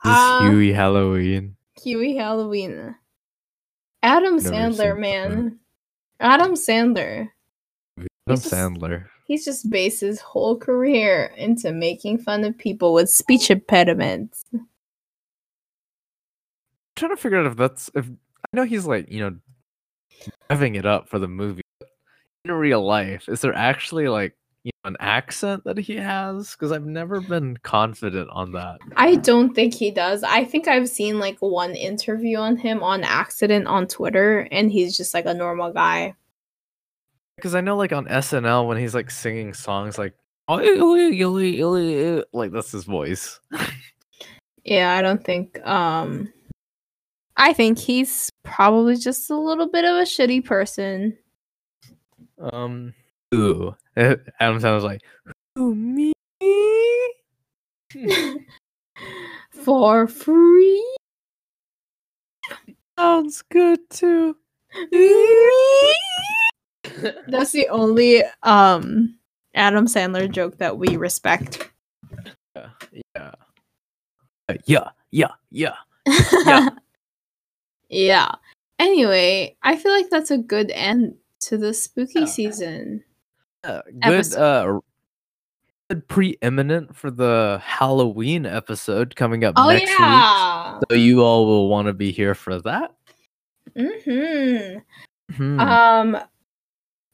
This 0.04 0.14
Uh, 0.14 0.42
Hubie 0.44 0.74
Halloween. 0.74 1.58
Hubie 1.80 2.16
Halloween. 2.18 2.96
Adam 4.02 4.38
Never 4.38 4.50
Sandler, 4.50 4.98
man. 4.98 5.60
Adam 6.22 6.54
Sandler. 6.54 7.30
Adam 7.98 8.08
He's 8.28 8.40
just- 8.44 8.54
Sandler. 8.54 9.06
He's 9.28 9.44
just 9.46 9.70
based 9.70 10.00
his 10.02 10.22
whole 10.22 10.58
career 10.58 11.34
into 11.38 11.74
making 11.74 12.20
fun 12.20 12.46
of 12.46 12.58
people 12.58 12.94
with 12.94 13.10
speech 13.10 13.52
impediments. 13.52 14.46
trying 16.96 17.12
to 17.12 17.18
figure 17.18 17.40
out 17.40 17.46
if 17.48 17.58
that's 17.58 17.90
if 17.96 18.10
I 18.44 18.58
know 18.58 18.64
he's 18.64 18.86
like, 18.86 19.12
you 19.12 19.20
know, 19.20 19.36
revving 20.50 20.78
it 20.78 20.86
up 20.86 21.10
for 21.10 21.20
the 21.20 21.28
movie. 21.28 21.64
but 21.80 21.90
In 22.46 22.52
real 22.52 22.86
life, 22.86 23.28
is 23.28 23.42
there 23.42 23.54
actually 23.54 24.08
like 24.08 24.36
you 24.64 24.72
know, 24.84 24.90
an 24.90 24.98
accent 25.00 25.64
that 25.66 25.78
he 25.78 25.96
has? 25.96 26.52
Because 26.52 26.72
I've 26.72 26.86
never 26.86 27.22
been 27.22 27.58
confident 27.58 28.30
on 28.32 28.52
that. 28.54 28.80
I 28.96 29.16
don't 29.16 29.54
think 29.54 29.74
he 29.74 29.92
does. 29.92 30.24
I 30.24 30.44
think 30.44 30.68
I've 30.68 30.90
seen 30.90 31.20
like 31.20 31.38
one 31.40 31.76
interview 31.76 32.38
on 32.38 32.58
him 32.58 32.84
on 32.84 33.04
accident 33.04 33.68
on 33.68 33.88
Twitter, 33.88 34.48
and 34.52 34.72
he's 34.72 34.96
just 34.96 35.14
like 35.14 35.26
a 35.26 35.34
normal 35.34 35.72
guy. 35.72 36.16
Because 37.38 37.56
I 37.56 37.62
know 37.62 37.76
like 37.76 37.92
on 37.92 38.06
SNL 38.06 38.68
when 38.68 38.78
he's 38.78 38.94
like 38.94 39.10
singing 39.10 39.54
songs 39.54 39.98
like 39.98 40.14
like 40.48 42.52
that's 42.52 42.72
his 42.72 42.84
voice. 42.84 43.40
Yeah, 44.66 44.96
I 44.96 45.02
don't 45.02 45.24
think 45.24 45.60
um 45.68 46.32
I 47.38 47.54
think 47.54 47.80
he's 47.80 48.30
probably 48.44 48.98
just 48.98 49.30
a 49.30 49.38
little 49.38 49.68
bit 49.68 49.86
of 49.86 49.96
a 49.96 50.02
shitty 50.04 50.44
person. 50.46 51.18
Um 52.40 52.94
ooh. 53.34 53.76
Adam 53.96 54.60
Sandler's 54.60 54.84
like, 54.84 55.02
who 55.56 55.74
me? 55.76 56.12
For 59.52 60.08
free. 60.08 60.96
Sounds 62.98 63.42
good 63.50 63.80
too. 63.90 64.36
That's 67.28 67.52
the 67.52 67.68
only 67.70 68.24
um 68.44 69.16
Adam 69.56 69.88
Sandler 69.88 70.30
joke 70.32 70.58
that 70.58 70.78
we 70.78 70.98
respect. 70.98 71.72
Yeah. 72.56 72.70
Yeah. 73.16 73.32
Uh, 74.50 74.56
Yeah. 74.66 74.90
Yeah. 75.12 75.32
Yeah. 75.52 75.76
Yeah. 76.46 76.70
Yeah. 77.94 78.32
Anyway, 78.80 79.56
I 79.64 79.76
feel 79.76 79.92
like 79.92 80.10
that's 80.10 80.32
a 80.32 80.38
good 80.38 80.72
end 80.72 81.16
to 81.42 81.58
the 81.58 81.74
spooky 81.74 82.22
Yeah. 82.22 82.26
season. 82.26 83.04
Uh, 83.64 83.82
good 84.02 84.34
uh 84.36 84.80
good 85.90 86.08
preeminent 86.08 86.96
for 86.96 87.12
the 87.12 87.62
Halloween 87.64 88.46
episode 88.46 89.16
coming 89.16 89.44
up 89.46 89.54
Oh 89.58 89.70
next 89.70 89.90
yeah. 89.98 90.76
week. 90.76 90.84
So 90.92 90.96
you 90.98 91.22
all 91.22 91.46
will 91.46 91.70
want 91.70 91.88
to 91.88 91.94
be 91.94 92.12
here 92.12 92.36
for 92.36 92.60
that. 92.62 92.94
Mhm. 93.78 94.82
Hmm. 95.36 95.60
Um 95.60 96.18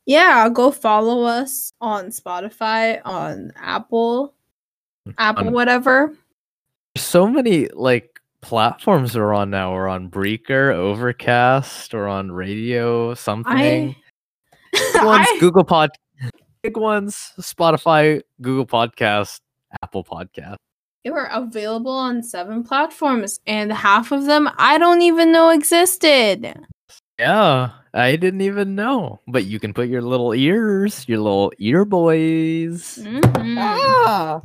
yeah, 0.06 0.50
go 0.50 0.72
follow 0.72 1.24
us 1.24 1.72
on 1.82 2.06
Spotify, 2.08 3.00
on 3.06 3.52
Apple, 3.56 4.34
Apple 5.20 5.48
On- 5.48 5.54
whatever. 5.54 6.16
so 6.98 7.28
many 7.28 7.68
like 7.70 8.19
platforms 8.42 9.16
we're 9.16 9.34
on 9.34 9.50
now. 9.50 9.74
We're 9.74 9.88
on 9.88 10.08
Breaker, 10.08 10.72
Overcast, 10.72 11.94
or 11.94 12.08
on 12.08 12.32
radio 12.32 13.14
something. 13.14 13.96
Big 14.72 14.96
ones, 15.04 15.28
I, 15.30 15.38
Google 15.40 15.64
Pod, 15.64 15.90
big 16.64 16.78
ones, 16.78 17.34
Spotify, 17.40 18.22
Google 18.42 18.66
Podcast, 18.66 19.40
Apple 19.84 20.04
Podcast. 20.04 20.56
they 21.04 21.12
were 21.12 21.26
available 21.32 21.92
on 21.92 22.22
seven 22.24 22.64
platforms 22.64 23.40
and 23.48 23.72
half 23.72 24.12
of 24.12 24.26
them 24.26 24.50
I 24.58 24.78
don't 24.78 25.02
even 25.02 25.32
know 25.32 25.50
existed. 25.50 26.54
Yeah, 27.18 27.72
I 27.94 28.16
didn't 28.16 28.42
even 28.42 28.76
know. 28.76 29.20
But 29.28 29.46
you 29.46 29.60
can 29.60 29.74
put 29.74 29.90
your 29.90 30.02
little 30.02 30.34
ears, 30.34 31.06
your 31.08 31.20
little 31.20 31.52
ear 31.58 31.84
boys, 31.86 32.98
Mhm. 33.02 33.56
ah, 33.60 34.42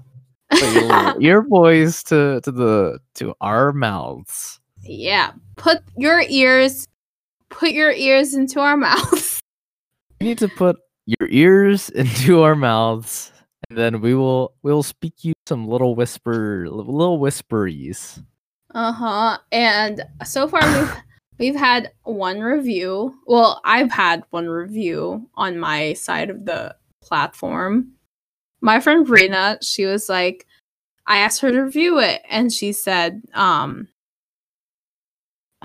your 1.19 1.43
voice 1.43 2.03
to 2.05 2.41
to 2.43 2.53
the 2.53 2.99
to 3.15 3.35
our 3.41 3.73
mouths. 3.73 4.61
Yeah, 4.83 5.33
put 5.57 5.83
your 5.97 6.23
ears, 6.29 6.87
put 7.49 7.71
your 7.73 7.93
ears 7.93 8.35
into 8.35 8.61
our 8.61 8.77
mouths. 8.77 9.41
You 10.21 10.29
need 10.29 10.39
to 10.39 10.49
put 10.49 10.77
your 11.07 11.29
ears 11.31 11.89
into 11.95 12.43
our 12.43 12.55
mouths, 12.55 13.33
and 13.69 13.79
then 13.79 14.01
we 14.01 14.15
will 14.15 14.55
we 14.63 14.73
will 14.73 14.83
speak 14.83 15.25
you 15.25 15.33
some 15.47 15.69
little 15.69 15.95
whisper, 15.95 16.69
little 16.71 17.19
whisperies. 17.19 18.21
Uh 18.75 18.93
huh. 18.93 19.39
And 19.53 20.03
so 20.25 20.49
far 20.49 20.61
we've 20.67 20.97
we've 21.39 21.57
had 21.57 21.93
one 22.03 22.41
review. 22.41 23.15
Well, 23.27 23.61
I've 23.65 23.93
had 23.93 24.25
one 24.31 24.49
review 24.49 25.29
on 25.35 25.59
my 25.59 25.93
side 25.95 26.31
of 26.31 26.45
the 26.45 26.75
platform. 27.03 27.93
My 28.65 28.81
friend 28.81 29.07
Brina, 29.07 29.59
she 29.61 29.85
was 29.85 30.09
like, 30.09 30.47
I 31.07 31.19
asked 31.19 31.43
her 31.43 31.53
to 31.53 31.61
review 31.61 31.99
it, 31.99 32.23
and 32.31 32.51
she 32.51 32.73
said, 32.73 33.23
um. 33.35 33.89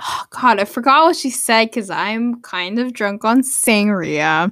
Oh 0.02 0.24
God, 0.30 0.60
I 0.60 0.66
forgot 0.66 1.06
what 1.06 1.16
she 1.16 1.30
said 1.30 1.66
because 1.66 1.90
I'm 1.90 2.42
kind 2.42 2.78
of 2.78 2.94
drunk 2.94 3.24
on 3.26 3.42
sangria. 3.42 4.52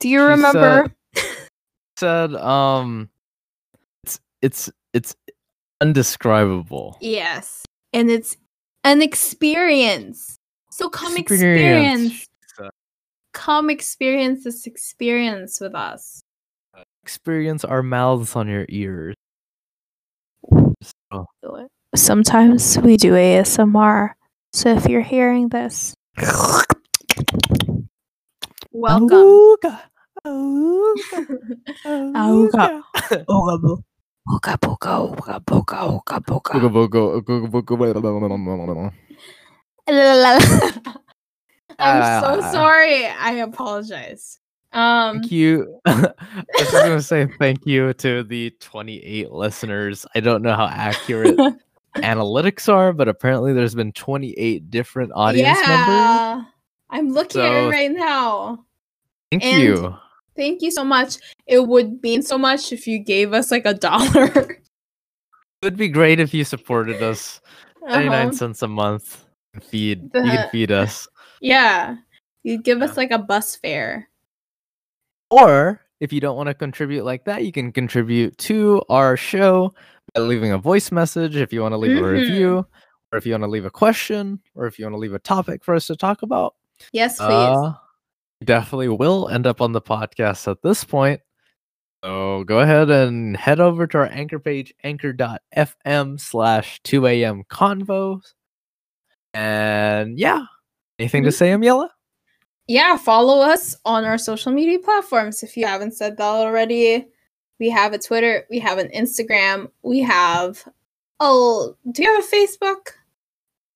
Do 0.00 0.08
you 0.08 0.18
She 0.18 0.22
remember? 0.22 0.92
Said 1.98 2.34
um, 2.34 3.08
it's 4.04 4.20
it's 4.42 4.70
it's 4.92 5.14
undescribable. 5.80 6.96
Yes. 7.00 7.64
And 7.92 8.10
it's 8.10 8.36
an 8.84 9.02
experience. 9.02 10.36
So 10.70 10.88
come 10.88 11.16
Experience. 11.16 12.04
experience. 12.12 12.74
Come 13.32 13.70
experience 13.70 14.44
this 14.44 14.66
experience 14.66 15.60
with 15.60 15.74
us. 15.74 16.19
Experience 17.02 17.64
our 17.64 17.82
mouths 17.82 18.36
on 18.36 18.46
your 18.48 18.66
ears. 18.68 19.14
So, 21.12 21.26
Sometimes 21.94 22.78
we 22.78 22.96
do 22.96 23.12
ASMR. 23.14 24.12
So 24.52 24.68
if 24.70 24.86
you're 24.86 25.00
hearing 25.00 25.48
this, 25.48 25.94
welcome. 28.72 29.08
Ooga 30.26 30.26
booga, 30.26 30.40
ooga 34.28 34.60
booga, 34.60 34.84
ooga 35.24 35.40
booga. 35.40 36.02
Ooga 36.52 36.68
booga, 36.70 37.22
ooga 37.22 37.50
booga. 37.50 38.92
I'm 41.78 42.02
so 42.22 42.40
Ah. 42.42 42.52
sorry. 42.52 43.06
I 43.06 43.32
apologize. 43.42 44.38
Um 44.72 45.20
Thank 45.20 45.32
you. 45.32 45.80
I 45.86 46.12
was 46.58 46.70
gonna 46.70 47.02
say 47.02 47.26
thank 47.38 47.66
you 47.66 47.92
to 47.94 48.22
the 48.22 48.50
28 48.60 49.30
listeners. 49.32 50.06
I 50.14 50.20
don't 50.20 50.42
know 50.42 50.54
how 50.54 50.66
accurate 50.66 51.36
analytics 51.96 52.72
are, 52.72 52.92
but 52.92 53.08
apparently 53.08 53.52
there's 53.52 53.74
been 53.74 53.92
28 53.92 54.70
different 54.70 55.10
audience 55.14 55.58
members. 55.58 55.66
yeah. 55.88 56.42
I'm 56.90 57.10
looking 57.12 57.40
at 57.40 57.52
it 57.52 57.68
right 57.70 57.90
now. 57.90 58.64
Thank 59.30 59.44
And- 59.44 59.62
you. 59.62 59.96
Thank 60.36 60.62
you 60.62 60.70
so 60.70 60.84
much. 60.84 61.16
It 61.46 61.66
would 61.66 62.02
mean 62.02 62.22
so 62.22 62.38
much 62.38 62.72
if 62.72 62.86
you 62.86 62.98
gave 63.00 63.32
us 63.34 63.50
like 63.50 63.66
a 63.66 63.74
dollar. 63.74 64.26
It 64.26 64.62
would 65.62 65.76
be 65.76 65.88
great 65.88 66.18
if 66.20 66.32
you 66.32 66.44
supported 66.44 67.02
us. 67.02 67.40
99 67.82 68.12
Uh-huh. 68.28 68.32
cents 68.36 68.62
a 68.62 68.68
month. 68.68 69.24
Feed. 69.60 70.02
You 70.14 70.22
can 70.22 70.48
feed 70.50 70.70
us. 70.70 71.06
Yeah. 71.42 71.96
You'd 72.44 72.62
give 72.64 72.78
Yeah. 72.78 72.84
us 72.84 72.96
like 72.96 73.10
a 73.10 73.18
bus 73.18 73.56
fare. 73.56 74.08
Or 75.30 75.80
if 76.00 76.12
you 76.12 76.20
don't 76.20 76.36
want 76.36 76.48
to 76.48 76.54
contribute 76.54 77.04
like 77.04 77.24
that, 77.26 77.44
you 77.44 77.52
can 77.52 77.72
contribute 77.72 78.36
to 78.38 78.82
our 78.88 79.16
show 79.16 79.72
by 80.14 80.22
leaving 80.22 80.52
a 80.52 80.58
voice 80.58 80.90
message 80.90 81.36
if 81.36 81.52
you 81.52 81.60
want 81.62 81.72
to 81.72 81.78
leave 81.78 81.96
a 81.96 82.00
Mhm. 82.00 82.12
review, 82.12 82.66
or 83.12 83.18
if 83.18 83.26
you 83.26 83.32
want 83.32 83.44
to 83.44 83.48
leave 83.50 83.64
a 83.64 83.70
question, 83.70 84.40
or 84.54 84.66
if 84.66 84.78
you 84.78 84.84
want 84.84 84.94
to 84.94 84.98
leave 84.98 85.14
a 85.14 85.18
topic 85.18 85.62
for 85.64 85.74
us 85.74 85.86
to 85.86 85.96
talk 85.96 86.22
about. 86.22 86.54
Yes, 86.92 87.18
please. 87.18 87.56
Uh, 87.56 87.74
definitely 88.42 88.88
will 88.88 89.28
end 89.28 89.46
up 89.46 89.60
on 89.60 89.72
the 89.72 89.80
podcast 89.80 90.50
at 90.50 90.62
this 90.62 90.82
point. 90.84 91.20
So 92.02 92.44
go 92.44 92.60
ahead 92.60 92.90
and 92.90 93.36
head 93.36 93.60
over 93.60 93.86
to 93.86 93.98
our 93.98 94.06
anchor 94.06 94.38
page, 94.38 94.72
anchor.fm 94.82 96.18
slash 96.18 96.80
2am 96.82 97.44
convos. 97.44 98.32
And 99.34 100.18
yeah, 100.18 100.44
anything 100.98 101.24
to 101.24 101.28
Mhm. 101.30 101.34
say, 101.34 101.50
Amiela? 101.50 101.90
Yeah, 102.70 102.96
follow 102.96 103.40
us 103.40 103.74
on 103.84 104.04
our 104.04 104.16
social 104.16 104.52
media 104.52 104.78
platforms 104.78 105.42
if 105.42 105.56
you 105.56 105.66
haven't 105.66 105.92
said 105.92 106.16
that 106.16 106.22
already. 106.22 107.04
We 107.58 107.68
have 107.70 107.92
a 107.92 107.98
Twitter, 107.98 108.46
we 108.48 108.60
have 108.60 108.78
an 108.78 108.88
Instagram, 108.94 109.72
we 109.82 109.98
have 110.02 110.68
oh, 111.18 111.74
do 111.90 112.04
you 112.04 112.14
have 112.14 112.24
a 112.24 112.28
Facebook? 112.28 112.90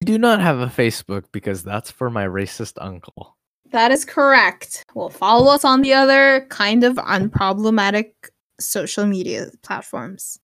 I 0.01 0.05
do 0.05 0.17
not 0.17 0.41
have 0.41 0.61
a 0.61 0.67
Facebook 0.67 1.25
because 1.33 1.65
that's 1.65 1.91
for 1.91 2.09
my 2.09 2.25
racist 2.25 2.75
uncle. 2.81 3.37
That 3.73 3.91
is 3.91 4.05
correct. 4.05 4.85
Well, 4.95 5.11
follow 5.11 5.53
us 5.53 5.65
on 5.65 5.83
the 5.83 5.93
other 5.93 6.47
kind 6.49 6.85
of 6.85 6.95
unproblematic 6.95 8.13
social 8.61 9.07
media 9.07 9.49
platforms. 9.63 10.39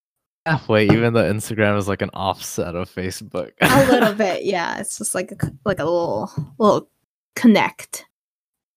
Wait, 0.67 0.91
even 0.91 1.13
though 1.13 1.33
Instagram 1.33 1.79
is 1.79 1.87
like 1.87 2.03
an 2.03 2.11
offset 2.15 2.75
of 2.75 2.93
Facebook. 2.93 3.53
A 3.61 3.87
little 3.93 4.15
bit, 4.27 4.45
yeah. 4.45 4.81
It's 4.81 4.99
just 4.99 5.15
like 5.15 5.31
a 5.31 5.37
like 5.65 5.79
a 5.79 5.85
little 5.85 6.33
little 6.59 6.91
connect. 7.37 8.07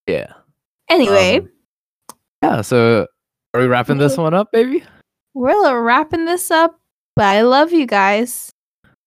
Yeah. 0.06 0.32
Anyway, 0.88 1.38
Um, 1.40 1.48
yeah, 2.42 2.60
so 2.60 3.06
are 3.54 3.60
we 3.60 3.66
wrapping 3.66 3.98
this 3.98 4.16
one 4.16 4.34
up, 4.34 4.52
baby? 4.52 4.84
we're 5.34 5.82
wrapping 5.82 6.24
this 6.26 6.50
up. 6.50 6.78
But 7.16 7.26
I 7.26 7.42
love 7.42 7.72
you 7.72 7.86
guys. 7.86 8.50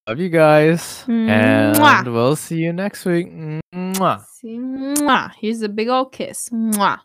Love 0.08 0.20
you 0.20 0.30
guys. 0.30 1.04
And 1.08 1.76
Mwah. 1.76 2.12
we'll 2.12 2.38
see 2.38 2.60
you 2.60 2.72
next 2.72 3.04
week. 3.06 3.28
Mwah. 3.74 4.24
See, 4.40 4.58
mwah. 4.58 5.34
Here's 5.36 5.62
a 5.62 5.70
big 5.70 5.90
old 5.90 6.14
kiss. 6.14 6.50
Mwah. 6.50 7.00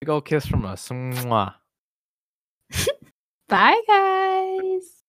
Big 0.00 0.08
old 0.08 0.24
kiss 0.24 0.46
from 0.46 0.64
us. 0.64 0.88
Mwah. 0.88 1.54
Bye, 3.48 3.80
guys. 3.86 5.02